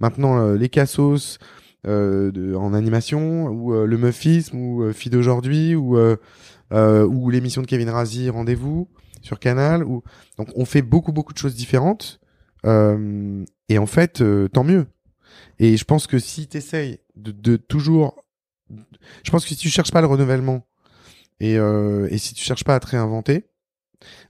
maintenant 0.00 0.52
les 0.52 0.70
Cassos, 0.70 1.38
de, 1.84 2.54
en 2.54 2.72
animation 2.72 3.48
ou 3.48 3.72
le 3.72 3.98
Muffisme 3.98 4.56
ou 4.58 4.84
euh, 4.84 4.92
Feed 4.94 5.14
aujourd'hui 5.14 5.74
ou 5.74 5.98
ou 6.72 7.30
l'émission 7.30 7.60
de 7.60 7.66
Kevin 7.66 7.90
Razi 7.90 8.30
Rendez-vous 8.30 8.88
sur 9.20 9.38
Canal 9.38 9.84
ou 9.84 10.02
donc 10.38 10.48
on 10.56 10.64
fait 10.64 10.82
beaucoup 10.82 11.12
beaucoup 11.12 11.34
de 11.34 11.38
choses 11.38 11.54
différentes 11.54 12.20
euh, 12.64 13.44
et 13.68 13.78
en 13.78 13.86
fait 13.86 14.22
euh, 14.22 14.48
tant 14.48 14.64
mieux 14.64 14.86
et 15.58 15.76
je 15.76 15.84
pense 15.84 16.06
que 16.06 16.18
si 16.18 16.48
tu 16.48 16.56
essayes 16.56 16.98
de, 17.16 17.32
de 17.32 17.56
toujours 17.56 18.24
je 19.22 19.30
pense 19.30 19.44
que 19.44 19.50
si 19.50 19.56
tu 19.56 19.68
cherches 19.68 19.92
pas 19.92 20.00
le 20.00 20.06
renouvellement 20.06 20.66
et, 21.40 21.58
euh, 21.58 22.08
et 22.10 22.18
si 22.18 22.34
tu 22.34 22.44
cherches 22.44 22.64
pas 22.64 22.74
à 22.74 22.80
te 22.80 22.86
réinventer 22.86 23.46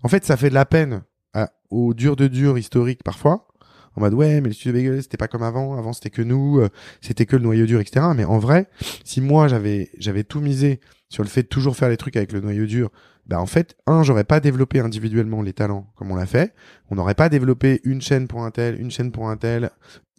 en 0.03 0.09
fait 0.09 0.25
ça 0.25 0.37
fait 0.37 0.49
de 0.49 0.55
la 0.55 0.65
peine 0.65 1.03
à, 1.35 1.53
aux 1.71 1.95
durs 1.95 2.17
de 2.17 2.27
dur 2.29 2.59
historiques 2.59 3.03
parfois 3.03 3.49
en 3.97 4.01
mode 4.01 4.15
ouais 4.15 4.41
mais 4.41 4.49
le 4.49 4.55
studio 4.55 4.73
Bagel 4.73 5.03
c'était 5.03 5.17
pas 5.17 5.29
comme 5.29 5.43
avant. 5.43 5.77
Avant 5.79 5.93
c'était 5.93 6.11
que 6.11 6.23
nous 6.23 6.61
euh, 6.61 6.69
c'était 7.01 7.27
que 7.27 7.37
le 7.37 7.43
noyau 7.43 7.67
dur 7.67 7.81
etc 7.81 8.07
mais 8.15 8.25
en 8.25 8.39
vrai 8.39 8.69
si 9.05 9.21
moi 9.21 9.49
j'avais 9.49 9.91
j'avais 9.99 10.25
tout 10.25 10.41
misé 10.41 10.81
sur 11.09 11.23
le 11.23 11.29
fait 11.29 11.43
de 11.43 11.49
toujours 11.49 11.77
faire 11.77 11.89
les 11.89 11.97
trucs 11.97 12.17
avec 12.17 12.33
le 12.33 12.41
noyau 12.41 12.67
dur 12.67 12.91
bah 13.27 13.41
en 13.41 13.47
fait 13.47 13.77
un 13.87 14.03
j'aurais 14.03 14.25
pas 14.25 14.41
développé 14.41 14.81
individuellement 14.81 15.43
les 15.43 15.53
talents 15.53 15.93
comme 15.97 16.11
on 16.11 16.17
l'a 16.17 16.27
fait. 16.27 16.55
On 16.91 16.95
n'aurait 16.95 17.15
pas 17.15 17.29
développé 17.29 17.81
une 17.85 18.01
chaîne 18.01 18.29
pour 18.29 18.45
un 18.45 18.51
tel 18.51 18.81
une 18.81 18.91
chaîne 18.91 19.11
pour 19.13 19.29
un 19.29 19.37
tel 19.37 19.71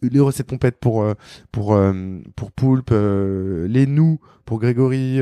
les 0.02 0.20
recettes 0.20 0.46
pompettes 0.46 0.78
pour 0.78 1.02
euh, 1.02 1.14
pour 1.52 1.74
euh, 1.74 2.20
pour 2.36 2.52
Poulpe 2.52 2.90
euh, 2.92 3.66
les 3.68 3.86
nous 3.86 4.20
pour 4.44 4.60
Grégory 4.60 5.20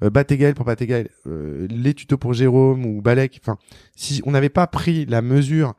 Batégaël 0.00 0.54
pour 0.54 0.64
Batégaël 0.64 1.10
euh, 1.26 1.66
les 1.68 1.94
tutos 1.94 2.18
pour 2.18 2.32
Jérôme 2.32 2.86
ou 2.86 3.02
Balek. 3.02 3.40
Enfin 3.42 3.58
si 3.96 4.22
on 4.24 4.30
n'avait 4.30 4.48
pas 4.48 4.66
pris 4.66 5.06
la 5.06 5.22
mesure 5.22 5.74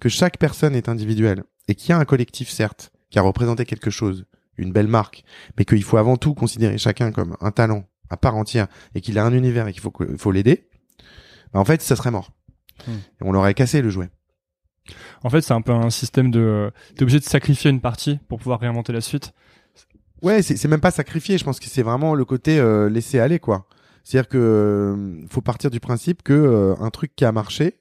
que 0.00 0.08
chaque 0.08 0.38
personne 0.38 0.74
est 0.74 0.88
individuelle 0.88 1.44
et 1.68 1.74
qu'il 1.74 1.90
y 1.90 1.92
a 1.92 1.98
un 1.98 2.04
collectif 2.04 2.48
certes 2.48 2.92
qui 3.10 3.18
a 3.18 3.22
représenté 3.22 3.64
quelque 3.64 3.90
chose 3.90 4.26
une 4.58 4.72
belle 4.72 4.88
marque 4.88 5.24
mais 5.58 5.64
qu'il 5.64 5.82
faut 5.82 5.96
avant 5.96 6.16
tout 6.16 6.34
considérer 6.34 6.78
chacun 6.78 7.12
comme 7.12 7.36
un 7.40 7.50
talent 7.50 7.88
à 8.10 8.16
part 8.16 8.36
entière 8.36 8.68
et 8.94 9.00
qu'il 9.00 9.18
a 9.18 9.24
un 9.24 9.32
univers 9.32 9.66
et 9.66 9.72
qu'il 9.72 9.82
faut 9.82 9.92
faut 10.16 10.30
l'aider 10.32 10.68
bah 11.52 11.60
en 11.60 11.64
fait 11.64 11.82
ça 11.82 11.96
serait 11.96 12.10
mort. 12.10 12.32
Hmm. 12.86 12.92
et 12.92 13.22
on 13.22 13.32
l'aurait 13.32 13.54
cassé 13.54 13.80
le 13.80 13.88
jouet 13.88 14.10
En 15.26 15.28
fait, 15.28 15.40
c'est 15.40 15.54
un 15.54 15.60
peu 15.60 15.72
un 15.72 15.90
système 15.90 16.30
de 16.30 16.70
t'es 16.94 17.02
obligé 17.02 17.18
de 17.18 17.24
sacrifier 17.24 17.68
une 17.68 17.80
partie 17.80 18.20
pour 18.28 18.38
pouvoir 18.38 18.60
réinventer 18.60 18.92
la 18.92 19.00
suite. 19.00 19.32
Ouais, 20.22 20.40
c'est 20.40 20.56
c'est 20.56 20.68
même 20.68 20.80
pas 20.80 20.92
sacrifié. 20.92 21.36
Je 21.36 21.42
pense 21.42 21.58
que 21.58 21.66
c'est 21.66 21.82
vraiment 21.82 22.14
le 22.14 22.24
côté 22.24 22.60
euh, 22.60 22.88
laisser 22.88 23.18
aller, 23.18 23.40
quoi. 23.40 23.66
C'est-à-dire 24.04 24.28
que 24.28 24.38
euh, 24.38 25.26
faut 25.28 25.40
partir 25.40 25.72
du 25.72 25.80
principe 25.80 26.22
que 26.22 26.32
euh, 26.32 26.76
un 26.78 26.90
truc 26.90 27.16
qui 27.16 27.24
a 27.24 27.32
marché, 27.32 27.80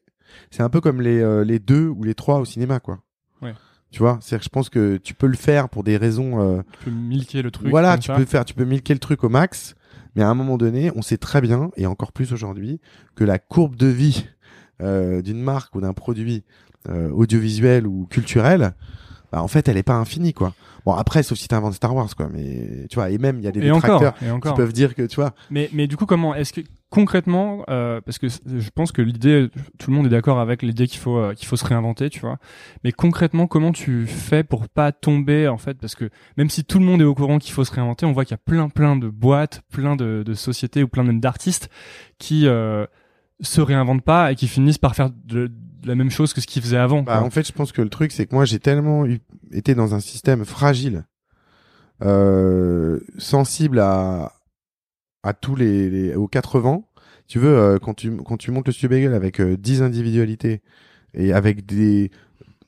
c'est 0.49 0.63
un 0.63 0.69
peu 0.69 0.81
comme 0.81 1.01
les 1.01 1.45
les 1.45 1.59
deux 1.59 1.87
ou 1.87 2.03
les 2.03 2.15
trois 2.15 2.39
au 2.39 2.45
cinéma, 2.45 2.79
quoi. 2.79 2.97
Ouais. 3.43 3.53
Tu 3.91 3.99
vois, 3.99 4.17
c'est-à-dire 4.21 4.39
que 4.39 4.45
je 4.45 4.49
pense 4.49 4.69
que 4.69 4.97
tu 4.97 5.13
peux 5.13 5.27
le 5.27 5.37
faire 5.37 5.69
pour 5.69 5.83
des 5.83 5.97
raisons. 5.97 6.63
Tu 6.79 6.85
peux 6.85 6.91
milquer 6.91 7.43
le 7.43 7.51
truc. 7.51 7.69
voilà, 7.69 7.99
tu 7.99 8.07
ça. 8.07 8.15
peux 8.15 8.25
faire, 8.25 8.43
tu 8.43 8.55
peux 8.55 8.65
milquer 8.65 8.95
le 8.95 8.99
truc 8.99 9.23
au 9.23 9.29
max. 9.29 9.75
Mais 10.15 10.23
à 10.23 10.29
un 10.29 10.33
moment 10.33 10.57
donné, 10.57 10.91
on 10.95 11.03
sait 11.03 11.17
très 11.17 11.41
bien, 11.41 11.69
et 11.77 11.85
encore 11.85 12.11
plus 12.11 12.33
aujourd'hui, 12.33 12.79
que 13.15 13.23
la 13.23 13.37
courbe 13.37 13.75
de 13.75 13.87
vie 13.87 14.25
euh, 14.81 15.21
d'une 15.21 15.41
marque 15.41 15.73
ou 15.75 15.79
d'un 15.79 15.93
produit 15.93 16.43
euh, 16.89 17.09
audiovisuel 17.11 17.87
ou 17.87 18.07
culturel, 18.09 18.73
bah, 19.31 19.41
en 19.41 19.47
fait, 19.47 19.67
elle 19.67 19.77
est 19.77 19.83
pas 19.83 19.95
infinie, 19.95 20.33
quoi. 20.33 20.53
Bon, 20.85 20.93
après, 20.93 21.23
sauf 21.23 21.37
si 21.37 21.47
t'inventes 21.47 21.73
Star 21.73 21.95
Wars, 21.95 22.15
quoi. 22.15 22.29
Mais 22.31 22.87
tu 22.89 22.95
vois, 22.95 23.09
et 23.09 23.17
même 23.17 23.39
il 23.39 23.43
y 23.43 23.47
a 23.47 23.51
des 23.51 23.61
détracteurs 23.61 24.13
qui 24.15 24.53
peuvent 24.55 24.73
dire 24.73 24.95
que, 24.95 25.03
tu 25.03 25.15
vois, 25.15 25.33
Mais, 25.49 25.69
mais 25.73 25.87
du 25.87 25.97
coup, 25.97 26.05
comment 26.05 26.35
est-ce 26.35 26.53
que 26.53 26.61
concrètement, 26.95 27.65
euh, 27.69 27.99
parce 27.99 28.19
que 28.19 28.27
je 28.29 28.69
pense 28.73 28.93
que 28.93 29.01
l'idée, 29.01 29.49
tout 29.79 29.91
le 29.91 29.97
monde 29.97 30.05
est 30.05 30.09
d'accord 30.09 30.39
avec 30.39 30.61
l'idée 30.61 30.87
qu'il 30.87 30.99
faut 30.99 31.17
euh, 31.17 31.33
qu'il 31.33 31.47
faut 31.47 31.57
se 31.57 31.65
réinventer, 31.65 32.09
tu 32.09 32.21
vois. 32.21 32.37
Mais 32.85 32.93
concrètement, 32.93 33.47
comment 33.47 33.73
tu 33.73 34.07
fais 34.07 34.45
pour 34.45 34.69
pas 34.69 34.93
tomber 34.93 35.49
en 35.49 35.57
fait, 35.57 35.73
parce 35.73 35.95
que 35.95 36.09
même 36.37 36.49
si 36.49 36.63
tout 36.63 36.79
le 36.79 36.85
monde 36.85 37.01
est 37.01 37.05
au 37.05 37.13
courant 37.13 37.37
qu'il 37.37 37.51
faut 37.51 37.65
se 37.65 37.73
réinventer, 37.73 38.05
on 38.05 38.13
voit 38.13 38.23
qu'il 38.23 38.33
y 38.33 38.39
a 38.39 38.43
plein 38.45 38.69
plein 38.69 38.95
de 38.95 39.09
boîtes, 39.09 39.61
plein 39.71 39.97
de, 39.97 40.23
de 40.25 40.33
sociétés 40.33 40.83
ou 40.83 40.87
plein 40.87 41.03
même 41.03 41.19
d'artistes 41.19 41.69
qui 42.17 42.47
euh, 42.47 42.85
se 43.41 43.59
réinventent 43.59 44.03
pas 44.03 44.31
et 44.31 44.35
qui 44.35 44.47
finissent 44.47 44.77
par 44.77 44.95
faire 44.95 45.09
de 45.25 45.51
la 45.85 45.95
même 45.95 46.09
chose 46.09 46.33
que 46.33 46.41
ce 46.41 46.47
qu'ils 46.47 46.61
faisaient 46.61 46.77
avant. 46.77 47.03
Bah, 47.03 47.21
en 47.23 47.29
fait, 47.29 47.47
je 47.47 47.53
pense 47.53 47.71
que 47.71 47.81
le 47.81 47.89
truc, 47.89 48.11
c'est 48.11 48.25
que 48.25 48.35
moi, 48.35 48.45
j'ai 48.45 48.59
tellement 48.59 49.05
été 49.51 49.75
dans 49.75 49.95
un 49.95 49.99
système 49.99 50.45
fragile, 50.45 51.05
euh, 52.03 52.99
sensible 53.17 53.79
à, 53.79 54.33
à 55.23 55.33
tous 55.33 55.55
les, 55.55 56.15
aux 56.15 56.27
quatre 56.27 56.59
vents. 56.59 56.89
Tu 57.27 57.39
veux, 57.39 57.57
euh, 57.57 57.79
quand 57.79 57.93
tu, 57.93 58.15
quand 58.17 58.37
tu 58.37 58.51
montes 58.51 58.67
le 58.67 58.73
studio 58.73 58.89
Bagel 58.89 59.13
avec 59.13 59.39
euh, 59.39 59.57
10 59.57 59.81
individualités 59.81 60.61
et 61.13 61.33
avec 61.33 61.65
des, 61.65 62.11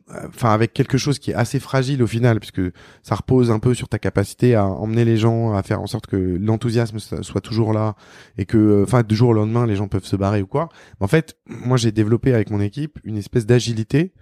enfin, 0.09 0.51
avec 0.51 0.73
quelque 0.73 0.97
chose 0.97 1.19
qui 1.19 1.31
est 1.31 1.33
assez 1.33 1.59
fragile 1.59 2.01
au 2.01 2.07
final, 2.07 2.39
puisque 2.39 2.61
ça 3.03 3.15
repose 3.15 3.51
un 3.51 3.59
peu 3.59 3.73
sur 3.73 3.89
ta 3.89 3.99
capacité 3.99 4.55
à 4.55 4.65
emmener 4.65 5.05
les 5.05 5.17
gens, 5.17 5.53
à 5.53 5.63
faire 5.63 5.81
en 5.81 5.87
sorte 5.87 6.07
que 6.07 6.37
l'enthousiasme 6.39 6.99
so- 6.99 7.23
soit 7.23 7.41
toujours 7.41 7.73
là 7.73 7.95
et 8.37 8.45
que, 8.45 8.57
euh, 8.57 8.83
enfin, 8.83 9.03
du 9.03 9.15
jour 9.15 9.29
au 9.29 9.33
lendemain, 9.33 9.65
les 9.65 9.75
gens 9.75 9.87
peuvent 9.87 10.05
se 10.05 10.15
barrer 10.15 10.41
ou 10.41 10.47
quoi. 10.47 10.69
En 10.99 11.07
fait, 11.07 11.37
moi, 11.47 11.77
j'ai 11.77 11.91
développé 11.91 12.33
avec 12.33 12.49
mon 12.49 12.61
équipe 12.61 12.99
une 13.03 13.17
espèce 13.17 13.45
d'agilité 13.45 14.13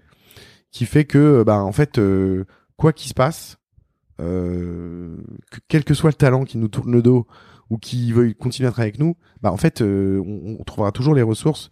qui 0.71 0.85
fait 0.85 1.05
que, 1.05 1.43
bah, 1.43 1.63
en 1.63 1.71
fait, 1.71 1.99
euh, 1.99 2.45
quoi 2.77 2.91
qu'il 2.91 3.09
se 3.09 3.13
passe, 3.13 3.57
euh, 4.21 5.17
que, 5.51 5.59
quel 5.67 5.83
que 5.83 5.93
soit 5.93 6.09
le 6.09 6.15
talent 6.15 6.45
qui 6.45 6.57
nous 6.57 6.67
tourne 6.67 6.91
le 6.91 7.01
dos 7.01 7.27
ou 7.69 7.77
qui 7.77 8.11
veuille 8.11 8.35
continuer 8.35 8.67
à 8.67 8.71
travailler 8.71 8.91
avec 8.91 8.99
nous, 8.99 9.15
bah, 9.41 9.51
en 9.51 9.57
fait, 9.57 9.81
euh, 9.81 10.21
on, 10.25 10.57
on 10.59 10.63
trouvera 10.63 10.91
toujours 10.91 11.15
les 11.15 11.21
ressources 11.21 11.69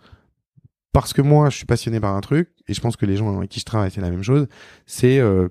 parce 0.94 1.14
que 1.14 1.22
moi, 1.22 1.50
je 1.50 1.58
suis 1.58 1.66
passionné 1.66 2.00
par 2.00 2.16
un 2.16 2.22
truc 2.22 2.50
et 2.68 2.74
je 2.74 2.80
pense 2.80 2.96
que 2.96 3.06
les 3.06 3.18
gens 3.18 3.36
avec 3.36 3.50
qui 3.50 3.60
je 3.60 3.66
travaille, 3.66 3.92
c'est 3.92 4.02
la 4.02 4.10
même 4.10 4.24
chose. 4.24 4.48
C'est, 4.86 5.20
euh, 5.20 5.50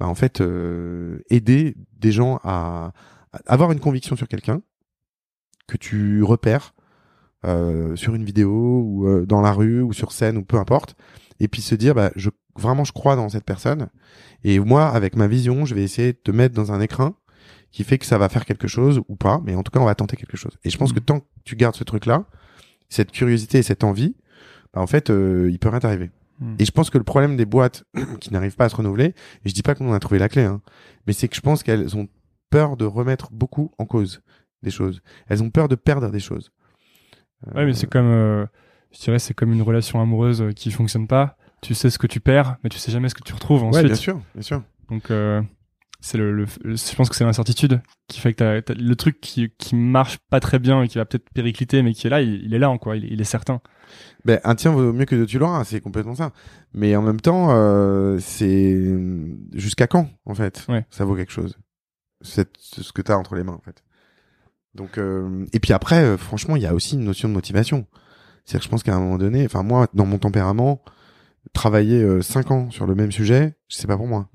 bah, 0.00 0.06
en 0.06 0.14
fait, 0.14 0.40
euh, 0.40 1.18
aider 1.28 1.76
des 1.98 2.12
gens 2.12 2.40
à, 2.42 2.92
à 3.32 3.38
avoir 3.46 3.72
une 3.72 3.80
conviction 3.80 4.16
sur 4.16 4.28
quelqu'un 4.28 4.62
que 5.66 5.76
tu 5.76 6.22
repères 6.22 6.74
euh, 7.44 7.94
sur 7.94 8.14
une 8.14 8.24
vidéo 8.24 8.50
ou 8.50 9.06
euh, 9.06 9.26
dans 9.26 9.42
la 9.42 9.52
rue 9.52 9.82
ou 9.82 9.92
sur 9.92 10.12
scène 10.12 10.38
ou 10.38 10.42
peu 10.42 10.56
importe, 10.56 10.96
et 11.40 11.48
puis 11.48 11.60
se 11.60 11.74
dire 11.74 11.94
bah 11.94 12.10
je 12.16 12.30
vraiment 12.56 12.84
je 12.84 12.92
crois 12.92 13.16
dans 13.16 13.28
cette 13.28 13.44
personne 13.44 13.88
et 14.44 14.58
moi 14.58 14.88
avec 14.88 15.14
ma 15.14 15.26
vision 15.26 15.66
je 15.66 15.74
vais 15.74 15.82
essayer 15.82 16.14
de 16.14 16.18
te 16.18 16.30
mettre 16.30 16.54
dans 16.54 16.72
un 16.72 16.80
écrin 16.80 17.16
qui 17.70 17.84
fait 17.84 17.98
que 17.98 18.06
ça 18.06 18.16
va 18.16 18.30
faire 18.30 18.46
quelque 18.46 18.66
chose 18.66 19.02
ou 19.08 19.16
pas, 19.16 19.42
mais 19.44 19.54
en 19.56 19.62
tout 19.62 19.70
cas 19.70 19.80
on 19.80 19.84
va 19.84 19.94
tenter 19.94 20.16
quelque 20.16 20.38
chose. 20.38 20.56
Et 20.64 20.70
je 20.70 20.78
pense 20.78 20.94
que 20.94 21.00
tant 21.00 21.20
que 21.20 21.26
tu 21.44 21.54
gardes 21.54 21.74
ce 21.74 21.84
truc 21.84 22.06
là, 22.06 22.24
cette 22.88 23.10
curiosité 23.10 23.58
et 23.58 23.62
cette 23.62 23.84
envie, 23.84 24.16
bah 24.74 24.80
en 24.80 24.86
fait 24.86 25.10
euh, 25.10 25.48
il 25.50 25.58
peut 25.58 25.68
rien 25.68 25.80
t'arriver. 25.80 26.10
Hmm. 26.40 26.56
Et 26.58 26.64
je 26.64 26.72
pense 26.72 26.90
que 26.90 26.98
le 26.98 27.04
problème 27.04 27.36
des 27.36 27.46
boîtes 27.46 27.84
qui 28.20 28.32
n'arrivent 28.32 28.56
pas 28.56 28.66
à 28.66 28.68
se 28.68 28.76
renouveler, 28.76 29.06
et 29.06 29.48
je 29.48 29.54
dis 29.54 29.62
pas 29.62 29.74
qu'on 29.74 29.92
a 29.92 30.00
trouvé 30.00 30.18
la 30.18 30.28
clé, 30.28 30.42
hein, 30.42 30.60
mais 31.06 31.12
c'est 31.12 31.28
que 31.28 31.36
je 31.36 31.40
pense 31.40 31.62
qu'elles 31.62 31.96
ont 31.96 32.08
peur 32.50 32.76
de 32.76 32.84
remettre 32.84 33.30
beaucoup 33.32 33.70
en 33.78 33.86
cause 33.86 34.20
des 34.62 34.70
choses. 34.70 35.02
Elles 35.28 35.42
ont 35.42 35.50
peur 35.50 35.68
de 35.68 35.74
perdre 35.74 36.10
des 36.10 36.20
choses. 36.20 36.50
Ouais, 37.54 37.66
mais 37.66 37.74
c'est 37.74 37.88
comme, 37.88 38.06
euh, 38.06 38.46
je 38.92 39.00
dirais, 39.00 39.18
c'est 39.18 39.34
comme 39.34 39.52
une 39.52 39.62
relation 39.62 40.00
amoureuse 40.00 40.44
qui 40.56 40.70
fonctionne 40.70 41.06
pas. 41.06 41.36
Tu 41.62 41.74
sais 41.74 41.90
ce 41.90 41.98
que 41.98 42.06
tu 42.06 42.20
perds, 42.20 42.56
mais 42.62 42.70
tu 42.70 42.78
sais 42.78 42.90
jamais 42.90 43.08
ce 43.08 43.14
que 43.14 43.22
tu 43.22 43.34
retrouves 43.34 43.62
ensuite. 43.64 43.82
Ouais, 43.82 43.88
bien 43.88 43.94
sûr, 43.94 44.20
bien 44.34 44.42
sûr. 44.42 44.62
Donc, 44.90 45.10
euh, 45.10 45.42
c'est 46.06 46.18
le, 46.18 46.32
le- 46.32 46.46
le- 46.64 46.76
je 46.76 46.94
pense 46.96 47.08
que 47.08 47.16
c'est 47.16 47.24
l'incertitude 47.24 47.80
qui 48.08 48.20
fait 48.20 48.34
que 48.34 48.38
t'as, 48.38 48.60
t'as- 48.60 48.74
le 48.74 48.94
truc 48.94 49.20
qui, 49.22 49.48
qui 49.56 49.74
marche 49.74 50.18
pas 50.28 50.38
très 50.38 50.58
bien 50.58 50.82
et 50.82 50.88
qui 50.88 50.98
va 50.98 51.06
peut-être 51.06 51.30
péricliter, 51.30 51.82
mais 51.82 51.94
qui 51.94 52.06
est 52.06 52.10
là, 52.10 52.20
il, 52.20 52.44
il 52.44 52.52
est 52.52 52.58
là, 52.58 52.68
hein, 52.68 52.76
quoi. 52.76 52.96
Il, 52.96 53.10
il 53.10 53.20
est 53.22 53.24
certain. 53.24 53.62
Ben, 54.26 54.38
un 54.44 54.54
tien 54.54 54.70
vaut 54.70 54.92
mieux 54.92 55.06
que 55.06 55.14
deux 55.16 55.24
tu 55.24 55.38
l'auras, 55.38 55.64
c'est 55.64 55.80
complètement 55.80 56.14
ça. 56.14 56.32
Mais 56.74 56.94
en 56.94 57.00
même 57.00 57.20
temps, 57.20 57.48
euh, 57.52 58.18
c'est 58.20 58.96
jusqu'à 59.54 59.86
quand, 59.86 60.10
en 60.26 60.34
fait, 60.34 60.66
Ouais. 60.68 60.84
ça 60.90 61.04
vaut 61.06 61.16
quelque 61.16 61.32
chose. 61.32 61.56
C'est 62.20 62.50
ce 62.58 62.92
que 62.92 63.00
t'as 63.02 63.16
entre 63.16 63.34
les 63.34 63.42
mains, 63.44 63.52
en 63.54 63.60
fait. 63.62 63.82
Donc, 64.74 64.98
euh, 64.98 65.46
et 65.54 65.60
puis 65.60 65.72
après, 65.72 66.02
euh, 66.04 66.16
franchement, 66.18 66.56
il 66.56 66.62
y 66.62 66.66
a 66.66 66.74
aussi 66.74 66.96
une 66.96 67.04
notion 67.04 67.28
de 67.28 67.34
motivation. 67.34 67.86
C'est-à-dire 68.44 68.60
que 68.60 68.64
je 68.66 68.70
pense 68.70 68.82
qu'à 68.82 68.94
un 68.94 69.00
moment 69.00 69.16
donné, 69.18 69.46
enfin 69.46 69.62
moi, 69.62 69.86
dans 69.94 70.04
mon 70.04 70.18
tempérament, 70.18 70.82
travailler 71.54 72.02
euh, 72.02 72.20
cinq 72.20 72.50
ans 72.50 72.70
sur 72.70 72.84
le 72.86 72.94
même 72.94 73.12
sujet, 73.12 73.54
c'est 73.68 73.86
pas 73.86 73.96
pour 73.96 74.06
moi. 74.08 74.28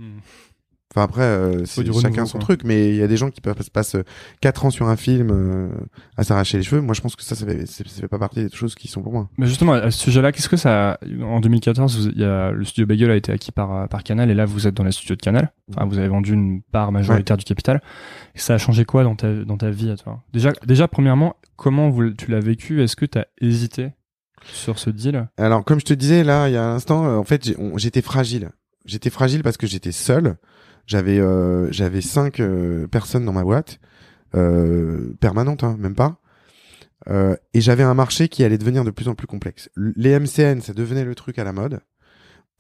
Enfin 0.92 1.04
après, 1.04 1.22
euh, 1.22 1.66
c'est 1.66 1.84
du 1.84 1.94
chacun 1.94 2.26
son 2.26 2.40
quoi. 2.40 2.46
truc, 2.46 2.62
mais 2.64 2.90
il 2.90 2.96
y 2.96 3.04
a 3.04 3.08
des 3.08 3.16
gens 3.16 3.30
qui 3.30 3.42
peuvent 3.42 3.62
se 3.62 3.70
passer 3.70 4.00
quatre 4.42 4.66
ans 4.66 4.72
sur 4.72 4.88
un 4.90 4.96
film 4.96 5.30
euh, 5.32 5.70
à 6.18 6.24
s'arracher 6.24 6.58
les 6.58 6.64
cheveux. 6.64 6.82
Moi, 6.82 6.96
je 6.96 7.02
pense 7.02 7.16
que 7.16 7.22
ça, 7.22 7.36
ça 7.36 7.46
fait, 7.46 7.68
ça 7.68 7.84
fait 7.84 8.08
pas 8.08 8.18
partie 8.18 8.44
des 8.46 8.50
choses 8.56 8.74
qui 8.74 8.88
sont 8.88 9.04
pour 9.04 9.14
moi. 9.14 9.30
Mais 9.38 9.46
justement, 9.46 9.74
à 9.74 9.92
ce 9.92 10.00
sujet-là, 10.00 10.32
qu'est-ce 10.32 10.50
que 10.50 10.58
ça, 10.58 11.00
en 11.22 11.42
2014, 11.42 11.96
vous- 12.08 12.12
il 12.16 12.20
y 12.20 12.24
a, 12.24 12.50
le 12.50 12.66
studio 12.66 12.88
Bagel 12.88 13.12
a 13.12 13.16
été 13.16 13.32
acquis 13.32 13.52
par, 13.52 13.72
euh, 13.76 13.86
par 13.86 14.04
Canal, 14.04 14.32
et 14.32 14.34
là, 14.34 14.46
vous 14.46 14.66
êtes 14.66 14.74
dans 14.74 14.84
les 14.84 14.92
studios 14.92 15.16
de 15.16 15.22
Canal. 15.22 15.52
Enfin, 15.72 15.86
vous 15.86 16.00
avez 16.00 16.08
vendu 16.08 16.34
une 16.34 16.64
part 16.64 16.92
majoritaire 16.92 17.38
du 17.38 17.46
capital. 17.46 17.84
Et 18.34 18.40
ça 18.40 18.56
a 18.56 18.58
changé 18.58 18.84
quoi 18.84 19.04
dans 19.04 19.16
ta, 19.16 19.32
dans 19.44 19.58
ta 19.58 19.70
vie, 19.70 19.92
à 19.92 19.96
toi? 19.96 20.24
Déjà, 20.34 20.54
déjà, 20.66 20.88
premièrement, 20.88 21.36
comment 21.56 21.90
vous, 21.90 22.10
tu 22.14 22.32
l'as 22.32 22.40
vécu? 22.40 22.82
Est-ce 22.82 22.96
que 22.96 23.06
tu 23.06 23.20
as 23.20 23.28
hésité 23.42 23.92
sur 24.52 24.80
ce 24.80 24.90
deal? 24.90 25.28
Alors, 25.38 25.64
comme 25.64 25.80
je 25.80 25.86
te 25.86 25.94
disais 25.94 26.24
là, 26.24 26.48
il 26.50 26.54
y 26.54 26.58
a 26.58 26.64
un 26.64 26.74
instant, 26.76 27.06
euh, 27.06 27.16
en 27.18 27.24
fait, 27.24 27.48
j'étais 27.76 28.02
fragile. 28.02 28.50
J'étais 28.86 29.12
fragile 29.12 29.44
parce 29.44 29.58
que 29.58 29.68
j'étais 29.68 29.92
seul. 29.92 30.38
J'avais 30.90 31.20
euh, 31.20 31.72
j'avais 31.72 32.02
cinq 32.02 32.40
euh, 32.40 32.88
personnes 32.88 33.24
dans 33.24 33.32
ma 33.34 33.44
boîte 33.44 33.80
euh, 34.36 35.14
permanente, 35.20 35.64
hein, 35.64 35.76
même 35.80 35.94
pas. 35.94 36.20
Euh, 37.10 37.36
et 37.54 37.62
j'avais 37.62 37.84
un 37.84 37.94
marché 37.94 38.28
qui 38.28 38.44
allait 38.44 38.58
devenir 38.58 38.84
de 38.84 38.90
plus 38.90 39.08
en 39.08 39.14
plus 39.14 39.28
complexe. 39.28 39.70
L- 39.78 39.94
Les 39.96 40.18
MCN, 40.20 40.62
ça 40.62 40.74
devenait 40.74 41.06
le 41.06 41.14
truc 41.14 41.38
à 41.38 41.44
la 41.44 41.54
mode. 41.54 41.80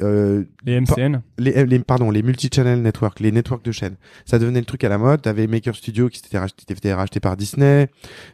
Euh, 0.04 0.44
Les 0.64 0.80
MCN? 0.80 1.22
les, 1.40 1.66
les 1.66 1.80
pardon 1.80 2.10
les 2.10 2.24
multi-channel 2.24 2.82
network 2.82 3.20
les 3.20 3.34
networks 3.34 3.66
de 3.66 3.74
chaînes 3.74 3.98
ça 4.24 4.40
devenait 4.40 4.62
le 4.62 4.66
truc 4.66 4.86
à 4.86 4.90
la 4.90 4.98
mode 4.98 5.22
t'avais 5.24 5.46
Maker 5.46 5.76
Studio 5.76 6.08
qui 6.08 6.20
s'était 6.20 6.38
racheté, 6.38 6.64
qui 6.66 6.72
était 6.72 6.94
racheté 6.94 7.20
par 7.20 7.36
Disney 7.36 7.90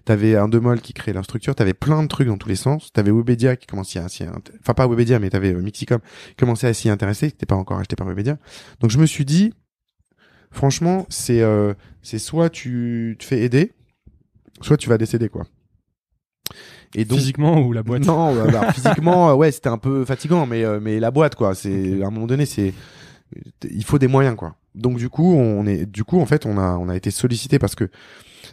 t'avais 0.06 0.36
un 0.36 0.48
Demol 0.48 0.80
qui 0.80 0.94
créait 0.94 1.12
leur 1.16 1.24
structure 1.24 1.56
t'avais 1.56 1.74
plein 1.74 2.04
de 2.04 2.08
trucs 2.08 2.28
dans 2.28 2.38
tous 2.38 2.50
les 2.50 2.56
sens 2.56 2.94
t'avais 2.94 3.10
Webedia 3.10 3.56
qui 3.56 3.66
commençait 3.66 3.98
à 3.98 4.08
s'y 4.10 4.26
enfin 4.62 4.76
pas 4.76 4.86
Webedia 4.88 5.18
mais 5.18 5.32
t'avais 5.32 5.56
euh, 5.56 5.60
Mixicom 5.60 5.98
qui 6.30 6.36
commençait 6.36 6.68
à 6.68 6.74
s'y 6.76 6.88
intéresser 6.88 7.30
qui 7.30 7.34
n'était 7.38 7.48
pas 7.48 7.56
encore 7.56 7.80
acheté 7.80 7.96
par 7.96 8.06
Webedia 8.06 8.38
donc 8.80 8.92
je 8.92 9.00
me 9.00 9.08
suis 9.08 9.26
dit 9.26 9.52
franchement 10.56 11.06
c'est 11.10 11.42
euh, 11.42 11.74
c'est 12.02 12.20
soit 12.20 12.50
tu 12.50 13.16
te 13.20 13.26
fais 13.26 13.42
aider 13.42 13.74
soit 14.62 14.78
tu 14.78 14.90
vas 14.90 14.98
décéder 14.98 15.30
quoi 15.30 15.46
et 16.96 17.04
donc 17.04 17.20
Physiquement 17.20 17.60
ou 17.60 17.74
la 17.74 17.84
boîte? 17.84 18.06
non, 18.06 18.34
bah, 18.34 18.48
bah, 18.50 18.72
physiquement, 18.74 19.30
euh, 19.30 19.34
ouais, 19.34 19.52
c'était 19.52 19.68
un 19.68 19.78
peu 19.78 20.06
fatigant, 20.06 20.46
mais 20.46 20.64
euh, 20.64 20.80
mais 20.82 21.02
la 21.02 21.12
boîte, 21.12 21.36
quoi. 21.36 21.54
C'est 21.54 22.02
à 22.02 22.08
un 22.08 22.10
moment 22.10 22.26
donné, 22.26 22.46
c'est 22.46 22.74
il 23.70 23.84
faut 23.84 24.00
des 24.00 24.08
moyens, 24.08 24.38
quoi. 24.38 24.56
Donc 24.76 24.98
du 24.98 25.10
coup, 25.10 25.34
on 25.34 25.66
est, 25.66 25.86
du 25.86 26.06
coup, 26.06 26.22
en 26.22 26.26
fait, 26.26 26.46
on 26.46 26.58
a 26.58 26.78
on 26.78 26.88
a 26.88 26.96
été 26.96 27.12
sollicité 27.12 27.60
parce 27.60 27.76
que 27.76 27.90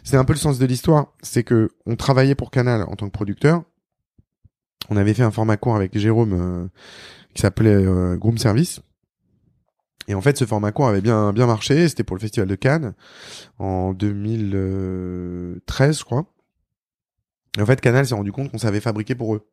c'est 0.03 0.17
un 0.17 0.25
peu 0.25 0.33
le 0.33 0.39
sens 0.39 0.59
de 0.59 0.65
l'histoire, 0.65 1.13
c'est 1.21 1.43
que 1.43 1.69
on 1.85 1.95
travaillait 1.95 2.35
pour 2.35 2.51
Canal 2.51 2.83
en 2.83 2.95
tant 2.95 3.05
que 3.05 3.11
producteur. 3.11 3.63
On 4.89 4.97
avait 4.97 5.13
fait 5.13 5.23
un 5.23 5.31
format 5.31 5.55
court 5.55 5.75
avec 5.75 5.97
Jérôme 5.97 6.33
euh, 6.33 6.67
qui 7.33 7.41
s'appelait 7.41 7.73
euh, 7.73 8.17
Groom 8.17 8.37
Service. 8.37 8.81
Et 10.07 10.15
en 10.15 10.21
fait, 10.21 10.37
ce 10.37 10.45
format 10.45 10.71
court 10.71 10.87
avait 10.87 11.01
bien 11.01 11.33
bien 11.33 11.45
marché. 11.45 11.87
C'était 11.87 12.03
pour 12.03 12.15
le 12.15 12.21
festival 12.21 12.47
de 12.47 12.55
Cannes 12.55 12.93
en 13.59 13.93
2013, 13.93 15.99
je 15.99 16.03
crois. 16.03 16.25
Et 17.57 17.61
en 17.61 17.65
fait, 17.65 17.81
Canal 17.81 18.05
s'est 18.05 18.15
rendu 18.15 18.31
compte 18.31 18.51
qu'on 18.51 18.57
savait 18.57 18.79
fabriquer 18.79 19.15
pour 19.15 19.35
eux. 19.35 19.47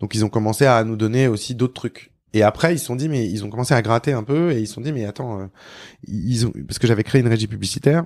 Donc 0.00 0.14
ils 0.14 0.24
ont 0.24 0.28
commencé 0.28 0.66
à 0.66 0.82
nous 0.84 0.96
donner 0.96 1.28
aussi 1.28 1.54
d'autres 1.54 1.74
trucs. 1.74 2.12
Et 2.32 2.42
après, 2.42 2.74
ils 2.74 2.78
se 2.78 2.86
sont 2.86 2.96
dit, 2.96 3.08
mais 3.08 3.28
ils 3.28 3.44
ont 3.44 3.50
commencé 3.50 3.74
à 3.74 3.82
gratter 3.82 4.12
un 4.12 4.22
peu 4.22 4.52
et 4.52 4.60
ils 4.60 4.66
se 4.66 4.74
sont 4.74 4.80
dit, 4.80 4.92
mais 4.92 5.04
attends, 5.04 5.40
euh, 5.40 5.46
ils 6.06 6.46
ont 6.46 6.52
parce 6.66 6.78
que 6.78 6.86
j'avais 6.86 7.02
créé 7.02 7.20
une 7.20 7.28
régie 7.28 7.48
publicitaire, 7.48 8.04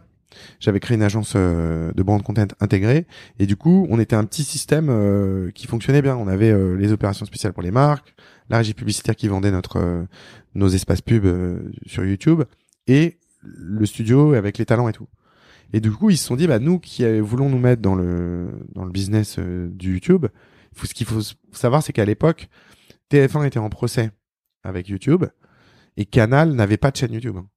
j'avais 0.60 0.80
créé 0.80 0.96
une 0.96 1.02
agence 1.02 1.34
euh, 1.36 1.92
de 1.92 2.02
brand 2.02 2.22
content 2.22 2.46
intégrée 2.60 3.06
et 3.38 3.46
du 3.46 3.56
coup, 3.56 3.86
on 3.90 4.00
était 4.00 4.16
un 4.16 4.24
petit 4.24 4.44
système 4.44 4.88
euh, 4.88 5.50
qui 5.50 5.66
fonctionnait 5.66 6.00
bien. 6.00 6.16
On 6.16 6.28
avait 6.28 6.54
les 6.76 6.92
opérations 6.92 7.26
spéciales 7.26 7.52
pour 7.52 7.62
les 7.62 7.70
marques, 7.70 8.14
la 8.48 8.58
régie 8.58 8.74
publicitaire 8.74 9.14
qui 9.14 9.28
vendait 9.28 9.50
notre 9.50 10.06
nos 10.54 10.68
espaces 10.68 11.02
pubs 11.02 11.24
euh, 11.24 11.70
sur 11.86 12.04
YouTube 12.04 12.42
et 12.86 13.18
le 13.42 13.84
studio 13.86 14.34
avec 14.34 14.58
les 14.58 14.66
talents 14.66 14.88
et 14.88 14.92
tout. 14.92 15.08
Et 15.72 15.80
du 15.80 15.90
coup, 15.90 16.10
ils 16.10 16.16
se 16.16 16.26
sont 16.26 16.36
dit, 16.36 16.46
bah 16.46 16.58
nous 16.58 16.78
qui 16.78 17.04
voulons 17.20 17.48
nous 17.48 17.58
mettre 17.58 17.82
dans 17.82 17.94
le 17.94 18.48
dans 18.74 18.84
le 18.84 18.90
business 18.90 19.36
euh, 19.38 19.68
du 19.68 19.94
YouTube, 19.94 20.26
ce 20.82 20.94
qu'il 20.94 21.06
faut 21.06 21.20
savoir, 21.52 21.82
c'est 21.82 21.92
qu'à 21.92 22.04
l'époque, 22.04 22.48
TF1 23.10 23.46
était 23.46 23.58
en 23.58 23.70
procès 23.70 24.10
avec 24.62 24.88
YouTube 24.88 25.24
et 25.96 26.04
Canal 26.06 26.52
n'avait 26.52 26.76
pas 26.76 26.90
de 26.90 26.96
chaîne 26.96 27.12
YouTube. 27.12 27.36
hein. 27.36 27.48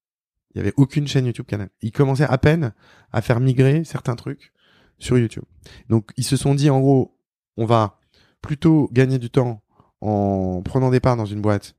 Il 0.53 0.57
y 0.57 0.61
avait 0.61 0.73
aucune 0.77 1.07
chaîne 1.07 1.25
YouTube 1.25 1.45
Canal. 1.45 1.69
Ils 1.81 1.91
commençaient 1.91 2.23
à 2.23 2.37
peine 2.37 2.73
à 3.11 3.21
faire 3.21 3.39
migrer 3.39 3.83
certains 3.83 4.15
trucs 4.15 4.51
sur 4.97 5.17
YouTube. 5.17 5.43
Donc 5.89 6.11
ils 6.17 6.23
se 6.23 6.37
sont 6.37 6.55
dit 6.55 6.69
en 6.69 6.79
gros, 6.79 7.17
on 7.57 7.65
va 7.65 7.99
plutôt 8.41 8.89
gagner 8.91 9.19
du 9.19 9.29
temps 9.29 9.61
en 10.01 10.61
prenant 10.63 10.89
des 10.89 10.99
parts 10.99 11.17
dans 11.17 11.25
une 11.25 11.41
boîte 11.41 11.75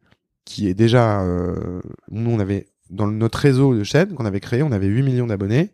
qui 0.48 0.66
est 0.66 0.74
déjà 0.74 1.20
euh, 1.22 1.80
nous 2.10 2.30
on 2.30 2.38
avait 2.38 2.68
dans 2.90 3.06
notre 3.06 3.38
réseau 3.38 3.74
de 3.74 3.84
chaînes 3.84 4.14
qu'on 4.14 4.24
avait 4.24 4.40
créé, 4.40 4.62
on 4.62 4.72
avait 4.72 4.86
8 4.86 5.02
millions 5.02 5.26
d'abonnés 5.26 5.72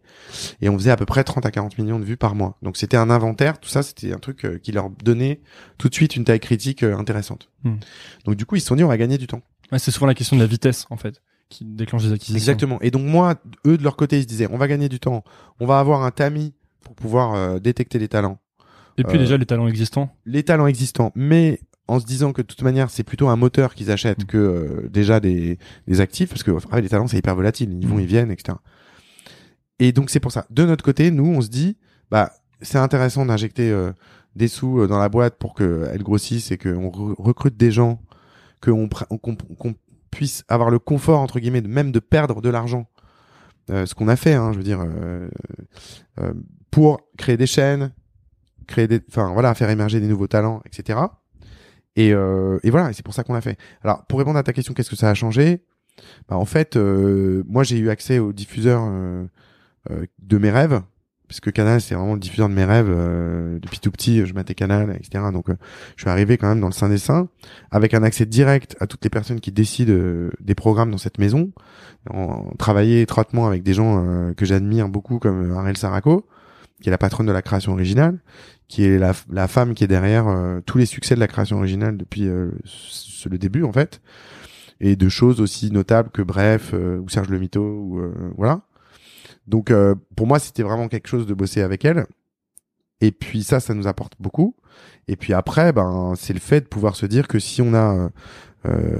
et 0.61 0.69
on 0.69 0.77
faisait 0.77 0.91
à 0.91 0.97
peu 0.97 1.07
près 1.07 1.23
30 1.23 1.47
à 1.47 1.53
40 1.53 1.79
millions 1.79 2.01
de 2.01 2.05
vues 2.05 2.17
par 2.17 2.35
mois. 2.35 2.59
Donc 2.61 2.77
c'était 2.77 2.97
un 2.97 3.09
inventaire, 3.09 3.61
tout 3.61 3.69
ça 3.69 3.85
c'était 3.85 4.13
un 4.13 4.19
truc 4.19 4.45
euh, 4.45 4.59
qui 4.59 4.73
leur 4.73 4.91
donnait 4.91 5.41
tout 5.79 5.89
de 5.89 5.95
suite 5.95 6.17
une 6.17 6.25
taille 6.25 6.41
critique 6.41 6.83
euh, 6.83 6.97
intéressante. 6.97 7.51
Hmm. 7.63 7.77
Donc 8.25 8.35
du 8.35 8.47
coup 8.47 8.57
ils 8.57 8.61
se 8.61 8.67
sont 8.67 8.75
dit 8.75 8.83
on 8.83 8.89
va 8.89 8.99
gagner 8.99 9.17
du 9.17 9.29
temps. 9.29 9.43
Ouais, 9.73 9.79
c'est 9.79 9.91
souvent 9.91 10.07
la 10.07 10.15
question 10.15 10.37
de 10.37 10.43
la 10.43 10.47
vitesse, 10.47 10.87
en 10.91 10.97
fait, 10.97 11.23
qui 11.49 11.65
déclenche 11.65 12.03
les 12.03 12.13
acquisitions. 12.13 12.37
Exactement. 12.37 12.79
Et 12.81 12.91
donc 12.91 13.03
moi, 13.03 13.37
eux 13.67 13.79
de 13.79 13.83
leur 13.83 13.97
côté, 13.97 14.19
ils 14.19 14.23
se 14.23 14.29
disaient, 14.29 14.49
on 14.51 14.59
va 14.59 14.69
gagner 14.69 14.89
du 14.89 15.01
temps, 15.01 15.25
on 15.61 15.67
va 15.67 15.79
avoir 15.79 16.03
un 16.03 16.11
tamis 16.11 16.55
pour 16.83 16.95
pouvoir 16.95 17.35
euh, 17.35 17.59
détecter 17.59 17.99
les 17.99 18.09
talents, 18.09 18.39
Et 18.99 19.05
puis 19.05 19.19
déjà, 19.19 19.37
les 19.37 19.47
talents 19.47 19.69
existants. 19.69 20.15
les 20.27 20.43
talents 20.43 20.67
existants, 20.67 21.13
mais 21.15 21.61
en 21.87 22.01
se 22.01 22.07
disant 22.07 22.33
que 22.33 22.41
de 22.43 22.47
toute 22.47 22.63
manière, 22.63 22.89
c'est 22.91 23.03
plutôt 23.05 23.29
un 23.29 23.37
moteur 23.37 23.75
qu'ils 23.75 23.91
achètent 23.91 24.23
Mm. 24.25 24.27
que 24.27 24.39
euh, 24.39 24.89
déjà 24.89 25.21
des, 25.21 25.59
des 25.87 26.01
actifs, 26.01 26.29
parce 26.31 26.43
que 26.43 26.51
après, 26.51 26.81
les 26.81 26.89
talents, 26.89 27.07
c'est 27.07 27.19
hyper 27.19 27.35
volatile, 27.37 27.73
ils 27.81 27.87
vont, 27.87 27.97
Mm. 27.97 28.01
ils 28.01 28.07
viennent, 28.07 28.31
etc. 28.31 28.57
Et 29.79 29.93
donc 29.93 30.11
c'est 30.11 30.21
pour 30.21 30.33
ça. 30.33 30.47
De 30.51 30.65
notre 30.65 30.85
côté, 30.85 31.11
nous, 31.11 31.27
on 31.27 31.41
se 31.41 31.49
dit, 31.49 31.77
bah, 32.11 32.31
c'est 32.63 32.79
intéressant 32.79 33.27
d'injecter 33.27 33.71
euh, 33.71 33.93
des 34.37 34.49
sous 34.49 34.81
euh, 34.81 34.87
dans 34.87 34.99
la 34.99 35.09
boîte 35.09 35.37
pour 35.39 35.55
qu'elle 35.55 36.03
grossisse 36.03 36.51
et 36.53 36.59
qu'on 36.59 36.89
re- 36.89 37.15
recrute 37.19 37.57
des 37.57 37.71
gens, 37.71 38.01
qu'on 38.63 38.89
qu'on 38.89 39.75
puisse 40.11 40.45
avoir 40.49 40.71
le 40.71 40.79
confort 40.79 41.19
entre 41.21 41.41
guillemets 41.41 41.61
de 41.61 41.69
même 41.69 41.91
de 41.93 41.99
perdre 41.99 42.41
de 42.41 42.49
l'argent. 42.49 42.87
Euh, 43.71 43.85
ce 43.85 43.95
qu'on 43.95 44.09
a 44.09 44.17
fait, 44.17 44.35
hein, 44.35 44.53
je 44.53 44.59
veux 44.59 44.63
dire, 44.65 44.81
euh, 44.81 45.29
euh, 46.21 46.33
pour 46.71 47.01
créer 47.19 47.37
des 47.37 47.47
chaînes, 47.47 47.93
créer 48.67 48.87
des, 48.87 49.01
enfin 49.09 49.33
voilà, 49.33 49.55
faire 49.55 49.71
émerger 49.71 50.01
des 50.01 50.07
nouveaux 50.07 50.27
talents, 50.29 50.63
etc. 50.67 50.99
Et, 51.97 52.13
euh, 52.13 52.59
et 52.63 52.71
voilà, 52.71 52.93
c'est 52.93 53.05
pour 53.05 53.15
ça 53.15 53.23
qu'on 53.25 53.35
l'a 53.35 53.41
fait. 53.41 53.57
Alors, 53.83 54.05
pour 54.07 54.19
répondre 54.19 54.39
à 54.39 54.43
ta 54.43 54.53
question, 54.53 54.75
qu'est-ce 54.75 54.91
que 54.91 54.97
ça 54.97 55.11
a 55.11 55.15
changé? 55.15 55.63
Bah, 56.29 56.37
En 56.37 56.45
fait, 56.45 56.77
euh, 56.77 57.45
moi, 57.47 57.63
j'ai 57.63 57.79
eu 57.79 57.89
accès 57.91 58.19
au 58.19 58.33
diffuseur 58.33 58.83
euh, 58.85 59.25
euh, 59.91 60.05
de 60.21 60.39
mes 60.39 60.51
rêves, 60.51 60.81
puisque 61.29 61.53
Canal, 61.53 61.81
c'est 61.81 61.95
vraiment 61.95 62.15
le 62.15 62.21
diffuseur 62.21 62.49
de 62.49 62.55
mes 62.55 62.65
rêves. 62.65 62.89
euh, 62.91 63.59
depuis 63.61 63.79
tout 63.79 63.93
petit, 63.93 64.27
je 64.27 64.35
matais 64.35 64.55
Canal, 64.55 64.97
etc. 64.99 65.25
Donc, 65.33 65.51
euh, 65.51 65.55
je 65.97 66.03
suis 66.03 66.11
arrivé 66.11 66.37
quand 66.37 66.49
même 66.49 66.61
dans 66.61 66.67
le 66.67 66.73
sein 66.73 66.89
des 66.89 66.99
saints, 66.99 67.29
avec 67.71 67.95
un 67.95 68.03
accès 68.03 68.27
direct 68.27 68.77
à 68.81 68.87
toutes 68.89 69.05
les 69.05 69.11
personnes 69.11 69.41
qui 69.41 69.53
décident 69.53 69.95
des 70.41 70.55
programmes 70.57 70.91
dans 70.91 70.99
cette 70.99 71.19
maison, 71.19 71.53
en 72.11 72.51
travailler 72.59 73.03
étroitement 73.03 73.47
avec 73.47 73.63
des 73.63 73.73
gens 73.73 74.33
que 74.37 74.45
j'admire 74.45 74.89
beaucoup, 74.89 75.19
comme 75.19 75.53
Ariel 75.53 75.77
Saraco, 75.77 76.27
qui 76.85 76.91
est 76.91 76.93
la 76.93 76.99
patronne 76.99 77.25
de 77.25 77.33
la 77.33 77.41
création 77.41 77.73
originale, 77.73 78.19
qui 78.69 78.85
est 78.85 78.99
la, 78.99 79.15
la 79.31 79.49
femme 79.49 79.73
qui 79.73 79.85
est 79.85 79.87
derrière 79.87 80.29
euh, 80.29 80.61
tous 80.67 80.77
les 80.77 80.85
succès 80.85 81.15
de 81.15 81.21
la 81.21 81.27
création 81.27 81.57
originale 81.57 81.97
depuis 81.97 82.29
euh, 82.29 82.51
le 83.25 83.39
début 83.39 83.63
en 83.63 83.73
fait, 83.73 84.03
et 84.81 84.95
de 84.95 85.09
choses 85.09 85.41
aussi 85.41 85.71
notables 85.71 86.11
que 86.11 86.21
Bref 86.21 86.73
euh, 86.75 86.99
ou 86.99 87.09
Serge 87.09 87.31
Le 87.31 87.39
Mito 87.39 87.63
ou 87.63 88.01
euh, 88.01 88.13
voilà. 88.37 88.61
Donc 89.47 89.71
euh, 89.71 89.95
pour 90.15 90.27
moi 90.27 90.39
c'était 90.39 90.63
vraiment 90.63 90.89
quelque 90.89 91.09
chose 91.09 91.27
de 91.27 91.33
bosser 91.33 91.63
avec 91.63 91.87
elle. 91.87 92.05
Et 93.01 93.13
puis 93.13 93.45
ça, 93.45 93.61
ça 93.61 93.73
nous 93.73 93.87
apporte 93.87 94.13
beaucoup. 94.21 94.55
Et 95.09 95.17
puis 95.17 95.33
après, 95.33 95.73
ben 95.73 96.13
c'est 96.19 96.35
le 96.35 96.39
fait 96.39 96.61
de 96.61 96.67
pouvoir 96.67 96.97
se 96.97 97.07
dire 97.07 97.29
que 97.29 97.39
si 97.39 97.63
on 97.63 97.73
a 97.73 98.11
euh, 98.67 98.99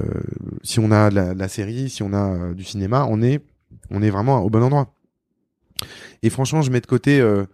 si 0.63 0.79
on 0.79 0.89
a 0.89 1.11
la, 1.11 1.35
la 1.35 1.47
série, 1.47 1.91
si 1.91 2.01
on 2.01 2.13
a 2.13 2.51
du 2.55 2.63
cinéma, 2.63 3.05
on 3.07 3.21
est 3.21 3.45
on 3.91 4.01
est 4.01 4.09
vraiment 4.09 4.39
au 4.39 4.49
bon 4.49 4.63
endroit. 4.63 4.91
Et 6.23 6.31
franchement, 6.31 6.63
je 6.63 6.71
mets 6.71 6.81
de 6.81 6.87
côté 6.87 7.19
euh, 7.19 7.45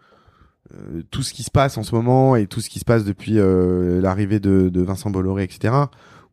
euh, 0.74 1.02
tout 1.12 1.24
ce 1.24 1.34
qui 1.34 1.44
se 1.44 1.52
passe 1.52 1.78
en 1.78 1.84
ce 1.84 1.94
moment 1.96 2.36
et 2.36 2.48
tout 2.48 2.62
ce 2.62 2.70
qui 2.70 2.80
se 2.80 2.86
passe 2.86 3.04
depuis 3.04 3.40
euh, 3.40 4.02
l'arrivée 4.02 4.40
de, 4.40 4.70
de 4.70 4.82
Vincent 4.82 5.10
Bolloré, 5.10 5.44
etc. 5.44 5.74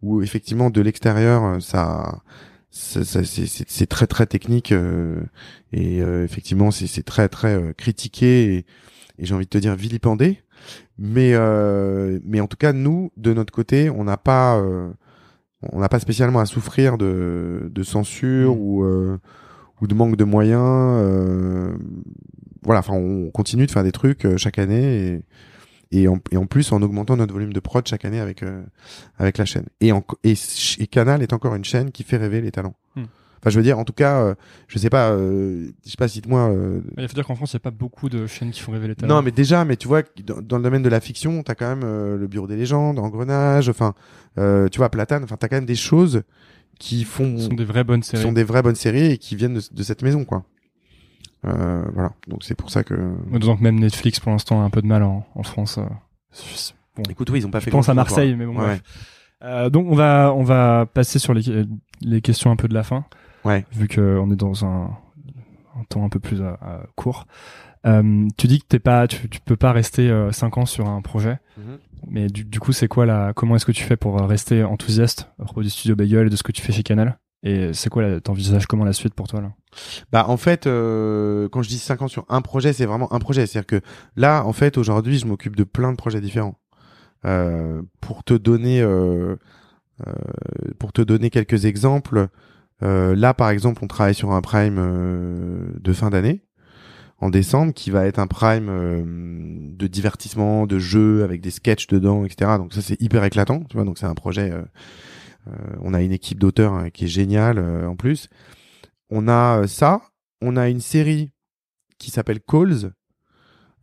Où 0.03 0.23
effectivement 0.23 0.71
de 0.71 0.81
l'extérieur, 0.81 1.45
euh, 1.45 1.61
ça, 1.61 2.21
ça, 2.71 3.05
ça- 3.05 3.25
c'est- 3.25 3.87
très 3.87 4.07
très 4.07 4.27
technique 4.27 4.73
euh, 4.73 5.21
et 5.73 6.03
euh, 6.03 6.25
effectivement 6.25 6.71
c'est 6.71 7.03
très 7.03 7.29
très 7.29 7.75
critiqué 7.77 8.55
et, 8.55 8.59
et 9.19 9.27
j'ai 9.27 9.35
envie 9.35 9.47
de 9.47 9.51
te 9.51 9.59
dire 9.59 9.75
vilipendé. 9.75 10.41
Mais 10.99 11.33
euh, 11.35 12.19
mais 12.25 12.41
en 12.41 12.47
tout 12.47 12.57
cas 12.57 12.73
nous 12.73 13.11
de 13.17 13.33
notre 13.33 13.53
côté, 13.53 13.91
on 13.91 14.05
n'a 14.05 14.17
pas 14.17 14.59
euh, 14.59 14.91
on 15.73 15.81
n'a 15.81 15.89
pas 15.89 15.99
spécialement 16.01 16.41
à 16.41 16.47
souffrir 16.47 16.99
de, 16.99 17.69
de 17.73 17.83
censure 17.83 18.55
Mm. 18.55 18.59
ou 18.59 18.85
euh, 18.85 19.19
ou 19.81 19.87
de 19.87 19.95
manque 19.95 20.17
de 20.17 20.25
moyens. 20.25 20.61
euh, 20.63 21.73
voilà, 22.63 22.81
enfin, 22.81 22.95
on 22.95 23.31
continue 23.31 23.67
de 23.67 23.71
faire 23.71 23.85
des 23.85 23.93
trucs 23.93 24.25
euh, 24.25 24.37
chaque 24.37 24.59
année 24.59 25.23
et, 25.93 26.01
et, 26.03 26.09
en, 26.09 26.19
et 26.31 26.37
en 26.37 26.47
plus 26.47 26.71
en 26.73 26.83
augmentant 26.83 27.17
notre 27.17 27.33
volume 27.33 27.53
de 27.53 27.61
prod 27.61 27.87
chaque 27.87 28.05
année 28.05 28.21
avec 28.21 28.43
euh, 28.43 28.63
avec 29.19 29.39
la 29.39 29.45
chaîne. 29.45 29.67
Et, 29.81 29.93
en, 29.93 30.05
et, 30.25 30.35
et 30.79 30.87
Canal 30.87 31.23
est 31.23 31.33
encore 31.33 31.55
une 31.55 31.65
chaîne 31.65 31.91
qui 31.93 32.03
fait 32.03 32.17
rêver 32.19 32.41
les 32.41 32.51
talents. 32.51 32.75
Mm. 32.97 33.05
Enfin, 33.41 33.51
je 33.51 33.57
veux 33.57 33.63
dire, 33.63 33.79
en 33.79 33.85
tout 33.85 33.93
cas, 33.93 34.21
euh, 34.21 34.35
je 34.67 34.79
sais 34.79 34.91
pas, 34.91 35.13
euh, 35.13 35.69
je 35.85 35.91
sais 35.91 35.97
pas, 35.97 36.09
cite-moi. 36.09 36.51
euh, 36.51 36.81
Il 36.99 37.07
faut 37.07 37.15
dire 37.15 37.25
qu'en 37.25 37.37
France, 37.37 37.53
il 37.53 37.57
n'y 37.57 37.61
a 37.61 37.61
pas 37.61 37.71
beaucoup 37.71 38.09
de 38.09 38.27
chaînes 38.27 38.51
qui 38.51 38.61
font 38.61 38.73
rêver 38.73 38.89
les 38.89 38.97
talents. 38.97 39.15
non, 39.15 39.23
mais 39.23 39.31
déjà, 39.31 39.65
mais 39.65 39.77
tu 39.77 39.87
vois, 39.87 40.03
dans, 40.27 40.43
dans 40.43 40.57
le 40.57 40.65
domaine 40.65 40.83
de 40.83 40.89
la 40.89 40.99
fiction, 41.01 41.45
t'as 41.45 41.55
quand 41.55 41.69
même 41.77 42.17
le 42.17 42.27
Bureau 42.27 42.49
des 42.49 42.57
légendes, 42.57 42.99
Engrenage, 42.99 43.69
enfin, 43.69 43.95
euh, 44.39 44.69
tu 44.69 44.79
vois, 44.79 44.89
Platane, 44.91 45.23
enfin, 45.23 45.37
t'as 45.39 45.47
quand 45.47 45.55
même 45.57 45.67
des 45.67 45.77
choses 45.77 46.23
qui 46.79 47.05
font, 47.05 47.39
sont 47.39 47.55
des 47.55 47.65
vraies 47.65 47.85
bonnes 47.85 48.01
qui 48.03 48.09
séries. 48.11 48.23
sont 48.23 48.33
des 48.33 48.45
vraies 48.45 48.63
bonnes 48.63 48.75
séries 48.77 49.13
et 49.13 49.19
qui 49.19 49.37
viennent 49.37 49.55
de, 49.55 49.63
de 49.71 49.83
cette 49.83 50.03
maison, 50.03 50.25
quoi. 50.25 50.45
Euh, 51.47 51.85
voilà, 51.93 52.13
donc 52.27 52.43
c'est 52.45 52.55
pour 52.57 52.71
ça 52.71 52.83
que. 52.85 52.95
D'autant 53.33 53.57
que 53.57 53.63
même 53.63 53.79
Netflix, 53.79 54.19
pour 54.21 54.33
l'instant, 54.33 54.61
a 54.61 54.65
un 54.65 54.71
peu 54.71 54.83
de 54.83 54.87
mal 54.87 55.03
en, 55.03 55.27
en 55.35 55.43
France. 55.43 55.79
euh, 55.79 55.83
je- 56.33 56.73
Bon, 56.97 57.05
Écoute, 57.11 57.31
oui, 57.31 57.39
ils 57.39 57.47
ont 57.47 57.51
pas 57.51 57.61
je 57.61 57.67
fait. 57.67 57.71
pense 57.71 57.89
à 57.89 57.95
Marseille, 57.95 58.31
quoi. 58.31 58.39
mais 58.39 58.47
bon, 58.47 58.59
Ouais, 58.59 58.65
bref. 58.67 58.83
Euh, 59.45 59.71
donc 59.71 59.87
on 59.89 59.95
va 59.95 60.33
on 60.35 60.43
va 60.43 60.85
passer 60.93 61.21
sur 61.21 61.33
les, 61.33 61.43
les 62.01 62.21
questions 62.21 62.51
un 62.51 62.57
peu 62.57 62.67
de 62.67 62.75
la 62.75 62.83
fin, 62.83 63.05
Ouais. 63.45 63.65
vu 63.71 63.87
que 63.87 64.19
on 64.21 64.33
est 64.33 64.37
dans 64.37 64.65
un, 64.65 64.91
un 65.79 65.85
temps 65.89 66.05
un 66.05 66.09
peu 66.09 66.19
plus 66.19 66.41
euh, 66.41 66.55
euh, 66.65 66.81
court. 66.97 67.29
Euh, 67.87 68.27
tu 68.37 68.49
dis 68.49 68.59
que 68.59 68.67
t'es 68.67 68.81
pas, 68.81 69.07
tu, 69.07 69.29
tu 69.29 69.39
peux 69.41 69.55
pas 69.55 69.71
rester 69.71 70.11
5 70.33 70.59
ans 70.59 70.67
sur 70.67 70.89
un 70.89 71.01
projet, 71.03 71.39
Mhm. 71.57 71.79
Mais 72.07 72.29
du, 72.29 72.45
du 72.45 72.61
coup 72.61 72.73
c'est 72.73 72.89
quoi 72.89 73.07
la, 73.07 73.33
comment 73.35 73.57
est-ce 73.57 73.67
que 73.67 73.73
tu 73.73 73.85
fais 73.85 73.97
pour 73.97 74.19
rester 74.21 74.63
enthousiaste 74.65 75.31
à 75.39 75.45
propos 75.45 75.63
du 75.63 75.71
studio 75.71 75.97
Bagel 75.97 76.27
et 76.27 76.31
de 76.31 76.37
ce 76.37 76.43
que 76.43 76.53
tu 76.53 76.63
fais 76.63 76.73
chez 76.73 76.83
Canal? 76.83 77.19
Et 77.45 77.73
c'est 77.73 77.89
quoi, 77.89 78.21
t'envisages 78.21 78.67
comment 78.67 78.85
la 78.85 78.93
suite 78.93 79.15
pour 79.15 79.29
toi 79.29 79.41
là? 79.41 79.53
Bah 80.11 80.25
en 80.29 80.37
fait, 80.37 80.67
euh, 80.67 81.49
quand 81.51 81.63
je 81.63 81.69
dis 81.69 81.79
5 81.79 82.03
ans 82.03 82.09
sur 82.09 82.25
un 82.29 82.41
projet, 82.43 82.73
c'est 82.73 82.87
vraiment 82.87 83.13
un 83.13 83.21
projet. 83.21 83.47
C'est-à-dire 83.47 83.67
que 83.67 83.81
là, 84.17 84.45
en 84.45 84.53
fait, 84.53 84.77
aujourd'hui, 84.77 85.19
je 85.19 85.27
m'occupe 85.27 85.55
de 85.55 85.65
plein 85.65 85.93
de 85.93 85.97
projets 85.97 86.21
différents. 86.21 86.59
Euh, 87.25 87.83
pour 88.01 88.25
te 88.25 88.35
donner, 88.35 88.81
euh, 88.81 89.37
euh, 90.07 90.13
pour 90.79 90.93
te 90.93 91.01
donner 91.01 91.31
quelques 91.31 91.65
exemples, 91.65 92.29
euh, 92.83 93.15
là, 93.15 93.35
par 93.35 93.51
exemple, 93.51 93.85
on 93.85 93.89
travaille 93.89 94.15
sur 94.15 94.33
un 94.33 94.41
prime 94.41 94.79
euh, 94.79 95.67
de 95.81 95.93
fin 95.93 96.11
d'année 96.11 96.45
en 97.21 97.31
décembre, 97.31 97.73
qui 97.75 97.91
va 97.91 98.07
être 98.07 98.19
un 98.19 98.27
prime 98.27 98.69
euh, 98.69 99.03
de 99.05 99.87
divertissement, 99.87 100.67
de 100.67 100.79
jeu 100.79 101.25
avec 101.25 101.41
des 101.41 101.51
sketchs 101.51 101.87
dedans, 101.89 102.25
etc. 102.25 102.53
Donc 102.59 102.73
ça, 102.73 102.83
c'est 102.83 103.01
hyper 103.01 103.25
éclatant, 103.25 103.65
tu 103.69 103.77
vois. 103.77 103.85
Donc 103.85 103.99
c'est 103.99 104.07
un 104.07 104.15
projet. 104.15 104.51
euh, 104.53 104.63
euh, 105.49 105.53
on 105.81 105.95
a 105.95 106.03
une 106.03 106.13
équipe 106.13 106.39
d'auteurs 106.39 106.73
hein, 106.75 106.91
qui 106.91 107.05
est 107.05 107.09
géniale 107.09 107.59
euh, 107.59 107.87
en 107.89 107.97
plus. 107.97 108.29
On 109.11 109.29
a 109.29 109.63
euh, 109.63 109.67
ça, 109.67 110.03
on 110.43 110.57
a 110.57 110.69
une 110.69 110.81
série 110.81 111.31
qui 111.99 112.11
s'appelle 112.11 112.41
Calls. 112.41 112.93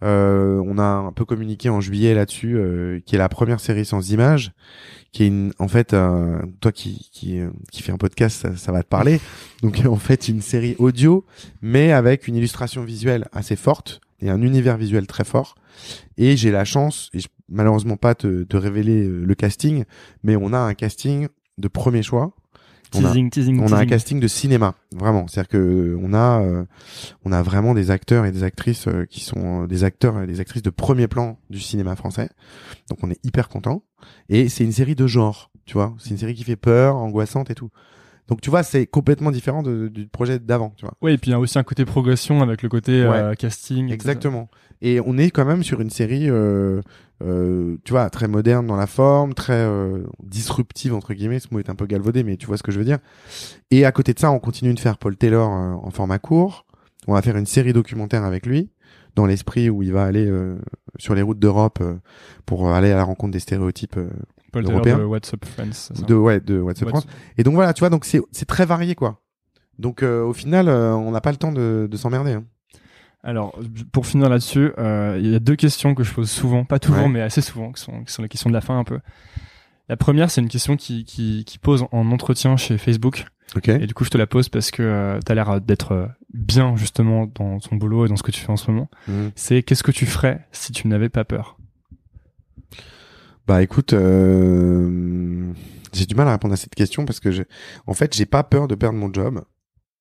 Euh, 0.04 0.62
on 0.66 0.78
a 0.78 0.84
un 0.84 1.12
peu 1.12 1.26
communiqué 1.26 1.70
en 1.70 1.82
juillet 1.82 2.14
là-dessus, 2.14 2.60
qui 3.06 3.16
est 3.16 3.18
la 3.18 3.30
première 3.30 3.60
série 3.60 3.86
sans 3.86 4.12
images, 4.12 4.52
qui 5.16 5.24
est 5.24 5.28
une, 5.28 5.54
en 5.60 5.70
fait, 5.70 5.94
euh, 5.94 6.42
toi 6.60 6.74
qui 6.74 7.10
qui 7.14 7.40
euh, 7.40 7.50
qui 7.72 7.82
fait 7.82 7.94
un 7.94 7.98
podcast, 7.98 8.54
ça, 8.58 8.72
va 8.74 8.84
te 8.84 8.90
parler. 8.90 9.22
Donc 9.64 9.82
en 9.86 9.96
fait, 9.96 10.28
une 10.28 10.42
série 10.42 10.76
audio, 10.78 11.24
mais 11.62 11.94
avec 11.94 12.28
une 12.28 12.36
illustration 12.36 12.84
visuelle 12.84 13.30
assez 13.32 13.56
forte 13.56 14.02
et 14.20 14.30
un 14.30 14.42
univers 14.42 14.76
visuel 14.76 15.08
très 15.08 15.24
fort. 15.24 15.56
Et 16.18 16.36
j'ai 16.36 16.52
la 16.52 16.66
chance, 16.66 17.12
et 17.14 17.20
malheureusement 17.48 17.96
pas 17.96 18.14
te, 18.14 18.44
te 18.44 18.58
révéler 18.58 19.06
euh, 19.06 19.24
le 19.24 19.36
casting, 19.36 19.86
mais 20.24 20.36
on 20.36 20.52
a 20.52 20.60
un 20.60 20.74
casting 20.74 21.30
de 21.58 21.68
premier 21.70 22.04
choix. 22.04 22.34
On 22.98 23.06
a- 23.06 23.10
Teasing, 23.10 23.30
teasing, 23.30 23.60
on 23.60 23.68
a 23.74 23.78
un 23.78 23.86
casting 23.86 24.20
de 24.20 24.28
cinéma, 24.28 24.76
vraiment. 24.96 25.28
C'est-à-dire 25.28 25.50
que 25.50 25.58
euh, 25.58 26.00
on 26.02 26.14
a, 26.14 26.42
euh, 26.42 26.64
on 27.24 27.32
a 27.32 27.42
vraiment 27.44 27.74
des 27.74 27.92
acteurs 27.92 28.26
et 28.26 28.32
des 28.32 28.44
actrices 28.44 28.88
euh, 28.88 29.06
qui 29.06 29.20
sont 29.22 29.64
euh, 29.64 29.68
des 29.68 29.84
acteurs 29.84 30.22
et 30.22 30.28
des 30.28 30.40
actrices 30.40 30.62
de 30.64 30.70
premier 30.70 31.08
plan 31.08 31.38
du 31.50 31.60
cinéma 31.60 31.96
français. 31.96 32.30
Donc 32.90 33.00
on 33.04 33.10
est 33.12 33.20
hyper 33.26 33.50
content. 33.50 33.84
Et 34.30 34.50
c'est 34.50 34.64
une 34.64 34.72
série 34.72 34.96
de 34.96 35.08
genre, 35.08 35.52
tu 35.66 35.74
vois. 35.74 35.94
C'est 36.00 36.10
une 36.12 36.18
série 36.18 36.36
qui 36.36 36.44
fait 36.44 36.56
peur, 36.56 36.96
angoissante 36.96 37.50
et 37.52 37.56
tout. 37.56 37.70
Donc 38.28 38.42
tu 38.42 38.50
vois, 38.50 38.64
c'est 38.64 38.88
complètement 38.88 39.30
différent 39.32 39.62
de- 39.62 39.88
du 39.88 40.08
projet 40.08 40.40
d'avant, 40.40 40.74
tu 40.78 40.86
vois. 40.86 40.96
Oui, 41.02 41.14
et 41.14 41.18
puis 41.18 41.30
il 41.30 41.34
y 41.34 41.36
a 41.36 41.40
aussi 41.40 41.60
un 41.60 41.64
côté 41.64 41.86
progression 41.86 42.42
avec 42.42 42.64
le 42.64 42.70
côté 42.70 43.04
euh, 43.04 43.34
casting. 43.36 43.92
Exactement. 43.92 44.50
Et 44.82 45.00
on 45.06 45.18
est 45.18 45.30
quand 45.32 45.46
même 45.46 45.64
sur 45.64 45.80
une 45.80 45.90
série, 45.92 46.30
euh, 46.30 46.82
euh, 47.24 47.78
tu 47.86 47.92
vois, 47.94 48.10
très 48.10 48.28
moderne 48.28 48.66
dans 48.68 48.76
la 48.76 48.88
forme, 48.88 49.34
très 49.34 49.54
euh, 49.54 50.04
disruptive 50.24 50.94
entre 50.96 51.14
guillemets. 51.14 51.40
Ce 51.40 51.48
mot 51.52 51.60
est 51.60 51.70
un 51.70 51.76
peu 51.76 51.86
galvaudé, 51.86 52.24
mais 52.24 52.36
tu 52.36 52.48
vois 52.48 52.58
ce 52.58 52.64
que 52.64 52.72
je 52.72 52.80
veux 52.80 52.86
dire. 52.86 52.98
Et 53.72 53.86
à 53.86 53.92
côté 53.92 54.14
de 54.14 54.20
ça, 54.20 54.32
on 54.32 54.40
continue 54.40 54.74
de 54.74 54.80
faire 54.80 54.98
Paul 54.98 55.16
Taylor 55.16 55.50
euh, 55.52 55.74
en 55.74 55.92
format 55.92 56.18
court. 56.20 56.66
On 57.08 57.14
va 57.14 57.22
faire 57.22 57.38
une 57.38 57.46
série 57.46 57.74
documentaire 57.74 58.24
avec 58.24 58.48
lui, 58.48 58.72
dans 59.16 59.28
l'esprit 59.28 59.70
où 59.70 59.84
il 59.84 59.94
va 59.94 60.04
aller 60.06 60.28
sur 60.98 61.14
les 61.14 61.22
routes 61.22 61.38
d'Europe 61.38 61.78
pour 62.48 62.70
aller 62.72 62.92
à 62.92 62.96
la 62.96 63.04
rencontre 63.04 63.32
des 63.32 63.40
stéréotypes 63.40 64.00
européen. 64.64 64.98
de 64.98 65.04
What's 65.04 65.34
Up 65.34 65.46
Friends. 65.46 65.72
c'est 65.74 65.98
ça 65.98 66.04
de 66.06 66.14
ouais 66.16 66.40
de 66.40 66.60
WhatsApp 66.60 66.90
France. 66.90 67.08
Et 67.38 67.44
donc 67.44 67.54
voilà, 67.56 67.74
tu 67.74 67.80
vois, 67.80 67.90
donc 67.90 68.06
c'est 68.06 68.22
c'est 68.32 68.46
très 68.46 68.66
varié 68.66 68.96
quoi. 68.96 69.22
Donc 69.80 70.04
euh, 70.04 70.24
au 70.24 70.34
final, 70.34 70.70
euh, 70.70 70.94
on 70.96 71.12
n'a 71.12 71.22
pas 71.22 71.32
le 71.32 71.38
temps 71.38 71.52
de, 71.52 71.88
de 71.90 71.98
s'emmerder. 71.98 72.32
Hein. 72.34 72.46
Alors, 73.24 73.58
pour 73.92 74.06
finir 74.06 74.30
là-dessus, 74.30 74.72
euh, 74.78 75.18
il 75.20 75.32
y 75.32 75.36
a 75.36 75.40
deux 75.40 75.56
questions 75.56 75.96
que 75.96 76.04
je 76.04 76.14
pose 76.14 76.30
souvent, 76.30 76.64
pas 76.64 76.78
toujours, 76.78 77.04
Ouais. 77.06 77.10
mais 77.10 77.22
assez 77.22 77.42
souvent, 77.42 77.72
qui 77.72 77.82
sont, 77.82 78.04
qui 78.04 78.14
sont 78.14 78.22
les 78.22 78.30
questions 78.30 78.50
de 78.52 78.54
la 78.54 78.62
fin 78.62 78.78
un 78.78 78.84
peu. 78.84 79.00
La 79.90 79.98
première, 79.98 80.30
c'est 80.30 80.42
une 80.42 80.48
question 80.48 80.78
qui, 80.78 81.06
qui, 81.06 81.44
qui 81.44 81.58
pose 81.58 81.86
en 81.92 82.12
entretien 82.12 82.56
chez 82.56 82.78
Facebook. 82.78 83.26
Ok. 83.56 83.68
Et 83.70 83.88
du 83.88 83.94
coup, 83.96 84.04
je 84.04 84.12
te 84.12 84.18
la 84.18 84.28
pose 84.28 84.50
parce 84.50 84.70
que 84.72 84.84
euh, 84.84 85.20
tu 85.26 85.32
as 85.32 85.36
l'air 85.36 85.60
d'être 85.60 86.10
bien 86.34 86.76
justement 86.76 87.26
dans 87.34 87.58
ton 87.60 87.76
boulot 87.78 88.06
et 88.06 88.10
dans 88.10 88.16
ce 88.16 88.24
que 88.24 88.32
tu 88.32 88.42
fais 88.42 88.52
en 88.52 88.58
ce 88.58 88.70
moment. 88.70 88.90
Mhm. 89.08 89.32
C'est 89.36 89.64
qu'est-ce 89.64 89.84
que 89.84 89.92
tu 89.92 90.06
ferais 90.06 90.46
si 90.52 90.72
tu 90.72 90.88
n'avais 90.88 91.10
pas 91.10 91.24
peur? 91.26 91.58
Bah 93.48 93.62
écoute, 93.62 93.94
euh, 93.94 95.52
j'ai 95.94 96.06
du 96.06 96.16
mal 96.16 96.28
à 96.28 96.32
répondre 96.32 96.54
à 96.54 96.58
cette 96.58 96.74
question 96.76 97.06
parce 97.06 97.20
que 97.20 97.32
j'ai, 97.32 97.46
en 97.86 97.94
fait, 97.94 98.14
j'ai 98.16 98.26
pas 98.26 98.44
peur 98.44 98.68
de 98.68 98.76
perdre 98.76 98.98
mon 98.98 99.12
job. 99.14 99.44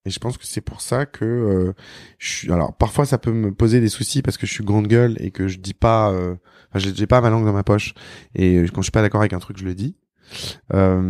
Et 0.06 0.10
je 0.10 0.18
pense 0.18 0.36
que 0.36 0.46
c'est 0.46 0.60
pour 0.60 0.80
ça 0.82 1.06
que 1.06 1.24
euh, 1.24 1.72
je 2.18 2.28
suis. 2.28 2.52
Alors 2.52 2.74
parfois 2.76 3.06
ça 3.06 3.16
peut 3.18 3.32
me 3.32 3.52
poser 3.54 3.80
des 3.80 3.88
soucis 3.88 4.20
parce 4.22 4.36
que 4.36 4.46
je 4.46 4.52
suis 4.52 4.64
grande 4.64 4.86
gueule 4.86 5.16
et 5.20 5.30
que 5.30 5.48
je 5.48 5.58
dis 5.58 5.74
pas. 5.74 6.10
euh, 6.12 6.34
Enfin, 6.70 6.78
j'ai- 6.80 6.94
j'ai 6.94 7.06
pas 7.06 7.20
ma 7.22 7.30
langue 7.30 7.44
dans 7.46 7.52
ma 7.54 7.62
poche 7.64 7.94
et 8.34 8.64
quand 8.74 8.82
je 8.82 8.86
suis 8.86 8.90
pas 8.92 9.00
d'accord 9.02 9.20
avec 9.22 9.32
un 9.32 9.38
truc, 9.38 9.56
je 9.58 9.64
le 9.64 9.74
dis. 9.74 9.96
Euh, 10.74 11.00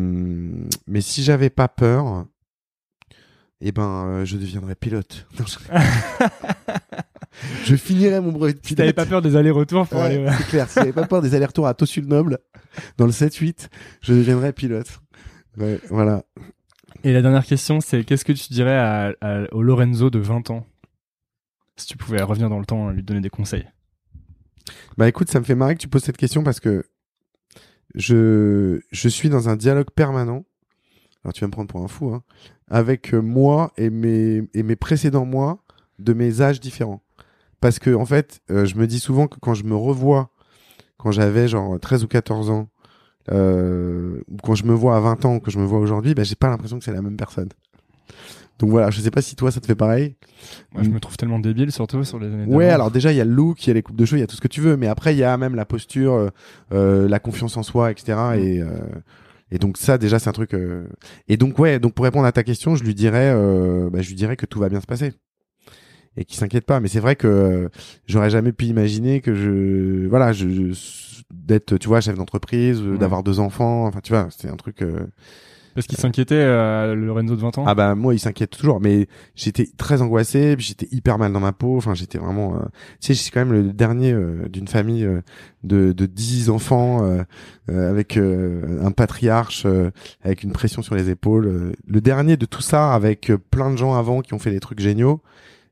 mais 0.87 1.01
si 1.01 1.23
j'avais 1.25 1.51
pas 1.51 1.69
peur, 1.69 2.27
eh 3.61 3.73
ben, 3.73 4.05
euh, 4.07 4.25
je 4.25 4.37
deviendrais 4.37 4.75
pilote. 4.75 5.27
Non, 5.39 5.47
je... 5.47 5.59
je 7.65 7.77
finirais 7.77 8.21
mon 8.21 8.33
brevet 8.33 8.53
de 8.55 8.59
Si 8.59 8.63
pilote. 8.75 8.77
t'avais 8.79 8.93
pas 8.93 9.07
peur 9.07 9.23
des 9.23 9.37
allers-retours 9.37 9.87
pour 9.89 9.99
Ouais, 10.01 10.05
aller... 10.07 10.27
c'est 10.39 10.47
clair. 10.49 10.69
Si 10.69 10.79
j'avais 10.79 10.93
pas 10.93 11.07
peur 11.07 11.23
des 11.23 11.35
allers-retours 11.35 11.67
à 11.67 11.75
Tossul-Noble, 11.75 12.39
dans 12.97 13.07
le 13.07 13.13
7-8, 13.13 13.69
je 14.03 14.13
deviendrais 14.15 14.53
pilote. 14.53 15.01
Ouais, 15.57 15.81
voilà. 15.91 16.25
Et 17.05 17.13
la 17.13 17.23
dernière 17.23 17.45
question, 17.45 17.81
c'est 17.81 18.03
qu'est-ce 18.05 18.25
que 18.25 18.33
tu 18.33 18.53
dirais 18.53 18.77
à, 18.77 19.13
à- 19.21 19.53
au 19.53 19.63
Lorenzo 19.63 20.11
de 20.11 20.19
20 20.19 20.51
ans? 20.51 20.67
Si 21.77 21.87
tu 21.87 21.97
pouvais 21.97 22.23
revenir 22.23 22.49
dans 22.49 22.59
le 22.61 22.65
temps 22.65 22.91
et 22.91 22.95
lui 22.95 23.03
donner 23.03 23.21
des 23.21 23.31
conseils. 23.31 23.67
Bah 24.97 25.09
écoute, 25.09 25.29
ça 25.31 25.41
me 25.41 25.45
fait 25.45 25.55
marrer 25.57 25.75
que 25.75 25.81
tu 25.81 25.89
poses 25.89 26.05
cette 26.05 26.17
question 26.17 26.43
parce 26.45 26.61
que 26.61 26.85
je, 27.95 28.81
je 28.91 29.09
suis 29.09 29.29
dans 29.29 29.49
un 29.49 29.57
dialogue 29.57 29.91
permanent. 29.95 30.45
Alors 31.25 31.33
tu 31.33 31.41
vas 31.43 31.47
me 31.49 31.53
prendre 31.53 31.69
pour 31.69 31.83
un 31.83 31.89
fou, 31.89 32.15
hein. 32.15 32.23
Avec 32.69 33.13
euh, 33.15 33.21
moi 33.21 33.73
et 33.77 33.91
mes, 33.91 34.43
et 34.55 34.63
mes 34.63 34.77
précédents 34.77 35.27
mois 35.27 35.63
de 35.99 36.13
mes 36.15 36.41
âges 36.41 36.61
différents. 36.61 37.03
Parce 37.61 37.79
que 37.79 37.95
en 37.95 38.05
fait, 38.07 38.41
euh, 38.51 38.65
je 38.67 38.77
me 38.77 38.87
dis 38.87 39.01
souvent 39.01 39.27
que 39.27 39.39
quand 39.41 39.55
je 39.55 39.65
me 39.65 39.75
revois, 39.77 40.31
quand 40.99 41.11
j'avais 41.11 41.49
genre 41.49 41.79
13 41.81 42.05
ou 42.05 42.09
14 42.09 42.51
ans, 42.51 42.69
euh, 43.33 44.21
ou 44.31 44.37
quand 44.43 44.55
je 44.55 44.65
me 44.65 44.75
vois 44.75 44.97
à 44.97 45.01
20 45.01 45.25
ans, 45.25 45.41
que 45.41 45.51
je 45.51 45.59
me 45.59 45.65
vois 45.65 45.79
aujourd'hui, 45.79 46.15
bah, 46.15 46.25
j'ai 46.25 46.35
pas 46.35 46.49
l'impression 46.49 46.79
que 46.79 46.85
c'est 46.85 46.93
la 46.93 47.03
même 47.03 47.17
personne. 47.17 47.49
Donc 48.61 48.71
voilà, 48.71 48.91
je 48.91 49.01
sais 49.01 49.11
pas 49.11 49.21
si 49.23 49.35
toi 49.35 49.51
ça 49.51 49.61
te 49.61 49.67
fait 49.67 49.75
pareil. 49.75 50.15
Moi, 50.73 50.85
je 50.85 50.89
me 50.91 51.01
trouve 51.01 51.17
tellement 51.17 51.41
débile, 51.41 51.73
surtout 51.73 52.05
sur 52.05 52.21
les 52.21 52.27
années 52.29 52.47
Ouais, 52.47 52.69
alors 52.69 52.91
déjà 52.93 53.11
il 53.13 53.17
y 53.17 53.21
a 53.21 53.25
le 53.25 53.33
look, 53.33 53.65
il 53.65 53.69
y 53.69 53.71
a 53.73 53.75
les 53.75 53.83
coupes 53.83 53.97
de 53.97 54.05
cheveux, 54.05 54.19
il 54.19 54.21
y 54.21 54.25
a 54.25 54.29
tout 54.29 54.37
ce 54.37 54.41
que 54.41 54.47
tu 54.49 54.61
veux, 54.61 54.77
mais 54.77 54.87
après 54.87 55.13
il 55.15 55.19
y 55.19 55.25
a 55.25 55.37
même 55.37 55.57
la 55.57 55.65
posture, 55.65 56.13
euh, 56.15 56.29
euh, 56.73 57.09
la 57.09 57.19
confiance 57.19 57.57
en 57.57 57.65
soi, 57.65 57.91
etc. 57.91 58.17
Et 58.39 58.61
euh, 58.63 58.69
et 59.51 59.59
donc 59.59 59.77
ça 59.77 59.99
déjà 59.99 60.21
c'est 60.21 60.29
un 60.29 60.33
truc. 60.33 60.55
euh, 60.55 60.87
Et 61.27 61.37
donc 61.37 61.59
ouais, 61.59 61.81
donc 61.81 61.95
pour 61.95 62.05
répondre 62.05 62.27
à 62.27 62.33
ta 62.33 62.45
question, 62.45 62.77
je 62.77 62.85
lui 62.85 62.95
dirais, 62.95 63.33
euh, 63.35 63.91
bah, 63.91 64.03
je 64.03 64.09
lui 64.09 64.15
dirais 64.17 64.37
que 64.37 64.47
tout 64.47 64.61
va 64.61 64.69
bien 64.69 64.81
se 64.81 64.87
passer 64.87 65.13
et 66.17 66.25
qu'il 66.25 66.37
s'inquiète 66.39 66.67
pas. 66.67 66.81
Mais 66.81 66.89
c'est 66.89 67.01
vrai 67.01 67.17
que 67.17 67.27
euh, 67.27 67.69
j'aurais 68.07 68.31
jamais 68.31 68.53
pu 68.53 68.67
imaginer 68.67 69.21
que 69.21 69.35
je, 69.35 70.07
voilà, 70.09 70.33
je, 70.33 70.49
je- 70.49 71.23
d'être, 71.33 71.77
tu 71.79 71.89
vois, 71.89 72.01
chef 72.01 72.17
d'entreprise, 72.17 72.81
euh, 72.81 72.93
Ouais. 72.93 72.99
d'avoir 72.99 73.23
deux 73.23 73.41
enfants. 73.41 73.87
Enfin, 73.87 74.01
tu 74.03 74.13
vois, 74.13 74.29
c'est 74.31 74.49
un 74.49 74.57
truc. 74.57 74.83
euh, 74.83 75.07
Parce 75.75 75.87
qu'il 75.89 75.99
s'inquiétait, 75.99 76.37
euh, 76.37 76.95
Lorenzo 76.95 77.35
de 77.35 77.41
20 77.41 77.59
ans. 77.59 77.65
ah 77.67 77.75
bah 77.75 77.97
moi 77.97 78.15
il 78.15 78.21
s'inquiète 78.21 78.51
toujours 78.51 78.81
mais 78.81 79.09
j'étais 79.35 79.67
très 79.77 80.03
angoissé 80.03 80.55
puis 80.55 80.65
j'étais 80.67 80.87
hyper 80.95 81.19
mal 81.19 81.33
dans 81.33 81.41
ma 81.41 81.51
peau 81.53 81.77
enfin 81.77 81.95
j'étais 81.95 82.17
vraiment 82.19 82.55
euh, 82.55 82.59
tu 83.01 83.09
sais 83.09 83.15
je 83.15 83.19
suis 83.19 83.33
quand 83.33 83.41
même 83.45 83.53
le 83.53 83.73
dernier 83.73 84.13
euh, 84.13 84.49
d'une 84.49 84.69
famille 84.69 85.05
euh, 85.05 85.21
de 85.65 85.91
de 85.91 86.07
10 86.07 86.49
enfants 86.51 87.03
euh, 87.05 87.25
euh, 87.71 87.91
avec 87.91 88.17
euh, 88.17 88.79
un 88.85 88.93
patriarche 88.93 89.65
euh, 89.67 89.91
avec 90.23 90.45
une 90.45 90.53
pression 90.53 90.81
sur 90.81 90.95
les 90.95 91.11
épaules 91.11 91.47
euh, 91.49 91.73
le 91.89 92.01
dernier 92.01 92.37
de 92.37 92.47
tout 92.47 92.63
ça 92.63 92.95
avec 92.95 93.31
euh, 93.31 93.37
plein 93.39 93.73
de 93.73 93.77
gens 93.77 93.95
avant 93.95 94.21
qui 94.21 94.33
ont 94.33 94.39
fait 94.39 94.53
des 94.53 94.61
trucs 94.61 94.79
géniaux 94.79 95.23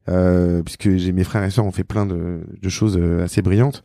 euh, 0.08 0.62
puisque 0.62 0.96
j'ai 0.96 1.12
mes 1.12 1.24
frères 1.24 1.44
et 1.44 1.50
sœurs 1.50 1.66
ont 1.66 1.72
fait 1.72 1.84
plein 1.84 2.06
de, 2.06 2.40
de 2.60 2.68
choses 2.68 2.98
euh, 2.98 3.24
assez 3.24 3.42
brillantes 3.42 3.82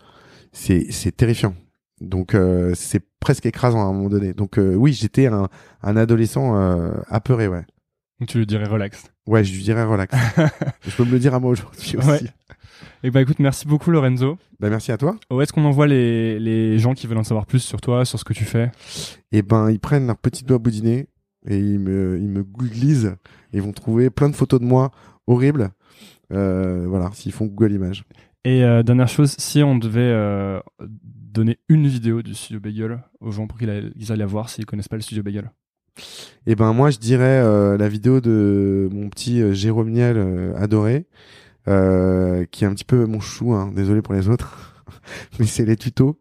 c'est 0.51 0.91
c'est 0.91 1.15
terrifiant 1.15 1.55
donc 2.01 2.33
euh, 2.33 2.73
c'est 2.75 3.03
presque 3.19 3.45
écrasant 3.45 3.79
à 3.79 3.83
un 3.83 3.93
moment 3.93 4.09
donné 4.09 4.33
donc 4.33 4.57
euh, 4.57 4.75
oui 4.75 4.93
j'étais 4.93 5.27
un 5.27 5.49
un 5.83 5.97
adolescent 5.97 6.57
euh, 6.57 6.91
apeuré 7.09 7.47
ouais 7.47 7.65
tu 8.25 8.39
lui 8.39 8.47
dirais 8.47 8.65
relax. 8.65 9.11
Ouais, 9.27 9.43
je 9.43 9.53
lui 9.53 9.61
dirais 9.61 9.83
relax. 9.83 10.15
je 10.81 10.95
peux 10.95 11.03
me 11.05 11.11
le 11.11 11.19
dire 11.19 11.35
à 11.35 11.39
moi 11.39 11.51
aujourd'hui 11.51 11.97
aussi. 11.97 12.07
Ouais. 12.07 12.19
Et 13.03 13.11
bah 13.11 13.21
écoute, 13.21 13.37
merci 13.37 13.67
beaucoup 13.67 13.91
Lorenzo. 13.91 14.39
Bah, 14.59 14.69
merci 14.69 14.91
à 14.91 14.97
toi. 14.97 15.17
Où 15.31 15.39
est-ce 15.41 15.53
qu'on 15.53 15.65
envoie 15.65 15.85
les, 15.85 16.39
les 16.39 16.79
gens 16.79 16.95
qui 16.95 17.05
veulent 17.05 17.19
en 17.19 17.23
savoir 17.23 17.45
plus 17.45 17.59
sur 17.59 17.79
toi, 17.79 18.05
sur 18.05 18.17
ce 18.17 18.23
que 18.23 18.33
tu 18.33 18.43
fais? 18.43 18.71
Et 19.31 19.43
ben, 19.43 19.69
ils 19.69 19.79
prennent 19.79 20.07
leur 20.07 20.17
petit 20.17 20.43
doigt 20.43 20.57
boudiné 20.57 21.09
et 21.47 21.57
ils 21.57 21.79
me, 21.79 22.17
ils 22.19 22.27
me 22.27 22.43
googlisent 22.43 23.15
et 23.53 23.57
ils 23.57 23.61
vont 23.61 23.71
trouver 23.71 24.09
plein 24.09 24.29
de 24.29 24.35
photos 24.35 24.59
de 24.59 24.65
moi 24.65 24.91
horribles. 25.27 25.69
Euh, 26.33 26.85
voilà, 26.87 27.11
s'ils 27.13 27.31
font 27.31 27.45
Google 27.45 27.73
Images. 27.73 28.03
Et 28.43 28.63
euh, 28.63 28.83
dernière 28.83 29.07
chose, 29.07 29.35
si 29.37 29.63
on 29.63 29.77
devait 29.77 29.99
euh, 30.01 30.59
donner 30.79 31.59
une 31.69 31.87
vidéo 31.87 32.21
du 32.21 32.33
studio 32.33 32.59
Bagel 32.59 32.99
aux 33.19 33.31
gens 33.31 33.47
pour 33.47 33.57
qu'ils 33.59 33.69
aillent, 33.69 34.17
la 34.17 34.25
voir 34.25 34.49
s'ils 34.49 34.65
connaissent 34.65 34.87
pas 34.87 34.95
le 34.95 35.01
studio 35.01 35.23
Bagel. 35.23 35.51
Et 36.45 36.55
ben, 36.55 36.73
moi, 36.73 36.89
je 36.89 36.97
dirais 36.97 37.41
euh, 37.43 37.77
la 37.77 37.89
vidéo 37.89 38.21
de 38.21 38.89
mon 38.91 39.09
petit 39.09 39.41
euh, 39.41 39.53
Jérôme 39.53 39.91
Niel 39.91 40.15
euh, 40.17 40.55
adoré, 40.55 41.05
qui 41.65 42.63
est 42.63 42.67
un 42.67 42.73
petit 42.73 42.85
peu 42.85 43.05
mon 43.05 43.19
chou, 43.19 43.53
hein, 43.53 43.71
désolé 43.75 44.01
pour 44.01 44.13
les 44.13 44.29
autres, 44.29 44.85
mais 45.39 45.45
c'est 45.45 45.65
les 45.65 45.75
tutos. 45.75 46.19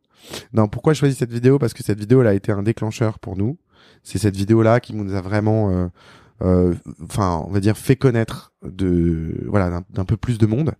Non, 0.52 0.66
pourquoi 0.66 0.92
je 0.92 0.98
choisis 0.98 1.18
cette 1.18 1.32
vidéo? 1.32 1.58
Parce 1.58 1.72
que 1.72 1.84
cette 1.84 2.00
vidéo, 2.00 2.20
elle 2.20 2.26
a 2.26 2.34
été 2.34 2.50
un 2.50 2.64
déclencheur 2.64 3.20
pour 3.20 3.36
nous. 3.36 3.56
C'est 4.02 4.18
cette 4.18 4.36
vidéo-là 4.36 4.80
qui 4.80 4.92
nous 4.92 5.14
a 5.14 5.20
vraiment, 5.20 5.90
enfin, 6.40 7.42
on 7.46 7.50
va 7.50 7.60
dire, 7.60 7.76
fait 7.76 7.96
connaître 7.96 8.52
de, 8.64 9.44
voilà, 9.46 9.82
d'un- 9.90 10.04
peu 10.04 10.16
plus 10.16 10.38
de 10.38 10.46
monde. 10.46 10.72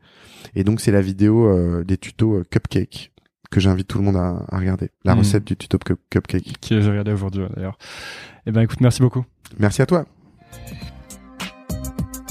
Et 0.54 0.64
donc, 0.64 0.80
c'est 0.80 0.92
la 0.92 1.00
vidéo 1.00 1.46
euh, 1.48 1.84
des 1.84 1.96
tutos 1.98 2.34
euh, 2.36 2.44
cupcake 2.50 3.12
que 3.50 3.60
j'invite 3.60 3.88
tout 3.88 3.98
le 3.98 4.04
monde 4.04 4.16
à, 4.16 4.44
à 4.50 4.58
regarder. 4.58 4.90
La 5.04 5.12
Mhm. 5.14 5.20
recette 5.20 5.44
du 5.44 5.56
tuto 5.56 5.78
cup- 5.78 6.00
cupcake. 6.10 6.54
Qui 6.60 6.80
j'ai 6.82 6.90
regardé 6.90 7.12
aujourd'hui 7.12 7.44
d'ailleurs. 7.54 7.78
Et 8.46 8.52
ben 8.52 8.60
écoute, 8.62 8.80
merci 8.80 9.00
beaucoup. 9.02 9.24
Merci 9.58 9.82
à 9.82 9.86
toi. 9.86 10.04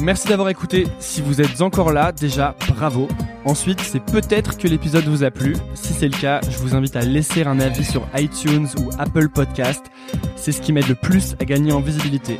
Merci 0.02 0.28
d'avoir 0.28 0.50
écouté. 0.50 0.88
Si 1.00 1.22
vous 1.22 1.40
êtes 1.40 1.62
encore 1.62 1.94
là, 1.94 2.12
déjà, 2.12 2.56
bravo. 2.68 3.08
Ensuite, 3.46 3.80
c'est 3.80 4.04
peut-être 4.04 4.58
que 4.58 4.68
l'épisode 4.68 5.06
vous 5.06 5.24
a 5.24 5.32
plu. 5.32 5.56
Si 5.74 5.94
c'est 5.94 6.10
le 6.10 6.18
cas, 6.20 6.42
je 6.50 6.58
vous 6.60 6.76
invite 6.76 6.98
à 6.98 7.02
laisser 7.02 7.44
un 7.44 7.60
avis 7.62 7.86
sur 7.86 8.06
iTunes 8.16 8.68
ou 8.78 8.90
Apple 9.00 9.30
Podcast. 9.30 9.86
C'est 10.36 10.52
ce 10.52 10.60
qui 10.62 10.74
m'aide 10.74 10.90
le 10.90 10.96
plus 10.96 11.36
à 11.40 11.46
gagner 11.46 11.72
en 11.72 11.80
visibilité. 11.80 12.40